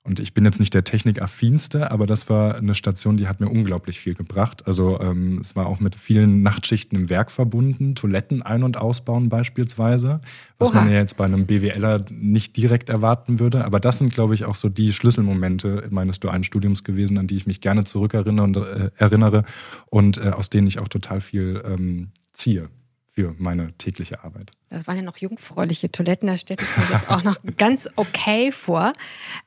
Und 0.03 0.19
ich 0.19 0.33
bin 0.33 0.47
jetzt 0.47 0.59
nicht 0.59 0.73
der 0.73 0.83
Technikaffinste, 0.83 1.91
aber 1.91 2.07
das 2.07 2.31
war 2.31 2.55
eine 2.55 2.75
Station, 2.75 3.19
die 3.19 3.29
hat 3.29 3.39
mir 3.39 3.51
unglaublich 3.51 4.01
viel 4.01 4.15
gebracht. 4.15 4.67
Also 4.67 4.99
ähm, 4.99 5.41
es 5.43 5.57
war 5.57 5.67
auch 5.67 5.79
mit 5.79 5.95
vielen 5.95 6.43
Nachtschichten 6.43 6.97
im 6.97 7.11
Werk 7.11 7.31
verbunden, 7.31 7.95
Toiletten 7.95 8.41
ein- 8.41 8.63
und 8.63 8.79
ausbauen 8.79 9.29
beispielsweise, 9.29 10.23
was 10.59 10.71
Oha. 10.71 10.81
man 10.81 10.91
ja 10.91 10.99
jetzt 10.99 11.19
bei 11.19 11.27
einem 11.27 11.45
BWLer 11.45 12.07
nicht 12.11 12.57
direkt 12.57 12.89
erwarten 12.89 13.41
würde. 13.41 13.63
Aber 13.67 13.79
das 13.79 13.99
sind, 13.99 14.11
glaube 14.11 14.35
ich, 14.35 14.47
auch 14.47 14.55
so 14.55 14.71
die 14.71 14.95
Schlüsselmomente 14.95 15.87
meines 15.91 16.19
dualen 16.19 16.45
Studiums 16.45 16.83
gewesen, 16.83 17.19
an 17.19 17.27
die 17.27 17.37
ich 17.37 17.47
mich 17.47 17.61
gerne 17.61 17.85
zurückerinnere 17.85 18.45
und, 18.47 18.57
äh, 18.57 18.91
erinnere 18.97 19.45
und 19.91 20.17
äh, 20.17 20.31
aus 20.31 20.49
denen 20.49 20.67
ich 20.67 20.81
auch 20.81 20.89
total 20.89 21.21
viel 21.21 21.63
ähm, 21.67 22.09
ziehe 22.33 22.71
für 23.13 23.35
meine 23.39 23.73
tägliche 23.79 24.25
Arbeit. 24.25 24.53
Das 24.69 24.87
waren 24.87 24.97
ja 24.97 25.03
noch 25.03 25.17
jungfräuliche 25.17 25.91
Toiletten, 25.91 26.29
da 26.29 26.37
stelle 26.37 26.63
ich 26.63 26.77
mir 26.77 26.97
jetzt 26.97 27.11
auch 27.11 27.23
noch 27.23 27.37
ganz 27.57 27.89
okay 27.97 28.53
vor. 28.53 28.93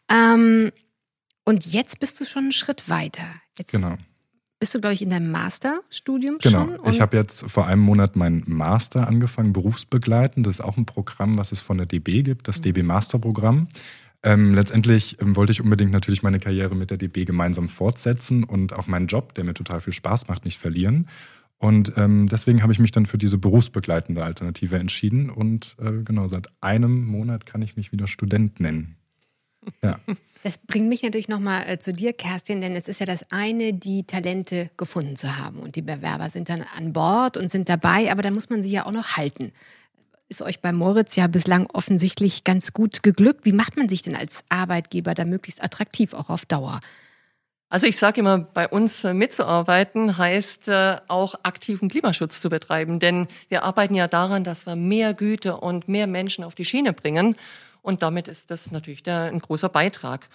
Ähm, 0.09 0.71
und 1.45 1.65
jetzt 1.65 1.99
bist 1.99 2.19
du 2.19 2.25
schon 2.25 2.43
einen 2.43 2.51
Schritt 2.51 2.89
weiter. 2.89 3.25
Jetzt 3.57 3.71
genau. 3.71 3.95
Bist 4.59 4.73
du, 4.73 4.79
glaube 4.79 4.93
ich, 4.93 5.01
in 5.01 5.09
deinem 5.09 5.29
Masterstudium 5.29 6.37
genau. 6.37 6.59
schon? 6.59 6.77
Genau. 6.77 6.89
Ich 6.89 7.01
habe 7.01 7.17
jetzt 7.17 7.51
vor 7.51 7.67
einem 7.67 7.81
Monat 7.81 8.15
meinen 8.15 8.43
Master 8.47 9.07
angefangen, 9.07 9.51
berufsbegleitend. 9.51 10.47
Das 10.47 10.59
ist 10.59 10.61
auch 10.61 10.77
ein 10.77 10.85
Programm, 10.85 11.37
was 11.37 11.51
es 11.51 11.59
von 11.59 11.77
der 11.77 11.85
DB 11.85 12.21
gibt, 12.21 12.47
das 12.47 12.59
mhm. 12.59 12.63
DB 12.63 12.83
Masterprogramm. 12.83 13.67
Ähm, 14.23 14.53
letztendlich 14.53 15.21
ähm, 15.21 15.35
wollte 15.35 15.51
ich 15.51 15.59
unbedingt 15.59 15.91
natürlich 15.91 16.23
meine 16.23 16.39
Karriere 16.39 16.75
mit 16.75 16.91
der 16.91 16.97
DB 16.97 17.25
gemeinsam 17.25 17.67
fortsetzen 17.67 18.45
und 18.45 18.71
auch 18.71 18.87
meinen 18.87 19.07
Job, 19.07 19.35
der 19.35 19.43
mir 19.43 19.53
total 19.53 19.81
viel 19.81 19.91
Spaß 19.91 20.29
macht, 20.29 20.45
nicht 20.45 20.59
verlieren. 20.59 21.09
Und 21.57 21.93
ähm, 21.95 22.27
deswegen 22.27 22.61
habe 22.61 22.73
ich 22.73 22.79
mich 22.79 22.91
dann 22.91 23.05
für 23.05 23.17
diese 23.17 23.37
berufsbegleitende 23.37 24.23
Alternative 24.23 24.77
entschieden. 24.77 25.29
Und 25.29 25.77
äh, 25.79 26.03
genau, 26.03 26.27
seit 26.27 26.47
einem 26.61 27.05
Monat 27.05 27.45
kann 27.45 27.61
ich 27.61 27.77
mich 27.77 27.91
wieder 27.91 28.07
Student 28.07 28.59
nennen. 28.59 28.97
Ja. 29.81 29.99
Das 30.43 30.57
bringt 30.57 30.89
mich 30.89 31.01
natürlich 31.01 31.29
nochmal 31.29 31.63
äh, 31.69 31.79
zu 31.79 31.93
dir, 31.93 32.11
Kerstin, 32.11 32.59
denn 32.59 32.75
es 32.75 32.89
ist 32.89 32.99
ja 32.99 33.05
das 33.05 33.31
eine, 33.31 33.71
die 33.73 34.03
Talente 34.03 34.69
gefunden 34.75 35.15
zu 35.15 35.37
haben. 35.37 35.59
Und 35.59 35.77
die 35.77 35.81
Bewerber 35.81 36.29
sind 36.29 36.49
dann 36.49 36.65
an 36.75 36.91
Bord 36.91 37.37
und 37.37 37.49
sind 37.49 37.69
dabei, 37.69 38.11
aber 38.11 38.21
da 38.21 38.29
muss 38.29 38.49
man 38.49 38.61
sie 38.61 38.71
ja 38.71 38.85
auch 38.85 38.91
noch 38.91 39.15
halten. 39.15 39.53
Ist 40.27 40.41
euch 40.41 40.59
bei 40.59 40.73
Moritz 40.73 41.15
ja 41.15 41.27
bislang 41.27 41.67
offensichtlich 41.67 42.43
ganz 42.43 42.73
gut 42.73 43.03
geglückt. 43.03 43.45
Wie 43.45 43.53
macht 43.53 43.77
man 43.77 43.87
sich 43.87 44.01
denn 44.01 44.17
als 44.17 44.43
Arbeitgeber 44.49 45.13
da 45.13 45.23
möglichst 45.23 45.63
attraktiv, 45.63 46.13
auch 46.13 46.29
auf 46.29 46.45
Dauer? 46.45 46.81
Also 47.73 47.87
ich 47.87 47.97
sage 47.97 48.19
immer, 48.19 48.37
bei 48.37 48.67
uns 48.67 49.03
äh, 49.03 49.15
mitzuarbeiten 49.15 50.15
heißt 50.15 50.67
äh, 50.67 50.97
auch 51.07 51.33
aktiven 51.41 51.89
Klimaschutz 51.89 52.39
zu 52.39 52.51
betreiben, 52.51 52.99
denn 52.99 53.27
wir 53.49 53.63
arbeiten 53.63 53.95
ja 53.95 54.07
daran, 54.07 54.43
dass 54.43 54.67
wir 54.67 54.75
mehr 54.75 55.15
Güte 55.15 55.57
und 55.57 55.87
mehr 55.87 56.05
Menschen 56.05 56.43
auf 56.43 56.53
die 56.53 56.65
Schiene 56.65 56.93
bringen 56.93 57.35
und 57.81 58.03
damit 58.03 58.27
ist 58.27 58.51
das 58.51 58.69
natürlich 58.69 59.09
ein 59.09 59.39
großer 59.39 59.69
Beitrag. 59.69 60.29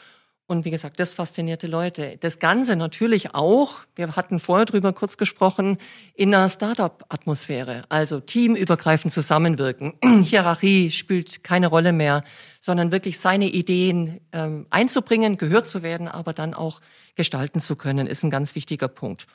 Und 0.49 0.65
wie 0.65 0.71
gesagt, 0.71 0.99
das 0.99 1.13
faszinierte 1.13 1.67
Leute. 1.67 2.17
Das 2.21 2.39
Ganze 2.39 2.75
natürlich 2.75 3.35
auch, 3.35 3.83
wir 3.95 4.17
hatten 4.17 4.41
vorher 4.41 4.65
drüber 4.65 4.95
kurz 4.95 5.19
gesprochen, 5.19 5.77
in 6.15 6.35
einer 6.35 6.49
Startup-Atmosphäre. 6.49 7.83
Also 7.91 8.19
teamübergreifend 8.19 9.13
zusammenwirken. 9.13 9.93
Hierarchie 10.23 10.91
spielt 10.91 11.45
keine 11.45 11.67
Rolle 11.67 11.93
mehr, 11.93 12.25
sondern 12.61 12.93
wirklich 12.93 13.21
seine 13.21 13.45
Ideen 13.45 14.23
ähm, 14.33 14.67
einzubringen, 14.71 15.37
gehört 15.37 15.67
zu 15.67 15.83
werden, 15.83 16.09
aber 16.09 16.33
dann 16.33 16.55
auch 16.55 16.81
gestalten 17.15 17.61
zu 17.61 17.77
können, 17.77 18.07
ist 18.07 18.23
ein 18.23 18.31
ganz 18.31 18.55
wichtiger 18.55 18.89
Punkt. 18.89 19.27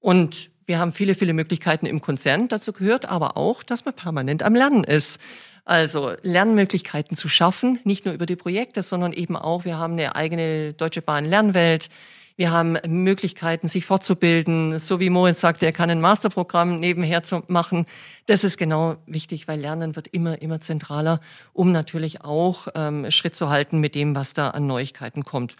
Und 0.00 0.50
wir 0.68 0.78
haben 0.78 0.92
viele, 0.92 1.14
viele 1.14 1.32
Möglichkeiten 1.32 1.86
im 1.86 2.00
Konzern. 2.02 2.46
Dazu 2.46 2.74
gehört 2.74 3.06
aber 3.06 3.38
auch, 3.38 3.62
dass 3.62 3.86
man 3.86 3.94
permanent 3.94 4.42
am 4.42 4.54
Lernen 4.54 4.84
ist. 4.84 5.18
Also 5.64 6.12
Lernmöglichkeiten 6.22 7.16
zu 7.16 7.28
schaffen, 7.28 7.80
nicht 7.84 8.04
nur 8.04 8.14
über 8.14 8.26
die 8.26 8.36
Projekte, 8.36 8.82
sondern 8.82 9.12
eben 9.12 9.34
auch, 9.36 9.64
wir 9.64 9.78
haben 9.78 9.94
eine 9.94 10.14
eigene 10.14 10.74
Deutsche 10.74 11.02
Bahn 11.02 11.24
Lernwelt. 11.24 11.88
Wir 12.36 12.50
haben 12.50 12.78
Möglichkeiten, 12.86 13.66
sich 13.66 13.84
fortzubilden. 13.84 14.78
So 14.78 15.00
wie 15.00 15.10
Moritz 15.10 15.40
sagte, 15.40 15.66
er 15.66 15.72
kann 15.72 15.90
ein 15.90 16.00
Masterprogramm 16.00 16.78
nebenher 16.80 17.22
zu 17.22 17.42
machen. 17.48 17.86
Das 18.26 18.44
ist 18.44 18.58
genau 18.58 18.96
wichtig, 19.06 19.48
weil 19.48 19.58
Lernen 19.58 19.96
wird 19.96 20.08
immer, 20.08 20.40
immer 20.40 20.60
zentraler, 20.60 21.20
um 21.52 21.72
natürlich 21.72 22.22
auch 22.22 22.68
ähm, 22.74 23.10
Schritt 23.10 23.36
zu 23.36 23.48
halten 23.48 23.78
mit 23.78 23.94
dem, 23.94 24.14
was 24.14 24.34
da 24.34 24.50
an 24.50 24.66
Neuigkeiten 24.66 25.24
kommt. 25.24 25.56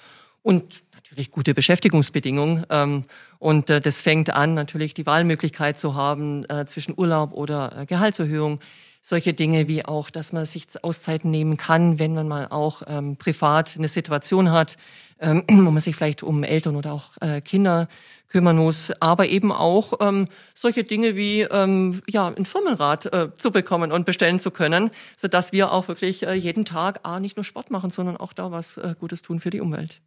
Und 0.48 0.82
natürlich 0.94 1.30
gute 1.30 1.52
Beschäftigungsbedingungen. 1.52 2.64
Ähm, 2.70 3.04
und 3.38 3.68
äh, 3.68 3.82
das 3.82 4.00
fängt 4.00 4.30
an, 4.30 4.54
natürlich 4.54 4.94
die 4.94 5.04
Wahlmöglichkeit 5.04 5.78
zu 5.78 5.94
haben 5.94 6.42
äh, 6.48 6.64
zwischen 6.64 6.94
Urlaub 6.96 7.34
oder 7.34 7.80
äh, 7.80 7.84
Gehaltserhöhung 7.84 8.58
solche 9.02 9.34
Dinge 9.34 9.68
wie 9.68 9.84
auch, 9.84 10.08
dass 10.08 10.32
man 10.32 10.46
sich 10.46 10.66
Auszeiten 10.82 11.30
nehmen 11.30 11.58
kann, 11.58 11.98
wenn 11.98 12.14
man 12.14 12.28
mal 12.28 12.48
auch 12.48 12.82
ähm, 12.86 13.16
privat 13.16 13.74
eine 13.76 13.88
Situation 13.88 14.50
hat, 14.50 14.78
ähm, 15.20 15.44
wo 15.50 15.70
man 15.70 15.80
sich 15.80 15.96
vielleicht 15.96 16.22
um 16.22 16.42
Eltern 16.44 16.76
oder 16.76 16.92
auch 16.94 17.10
äh, 17.20 17.42
Kinder 17.42 17.88
kümmern 18.28 18.56
muss, 18.56 18.90
aber 19.00 19.28
eben 19.28 19.52
auch 19.52 19.94
ähm, 20.00 20.28
solche 20.54 20.84
Dinge 20.84 21.14
wie 21.14 21.42
ähm, 21.42 22.00
ja 22.08 22.26
ein 22.26 22.46
Firmenrad 22.46 23.04
äh, 23.12 23.28
zu 23.36 23.50
bekommen 23.50 23.92
und 23.92 24.06
bestellen 24.06 24.38
zu 24.38 24.50
können, 24.50 24.90
so 25.14 25.28
dass 25.28 25.52
wir 25.52 25.72
auch 25.72 25.88
wirklich 25.88 26.26
äh, 26.26 26.32
jeden 26.32 26.64
Tag 26.64 27.00
a 27.02 27.20
nicht 27.20 27.36
nur 27.36 27.44
Sport 27.44 27.70
machen, 27.70 27.90
sondern 27.90 28.16
auch 28.16 28.32
da 28.32 28.50
was 28.50 28.78
äh, 28.78 28.94
Gutes 28.98 29.20
tun 29.20 29.40
für 29.40 29.50
die 29.50 29.60
Umwelt. 29.60 30.00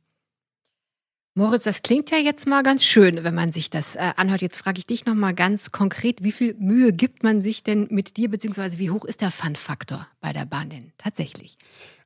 Moritz, 1.33 1.63
das 1.63 1.81
klingt 1.81 2.11
ja 2.11 2.17
jetzt 2.17 2.45
mal 2.45 2.61
ganz 2.61 2.83
schön, 2.83 3.23
wenn 3.23 3.33
man 3.33 3.53
sich 3.53 3.69
das 3.69 3.95
äh, 3.95 4.11
anhört. 4.17 4.41
Jetzt 4.41 4.57
frage 4.57 4.79
ich 4.79 4.85
dich 4.85 5.05
noch 5.05 5.13
mal 5.13 5.33
ganz 5.33 5.71
konkret, 5.71 6.21
wie 6.23 6.33
viel 6.33 6.55
Mühe 6.55 6.91
gibt 6.91 7.23
man 7.23 7.39
sich 7.39 7.63
denn 7.63 7.87
mit 7.89 8.17
dir, 8.17 8.29
beziehungsweise 8.29 8.79
wie 8.79 8.89
hoch 8.89 9.05
ist 9.05 9.21
der 9.21 9.31
Fun-Faktor 9.31 10.09
bei 10.19 10.33
der 10.33 10.45
Bahn 10.45 10.69
denn 10.69 10.91
tatsächlich? 10.97 11.57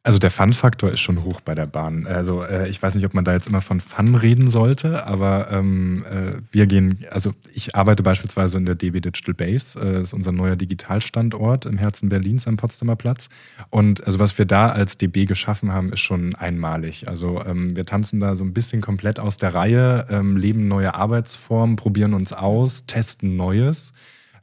Also 0.05 0.19
der 0.19 0.29
Fun-Faktor 0.29 0.91
ist 0.91 0.99
schon 0.99 1.23
hoch 1.23 1.41
bei 1.41 1.55
der 1.55 1.65
Bahn. 1.65 2.05
Also 2.05 2.43
äh, 2.43 2.69
ich 2.69 2.79
weiß 2.79 2.93
nicht, 2.93 3.07
ob 3.07 3.15
man 3.15 3.25
da 3.25 3.33
jetzt 3.33 3.47
immer 3.47 3.61
von 3.61 3.81
Fun 3.81 4.13
reden 4.13 4.51
sollte, 4.51 5.03
aber 5.07 5.49
ähm, 5.49 6.05
äh, 6.07 6.33
wir 6.51 6.67
gehen, 6.67 7.03
also 7.09 7.31
ich 7.51 7.73
arbeite 7.75 8.03
beispielsweise 8.03 8.59
in 8.59 8.67
der 8.67 8.75
DB 8.75 9.01
Digital 9.01 9.33
Base, 9.33 9.79
äh, 9.79 10.01
ist 10.01 10.13
unser 10.13 10.31
neuer 10.31 10.57
Digitalstandort 10.57 11.65
im 11.65 11.79
Herzen 11.79 12.09
Berlins 12.09 12.47
am 12.47 12.55
Potsdamer 12.55 12.95
Platz. 12.95 13.29
Und 13.71 14.05
also 14.05 14.19
was 14.19 14.37
wir 14.37 14.45
da 14.45 14.69
als 14.69 14.95
DB 14.95 15.25
geschaffen 15.25 15.73
haben, 15.73 15.91
ist 15.91 16.01
schon 16.01 16.35
einmalig. 16.35 17.07
Also 17.07 17.43
ähm, 17.43 17.75
wir 17.75 17.87
tanzen 17.87 18.19
da 18.19 18.35
so 18.35 18.43
ein 18.43 18.53
bisschen 18.53 18.81
komplett 18.81 19.19
aus 19.19 19.37
der 19.37 19.55
Reihe, 19.55 20.05
ähm, 20.11 20.37
leben 20.37 20.67
neue 20.67 20.93
Arbeitsformen, 20.93 21.77
probieren 21.77 22.13
uns 22.13 22.31
aus, 22.31 22.85
testen 22.85 23.37
Neues 23.37 23.91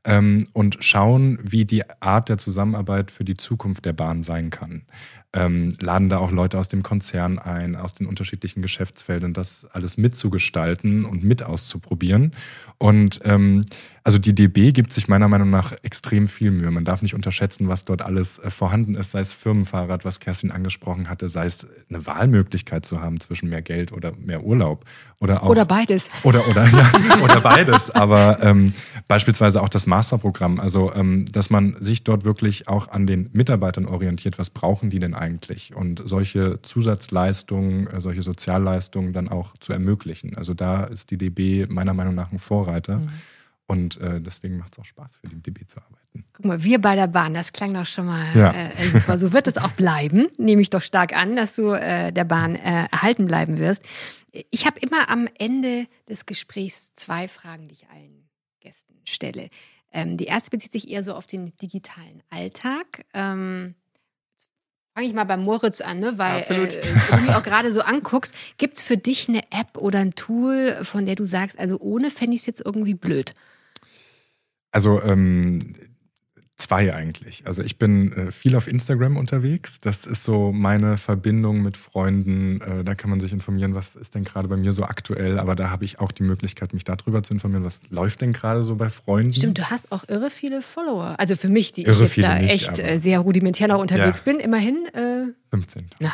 ähm, 0.03 0.49
und 0.55 0.79
schauen, 0.81 1.39
wie 1.41 1.67
die 1.67 1.85
Art 2.01 2.31
der 2.31 2.39
Zusammenarbeit 2.39 3.13
für 3.13 3.25
die 3.25 3.37
Zukunft 3.37 3.85
der 3.85 3.93
Bahn 3.93 4.25
sein 4.25 4.51
kann 4.51 4.83
ähm, 5.35 5.75
laden 5.81 6.09
da 6.09 6.19
auch 6.19 6.31
Leute 6.31 6.59
aus 6.59 6.69
dem 6.69 6.83
Konzern 6.83 7.39
ein, 7.39 7.75
aus 7.77 7.95
den 7.95 8.07
unterschiedlichen 8.07 8.61
Geschäftsfeldern, 8.61 9.33
das 9.33 9.67
alles 9.73 9.97
mitzugestalten 9.97 11.05
und 11.05 11.25
mit 11.25 11.43
auszuprobieren. 11.43 12.33
Und 12.79 13.21
ähm, 13.25 13.65
also 14.05 14.19
die 14.19 14.35
DB 14.35 14.73
gibt 14.73 14.93
sich 14.93 15.07
meiner 15.07 15.29
Meinung 15.29 15.51
nach 15.51 15.73
extrem 15.85 16.27
viel 16.27 16.51
Mühe. 16.51 16.71
Man 16.73 16.85
darf 16.85 17.03
nicht 17.03 17.15
unterschätzen, 17.15 17.69
was 17.69 17.85
dort 17.85 18.03
alles 18.03 18.41
äh, 18.41 18.51
vorhanden 18.51 18.97
ist, 18.97 19.13
sei 19.13 19.21
es 19.21 19.33
Firmenfahrrad, 19.33 20.05
was 20.05 20.19
Kerstin 20.19 20.51
angesprochen 20.51 21.09
hatte, 21.09 21.29
sei 21.29 21.45
es 21.45 21.69
eine 21.89 22.05
Wahlmöglichkeit 22.05 22.85
zu 22.85 23.01
haben 23.01 23.21
zwischen 23.21 23.49
mehr 23.49 23.63
Geld 23.63 23.93
oder 23.93 24.13
mehr 24.17 24.43
Urlaub. 24.43 24.85
Oder, 25.21 25.45
auch, 25.45 25.51
oder 25.51 25.65
beides. 25.65 26.11
Oder, 26.25 26.47
oder, 26.49 26.67
ja, 26.67 27.23
oder 27.23 27.41
beides. 27.41 27.91
Aber 27.91 28.43
ähm, 28.43 28.75
beispielsweise 29.07 29.63
auch 29.63 29.69
das 29.69 29.87
Masterprogramm. 29.87 30.59
Also, 30.59 30.93
ähm, 30.95 31.27
dass 31.31 31.51
man 31.51 31.77
sich 31.79 32.03
dort 32.03 32.25
wirklich 32.25 32.67
auch 32.67 32.89
an 32.89 33.07
den 33.07 33.31
Mitarbeitern 33.33 33.87
orientiert. 33.87 34.37
Was 34.41 34.51
brauchen 34.51 34.91
die 34.91 34.99
denn 34.99 35.15
eigentlich? 35.23 35.75
Und 35.75 36.03
solche 36.05 36.61
Zusatzleistungen, 36.63 37.87
äh, 37.87 38.01
solche 38.01 38.23
Sozialleistungen 38.23 39.13
dann 39.13 39.29
auch 39.29 39.57
zu 39.59 39.73
ermöglichen. 39.73 40.37
Also 40.37 40.55
da 40.55 40.85
ist 40.85 41.11
die 41.11 41.19
DB 41.19 41.67
meiner 41.67 41.95
Meinung 41.95 42.15
nach 42.15 42.33
ein 42.33 42.39
Vorreiter. 42.39 42.99
Mhm. 42.99 43.11
Und 43.67 43.99
äh, 44.01 44.21
deswegen 44.21 44.59
macht 44.59 44.75
es 44.75 44.81
auch 44.81 44.85
Spaß, 44.85 45.17
für 45.17 45.29
die 45.29 45.41
DB 45.41 45.67
zu 45.67 45.81
arbeiten. 45.81 46.25
Guck 46.33 46.45
mal, 46.45 46.63
wir 46.63 46.81
bei 46.81 46.95
der 46.95 47.07
Bahn, 47.07 47.33
das 47.33 47.53
klang 47.53 47.73
doch 47.73 47.87
schon 47.87 48.07
mal 48.07 48.27
ja. 48.35 48.53
äh, 48.53 48.89
super. 48.89 49.17
So 49.17 49.33
wird 49.33 49.47
es 49.47 49.57
auch 49.57 49.73
bleiben. 49.73 50.29
Nehme 50.37 50.61
ich 50.61 50.69
doch 50.69 50.83
stark 50.83 51.17
an, 51.17 51.37
dass 51.37 51.57
du 51.57 51.71
äh, 51.71 52.13
der 52.13 52.25
Bahn 52.25 52.57
äh, 52.57 52.87
erhalten 52.91 53.27
bleiben 53.27 53.59
wirst. 53.59 53.83
Ich 54.51 54.67
habe 54.67 54.81
immer 54.81 55.09
am 55.09 55.29
Ende 55.39 55.87
des 56.09 56.27
Gesprächs 56.27 56.93
zwei 56.97 57.29
Fragen, 57.29 57.69
die 57.69 57.75
ich 57.75 57.89
allen 57.89 58.29
Gästen 58.61 58.95
stelle. 59.05 59.49
Ähm, 59.93 60.17
die 60.17 60.25
erste 60.25 60.51
bezieht 60.51 60.73
sich 60.73 60.91
eher 60.91 61.03
so 61.03 61.15
auf 61.15 61.27
den 61.27 61.57
digitalen 61.57 62.23
Alltag. 62.31 63.05
Ähm, 63.15 63.75
Fange 64.95 65.07
ich 65.07 65.15
mal 65.15 65.25
bei 65.25 65.39
Moritz 65.39 65.81
an, 65.81 66.01
ne? 66.01 66.19
weil 66.19 66.43
äh, 66.43 66.69
du 67.11 67.17
mich 67.23 67.35
auch 67.35 67.43
gerade 67.43 67.73
so 67.73 67.81
anguckst. 67.81 68.35
Gibt 68.59 68.77
es 68.77 68.83
für 68.83 68.99
dich 68.99 69.29
eine 69.29 69.43
App 69.45 69.79
oder 69.79 70.01
ein 70.01 70.15
Tool, 70.15 70.77
von 70.83 71.07
der 71.07 71.15
du 71.15 71.25
sagst, 71.25 71.59
also 71.59 71.79
ohne 71.81 72.11
fände 72.11 72.35
ich 72.35 72.41
es 72.43 72.47
jetzt 72.47 72.63
irgendwie 72.65 72.95
blöd? 72.95 73.33
Also 74.71 75.03
ähm, 75.03 75.75
Zwei 76.59 76.95
eigentlich. 76.95 77.47
Also 77.47 77.63
ich 77.63 77.79
bin 77.79 78.13
äh, 78.13 78.31
viel 78.31 78.55
auf 78.55 78.69
Instagram 78.69 79.17
unterwegs. 79.17 79.81
Das 79.81 80.07
ist 80.07 80.23
so 80.23 80.53
meine 80.53 80.97
Verbindung 80.97 81.63
mit 81.63 81.77
Freunden. 81.77 82.61
Äh, 82.61 82.85
da 82.85 82.95
kann 82.95 83.11
man 83.11 83.21
sich 83.21 83.33
informieren, 83.33 83.75
was 83.75 83.97
ist 83.97 84.15
denn 84.15 84.23
gerade 84.23 84.49
bei 84.49 84.57
mir 84.57 84.73
so 84.73 84.85
aktuell. 84.85 85.39
Aber 85.39 85.57
da 85.57 85.71
habe 85.71 85.85
ich 85.85 85.99
auch 85.99 86.13
die 86.13 86.23
Möglichkeit, 86.23 86.73
mich 86.73 86.85
darüber 86.85 87.23
zu 87.23 87.35
informieren, 87.35 87.65
was 87.65 87.81
läuft 87.91 88.21
denn 88.21 88.33
gerade 88.33 88.63
so 88.63 88.77
bei 88.77 88.91
Freunden. 88.91 89.33
Stimmt, 89.33 89.59
du 89.59 89.71
hast 89.71 89.91
auch 89.91 90.09
irre 90.09 90.31
viele 90.31 90.63
Follower. 90.63 91.15
Also 91.19 91.37
für 91.37 91.49
mich, 91.49 91.73
die 91.73 91.83
irre 91.83 92.05
ich 92.05 92.17
jetzt 92.17 92.29
da 92.29 92.39
nicht, 92.39 92.51
echt 92.51 92.79
äh, 92.79 92.99
sehr 92.99 93.19
rudimentär 93.21 93.69
noch 93.69 93.81
unterwegs 93.81 94.23
ja. 94.25 94.33
bin, 94.33 94.41
immerhin. 94.41 94.87
Äh, 94.95 95.33
15. 95.51 95.91
Ja. 96.01 96.13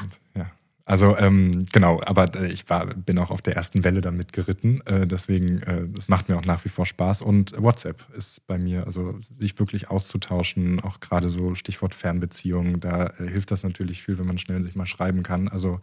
Also 0.89 1.19
ähm, 1.19 1.53
genau, 1.71 2.01
aber 2.07 2.35
äh, 2.35 2.51
ich 2.51 2.71
war, 2.71 2.87
bin 2.87 3.19
auch 3.19 3.31
auf 3.31 3.43
der 3.43 3.55
ersten 3.55 3.85
Welle 3.85 4.01
damit 4.01 4.33
geritten. 4.33 4.81
Äh, 4.87 5.07
deswegen, 5.07 5.61
äh, 5.65 5.87
das 5.87 6.09
macht 6.09 6.31
mir 6.31 6.39
auch 6.39 6.47
nach 6.47 6.65
wie 6.65 6.71
vor 6.71 6.87
Spaß. 6.87 7.21
Und 7.21 7.53
WhatsApp 7.61 8.07
ist 8.17 8.47
bei 8.47 8.57
mir, 8.57 8.87
also 8.87 9.19
sich 9.39 9.59
wirklich 9.59 9.91
auszutauschen, 9.91 10.81
auch 10.81 11.01
gerade 11.01 11.29
so 11.29 11.55
Stichwort 11.55 11.95
Fernbeziehungen, 11.95 12.81
da 12.81 13.09
äh, 13.19 13.29
hilft 13.29 13.51
das 13.51 13.65
natürlich 13.65 14.03
viel, 14.03 14.19
wenn 14.19 14.27
man 14.27 14.39
schnell 14.39 14.63
sich 14.63 14.77
mal 14.77 14.87
schreiben 14.87 15.23
kann. 15.23 15.49
Also 15.49 15.79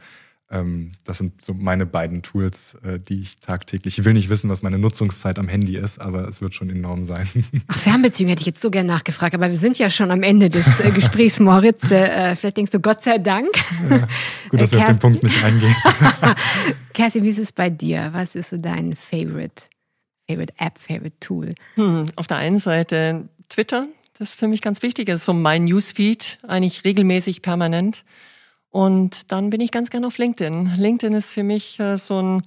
das 0.47 1.17
sind 1.17 1.41
so 1.41 1.55
meine 1.55 1.87
beiden 1.87 2.21
Tools, 2.21 2.77
äh, 2.83 2.99
die 2.99 3.21
ich 3.21 3.37
tagtäglich. 3.39 3.97
Ich 3.97 4.05
will 4.05 4.13
nicht 4.13 4.29
wissen, 4.29 4.47
was 4.47 4.61
meine 4.61 4.77
Nutzungszeit 4.77 5.39
am 5.39 5.47
Handy 5.47 5.75
ist, 5.75 5.99
aber 5.99 6.27
es 6.27 6.39
wird 6.39 6.53
schon 6.53 6.69
enorm 6.69 7.07
sein. 7.07 7.27
Ach, 7.67 7.77
Fernbeziehung 7.77 8.29
hätte 8.29 8.41
ich 8.41 8.45
jetzt 8.45 8.61
so 8.61 8.69
gern 8.69 8.85
nachgefragt, 8.85 9.33
aber 9.33 9.49
wir 9.49 9.57
sind 9.57 9.79
ja 9.79 9.89
schon 9.89 10.11
am 10.11 10.21
Ende 10.21 10.49
des 10.49 10.79
äh, 10.81 10.91
Gesprächs, 10.91 11.39
Moritz. 11.39 11.89
Äh, 11.89 12.35
vielleicht 12.35 12.57
denkst 12.57 12.71
du, 12.71 12.79
Gott 12.79 13.01
sei 13.01 13.17
Dank. 13.17 13.49
Ja, 13.89 14.07
gut, 14.49 14.61
dass 14.61 14.71
wir 14.71 14.79
auf 14.79 14.85
den 14.85 14.99
Punkt 14.99 15.23
nicht 15.23 15.43
eingehen. 15.43 15.75
Kerstin, 16.93 17.23
wie 17.23 17.29
ist 17.29 17.39
es 17.39 17.51
bei 17.51 17.71
dir? 17.71 18.09
Was 18.13 18.35
ist 18.35 18.49
so 18.49 18.57
dein 18.57 18.95
Favorite, 18.95 19.63
Favorite 20.29 20.53
App, 20.57 20.77
Favorite 20.77 21.19
Tool? 21.19 21.55
Hm, 21.73 22.05
auf 22.15 22.27
der 22.27 22.37
einen 22.37 22.57
Seite 22.57 23.29
Twitter, 23.49 23.87
das 24.17 24.29
ist 24.29 24.39
für 24.39 24.47
mich 24.47 24.61
ganz 24.61 24.83
wichtig. 24.83 25.07
Das 25.07 25.21
ist 25.21 25.25
so 25.25 25.33
mein 25.33 25.65
Newsfeed, 25.65 26.37
eigentlich 26.47 26.85
regelmäßig 26.85 27.41
permanent. 27.41 28.03
Und 28.75 29.31
dann 29.31 29.51
bin 29.51 29.61
ich 29.61 29.71
ganz 29.71 29.89
gerne 29.89 30.05
auf 30.05 30.17
LinkedIn. 30.17 30.73
LinkedIn 30.75 31.13
ist 31.13 31.31
für 31.31 31.43
mich 31.43 31.79
äh, 31.79 31.95
so 31.95 32.21
ein, 32.21 32.43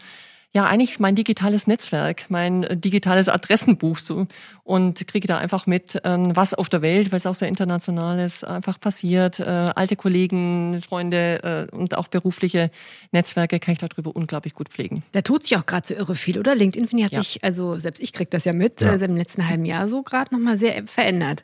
ja, 0.53 0.67
eigentlich 0.67 1.01
mein 1.01 1.15
digitales 1.15 1.67
Netzwerk, 1.67 2.27
mein 2.29 2.65
äh, 2.65 2.77
digitales 2.77 3.31
Adressenbuch 3.31 3.97
so 3.97 4.27
und 4.63 5.07
kriege 5.07 5.27
da 5.27 5.39
einfach 5.39 5.67
mit, 5.67 5.99
ähm, 6.05 6.37
was 6.37 6.53
auf 6.53 6.69
der 6.69 6.83
Welt, 6.83 7.13
weil 7.13 7.17
es 7.17 7.25
auch 7.25 7.35
sehr 7.35 7.49
international 7.49 8.19
ist, 8.19 8.45
einfach 8.45 8.79
passiert. 8.79 9.41
Äh, 9.41 9.45
alte 9.45 9.97
Kollegen, 9.97 10.83
Freunde 10.87 11.71
und 11.73 11.97
auch 11.97 12.09
berufliche 12.09 12.71
Netzwerke 13.11 13.59
kann 13.59 13.73
ich 13.73 13.79
darüber 13.79 14.15
unglaublich 14.15 14.53
gut 14.53 14.69
pflegen. 14.69 15.03
Da 15.13 15.23
tut 15.23 15.45
sich 15.45 15.57
auch 15.57 15.65
gerade 15.65 15.89
so 15.89 15.95
irre 15.95 16.15
viel, 16.15 16.39
oder? 16.39 16.55
LinkedIn, 16.55 16.89
finde 16.89 17.01
ich, 17.01 17.07
hat 17.07 17.13
ja. 17.13 17.23
sich, 17.23 17.43
also 17.43 17.77
selbst 17.77 18.03
ich 18.03 18.13
kriege 18.13 18.29
das 18.29 18.45
ja 18.45 18.53
mit, 18.53 18.83
ja. 18.83 18.93
im 18.93 19.17
letzten 19.17 19.49
halben 19.49 19.65
Jahr 19.65 19.89
so 19.89 20.03
gerade 20.03 20.35
nochmal 20.35 20.59
sehr 20.59 20.87
verändert. 20.87 21.43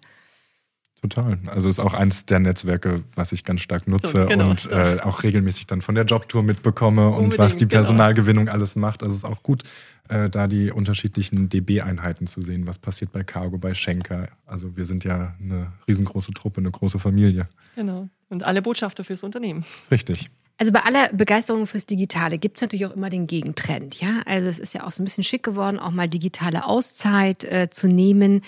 Total. 1.04 1.38
Also 1.48 1.68
ist 1.68 1.80
auch 1.80 1.92
eins 1.92 2.24
der 2.24 2.38
Netzwerke, 2.38 3.02
was 3.14 3.32
ich 3.32 3.44
ganz 3.44 3.60
stark 3.60 3.86
nutze 3.86 4.24
genau, 4.24 4.48
und 4.48 4.70
äh, 4.72 5.00
auch 5.02 5.22
regelmäßig 5.22 5.66
dann 5.66 5.82
von 5.82 5.94
der 5.94 6.04
Jobtour 6.04 6.42
mitbekomme 6.42 7.08
Unbedingt, 7.08 7.34
und 7.34 7.38
was 7.38 7.56
die 7.56 7.68
genau. 7.68 7.82
Personalgewinnung 7.82 8.46
genau. 8.46 8.54
alles 8.54 8.74
macht. 8.74 9.02
Also 9.02 9.12
es 9.12 9.18
ist 9.18 9.24
auch 9.26 9.42
gut, 9.42 9.64
äh, 10.08 10.30
da 10.30 10.46
die 10.46 10.70
unterschiedlichen 10.70 11.50
DB-Einheiten 11.50 12.26
zu 12.26 12.40
sehen, 12.40 12.66
was 12.66 12.78
passiert 12.78 13.12
bei 13.12 13.22
Cargo, 13.22 13.58
bei 13.58 13.74
Schenker. 13.74 14.28
Also 14.46 14.78
wir 14.78 14.86
sind 14.86 15.04
ja 15.04 15.34
eine 15.38 15.74
riesengroße 15.86 16.32
Truppe, 16.32 16.62
eine 16.62 16.70
große 16.70 16.98
Familie. 16.98 17.50
Genau. 17.76 18.08
Und 18.30 18.42
alle 18.42 18.62
Botschafter 18.62 19.04
fürs 19.04 19.22
Unternehmen. 19.22 19.66
Richtig. 19.90 20.30
Also 20.56 20.72
bei 20.72 20.80
aller 20.80 21.12
Begeisterung 21.12 21.66
fürs 21.66 21.84
Digitale 21.84 22.38
gibt 22.38 22.56
es 22.56 22.62
natürlich 22.62 22.86
auch 22.86 22.96
immer 22.96 23.10
den 23.10 23.26
Gegentrend, 23.26 24.00
ja. 24.00 24.22
Also 24.24 24.48
es 24.48 24.58
ist 24.58 24.72
ja 24.72 24.86
auch 24.86 24.92
so 24.92 25.02
ein 25.02 25.04
bisschen 25.04 25.24
schick 25.24 25.42
geworden, 25.42 25.78
auch 25.78 25.90
mal 25.90 26.08
digitale 26.08 26.64
Auszeit 26.64 27.44
äh, 27.44 27.68
zu 27.68 27.88
nehmen. 27.88 28.40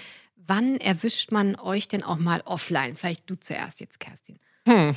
Wann 0.46 0.76
erwischt 0.76 1.32
man 1.32 1.56
euch 1.56 1.88
denn 1.88 2.02
auch 2.02 2.18
mal 2.18 2.40
offline? 2.44 2.96
Vielleicht 2.96 3.28
du 3.28 3.34
zuerst 3.34 3.80
jetzt, 3.80 4.00
Kerstin. 4.00 4.38
Hm, 4.66 4.94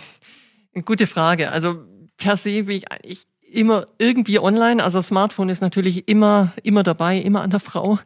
gute 0.86 1.08
Frage. 1.08 1.52
Also 1.52 1.84
per 2.18 2.38
se 2.38 2.64
bin 2.64 2.78
ich 2.78 2.92
eigentlich 2.92 3.26
immer 3.52 3.86
irgendwie 3.98 4.40
online. 4.40 4.84
Also 4.84 5.02
Smartphone 5.02 5.50
ist 5.50 5.62
natürlich 5.62 6.08
immer, 6.08 6.54
immer 6.64 6.84
dabei, 6.84 7.18
immer 7.18 7.42
an 7.42 7.50
der 7.50 7.60
Frau. 7.60 8.00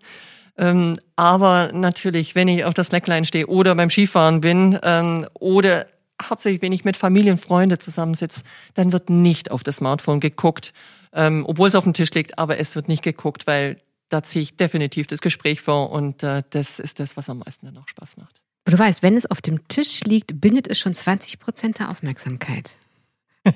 Ähm, 0.58 0.98
aber 1.16 1.72
natürlich, 1.74 2.36
wenn 2.36 2.48
ich 2.48 2.64
auf 2.66 2.74
der 2.74 2.84
Slackline 2.84 3.26
stehe 3.26 3.48
oder 3.48 3.76
beim 3.76 3.90
Skifahren 3.90 4.42
bin 4.42 4.80
ähm, 4.84 5.28
oder 5.34 5.88
hauptsächlich, 6.22 6.62
wenn 6.62 6.72
ich 6.72 6.86
mit 6.86 6.96
Familie 6.96 7.32
und 7.32 7.40
Freunden 7.40 7.80
zusammensitze, 7.80 8.44
dann 8.76 8.94
wird 8.94 9.10
nicht 9.10 9.52
auf 9.52 9.64
das 9.64 9.78
Smartphone 9.78 10.20
geguckt, 10.20 10.74
ähm, 11.12 11.44
obwohl 11.48 11.68
es 11.68 11.76
auf 11.76 11.84
dem 11.84 11.94
Tisch 11.94 12.12
liegt, 12.12 12.38
aber 12.38 12.60
es 12.60 12.76
wird 12.76 12.88
nicht 12.88 13.04
geguckt, 13.04 13.48
weil 13.48 13.78
da 14.14 14.22
ziehe 14.22 14.44
ich 14.44 14.56
definitiv 14.56 15.08
das 15.08 15.22
Gespräch 15.22 15.62
vor 15.62 15.90
und 15.90 16.22
äh, 16.22 16.44
das 16.52 16.80
ist 16.80 17.00
das, 17.00 17.18
was 17.18 17.30
am 17.30 17.40
meisten 17.40 17.66
dann 17.66 17.78
auch 17.78 17.88
Spaß 17.88 18.18
macht. 18.18 18.42
Du 18.66 18.78
weißt, 18.78 19.02
wenn 19.04 19.18
es 19.18 19.26
auf 19.26 19.42
dem 19.42 19.68
Tisch 19.68 20.02
liegt, 20.02 20.40
bindet 20.40 20.68
es 20.68 20.80
schon 20.80 20.94
20 20.94 21.40
Prozent 21.40 21.80
der 21.80 21.90
Aufmerksamkeit. 21.90 22.72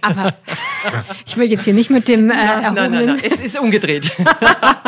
Aber 0.02 0.36
ich 1.26 1.38
will 1.38 1.50
jetzt 1.50 1.64
hier 1.64 1.74
nicht 1.74 1.90
mit 1.90 2.08
dem 2.10 2.30
äh, 2.30 2.34
nein, 2.34 2.74
nein, 2.74 2.92
nein, 2.92 3.06
nein, 3.06 3.20
es 3.24 3.40
ist 3.40 3.58
umgedreht. 3.58 4.12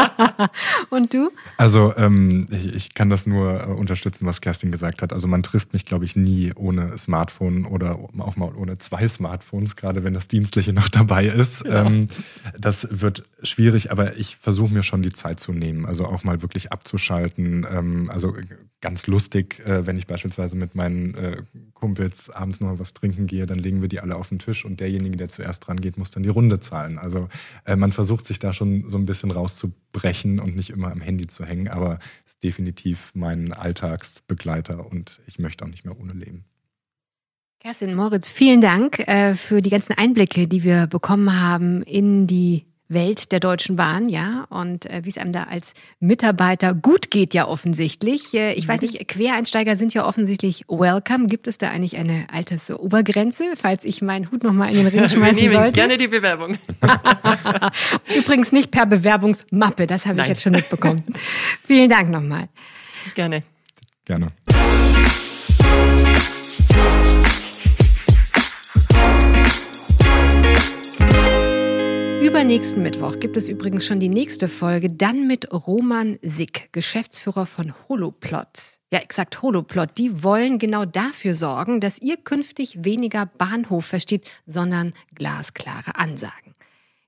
Und 0.89 1.13
du? 1.13 1.31
Also 1.57 1.95
ähm, 1.95 2.47
ich, 2.51 2.73
ich, 2.73 2.93
kann 2.93 3.09
das 3.09 3.25
nur 3.25 3.61
äh, 3.61 3.65
unterstützen, 3.67 4.25
was 4.25 4.41
Kerstin 4.41 4.71
gesagt 4.71 5.01
hat. 5.01 5.13
Also 5.13 5.27
man 5.27 5.41
trifft 5.41 5.71
mich, 5.71 5.85
glaube 5.85 6.03
ich, 6.03 6.17
nie 6.17 6.51
ohne 6.55 6.97
Smartphone 6.97 7.65
oder 7.65 7.97
auch 8.17 8.35
mal 8.35 8.53
ohne 8.55 8.77
zwei 8.77 9.07
Smartphones, 9.07 9.77
gerade 9.77 10.03
wenn 10.03 10.13
das 10.13 10.27
Dienstliche 10.27 10.73
noch 10.73 10.89
dabei 10.89 11.25
ist. 11.25 11.65
Ja. 11.65 11.85
Ähm, 11.85 12.07
das 12.57 12.87
wird 12.91 13.23
schwierig, 13.41 13.91
aber 13.91 14.17
ich 14.17 14.35
versuche 14.35 14.73
mir 14.73 14.83
schon 14.83 15.01
die 15.01 15.13
Zeit 15.13 15.39
zu 15.39 15.53
nehmen, 15.53 15.85
also 15.85 16.05
auch 16.05 16.23
mal 16.25 16.41
wirklich 16.41 16.73
abzuschalten. 16.73 17.65
Ähm, 17.69 18.09
also 18.13 18.35
ganz 18.81 19.07
lustig, 19.07 19.59
äh, 19.65 19.85
wenn 19.85 19.97
ich 19.97 20.07
beispielsweise 20.07 20.55
mit 20.55 20.75
meinen 20.75 21.15
äh, 21.15 21.43
Kumpels 21.73 22.29
abends 22.29 22.59
noch 22.59 22.79
was 22.79 22.93
trinken 22.93 23.27
gehe, 23.27 23.45
dann 23.45 23.59
legen 23.59 23.81
wir 23.81 23.89
die 23.89 23.99
alle 23.99 24.15
auf 24.15 24.29
den 24.29 24.39
Tisch 24.39 24.65
und 24.65 24.79
derjenige, 24.79 25.17
der 25.17 25.29
zuerst 25.29 25.67
dran 25.67 25.81
geht, 25.81 25.97
muss 25.97 26.11
dann 26.11 26.23
die 26.23 26.29
Runde 26.29 26.59
zahlen. 26.59 26.97
Also 26.97 27.27
äh, 27.65 27.75
man 27.75 27.91
versucht 27.91 28.25
sich 28.25 28.39
da 28.39 28.53
schon 28.53 28.89
so 28.89 28.97
ein 28.97 29.05
bisschen 29.05 29.31
rauszubrechen 29.31 30.39
und 30.39 30.55
nicht 30.55 30.69
immer 30.69 30.91
am 30.91 31.01
Handy 31.01 31.27
zu 31.27 31.45
hängen, 31.45 31.67
aber 31.67 31.99
es 32.25 32.33
ist 32.33 32.43
definitiv 32.43 33.11
mein 33.13 33.51
Alltagsbegleiter 33.51 34.85
und 34.89 35.19
ich 35.27 35.39
möchte 35.39 35.65
auch 35.65 35.69
nicht 35.69 35.85
mehr 35.85 35.99
ohne 35.99 36.13
leben. 36.13 36.45
Kerstin 37.59 37.93
Moritz, 37.93 38.29
vielen 38.29 38.61
Dank 38.61 38.99
äh, 38.99 39.35
für 39.35 39.61
die 39.61 39.69
ganzen 39.69 39.91
Einblicke, 39.97 40.47
die 40.47 40.63
wir 40.63 40.87
bekommen 40.87 41.41
haben 41.41 41.81
in 41.83 42.25
die 42.25 42.68
Welt 42.89 43.31
der 43.31 43.39
Deutschen 43.39 43.75
Bahn, 43.75 44.09
ja, 44.09 44.47
und 44.49 44.87
äh, 44.87 45.01
wie 45.05 45.09
es 45.09 45.17
einem 45.17 45.31
da 45.31 45.43
als 45.43 45.73
Mitarbeiter 45.99 46.73
gut 46.73 47.11
geht, 47.11 47.33
ja 47.33 47.47
offensichtlich. 47.47 48.33
Äh, 48.33 48.53
ich 48.53 48.67
weiß 48.67 48.81
mhm. 48.81 48.87
nicht, 48.87 49.07
Quereinsteiger 49.07 49.77
sind 49.77 49.93
ja 49.93 50.05
offensichtlich 50.05 50.65
welcome. 50.67 51.27
Gibt 51.27 51.47
es 51.47 51.59
da 51.59 51.69
eigentlich 51.69 51.97
eine 51.97 52.25
Altersobergrenze, 52.33 53.53
falls 53.55 53.85
ich 53.85 54.01
meinen 54.01 54.31
Hut 54.31 54.43
nochmal 54.43 54.69
in 54.69 54.83
den 54.83 54.87
Ring 54.87 54.99
schmeißen 55.09 55.37
Wir 55.37 55.43
nehmen 55.43 55.53
sollte? 55.53 55.71
gerne 55.71 55.97
die 55.97 56.07
Bewerbung. 56.07 56.57
Übrigens 58.17 58.51
nicht 58.51 58.71
per 58.71 58.87
Bewerbungsmappe, 58.87 59.85
das 59.85 60.07
habe 60.07 60.21
ich 60.21 60.27
jetzt 60.27 60.41
schon 60.41 60.53
mitbekommen. 60.53 61.03
Vielen 61.63 61.89
Dank 61.89 62.09
nochmal. 62.09 62.49
Gerne. 63.13 63.43
Gerne. 64.05 64.29
Übernächsten 72.29 72.83
Mittwoch 72.83 73.19
gibt 73.19 73.37
es 73.37 73.49
übrigens 73.49 73.87
schon 73.87 73.99
die 73.99 74.07
nächste 74.07 74.47
Folge, 74.47 74.91
dann 74.91 75.25
mit 75.25 75.51
Roman 75.51 76.19
Sick, 76.21 76.71
Geschäftsführer 76.71 77.47
von 77.47 77.73
Holoplot. 77.89 78.77
Ja, 78.93 78.99
exakt 78.99 79.41
Holoplot. 79.41 79.97
Die 79.97 80.23
wollen 80.23 80.59
genau 80.59 80.85
dafür 80.85 81.33
sorgen, 81.33 81.81
dass 81.81 81.99
ihr 81.99 82.17
künftig 82.17 82.85
weniger 82.85 83.25
Bahnhof 83.25 83.87
versteht, 83.87 84.29
sondern 84.45 84.93
glasklare 85.15 85.95
Ansagen. 85.95 86.53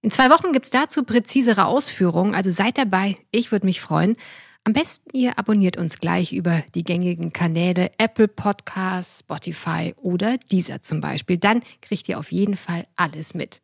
In 0.01 0.09
zwei 0.09 0.31
Wochen 0.31 0.53
gibt 0.53 0.65
es 0.65 0.71
dazu 0.71 1.03
präzisere 1.03 1.67
Ausführungen, 1.67 2.33
also 2.33 2.49
seid 2.49 2.79
dabei. 2.79 3.15
Ich 3.29 3.51
würde 3.51 3.67
mich 3.67 3.79
freuen. 3.79 4.17
Am 4.63 4.73
besten 4.73 5.15
ihr 5.15 5.37
abonniert 5.37 5.77
uns 5.77 5.99
gleich 5.99 6.33
über 6.33 6.63
die 6.73 6.83
gängigen 6.83 7.31
Kanäle 7.31 7.91
Apple 7.99 8.27
Podcasts, 8.27 9.19
Spotify 9.19 9.93
oder 9.97 10.39
dieser 10.51 10.81
zum 10.81 10.99
Beispiel. 10.99 11.37
Dann 11.37 11.61
kriegt 11.81 12.09
ihr 12.09 12.17
auf 12.17 12.31
jeden 12.31 12.57
Fall 12.57 12.87
alles 12.95 13.35
mit. 13.35 13.61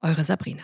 Eure 0.00 0.24
Sabrina. 0.24 0.62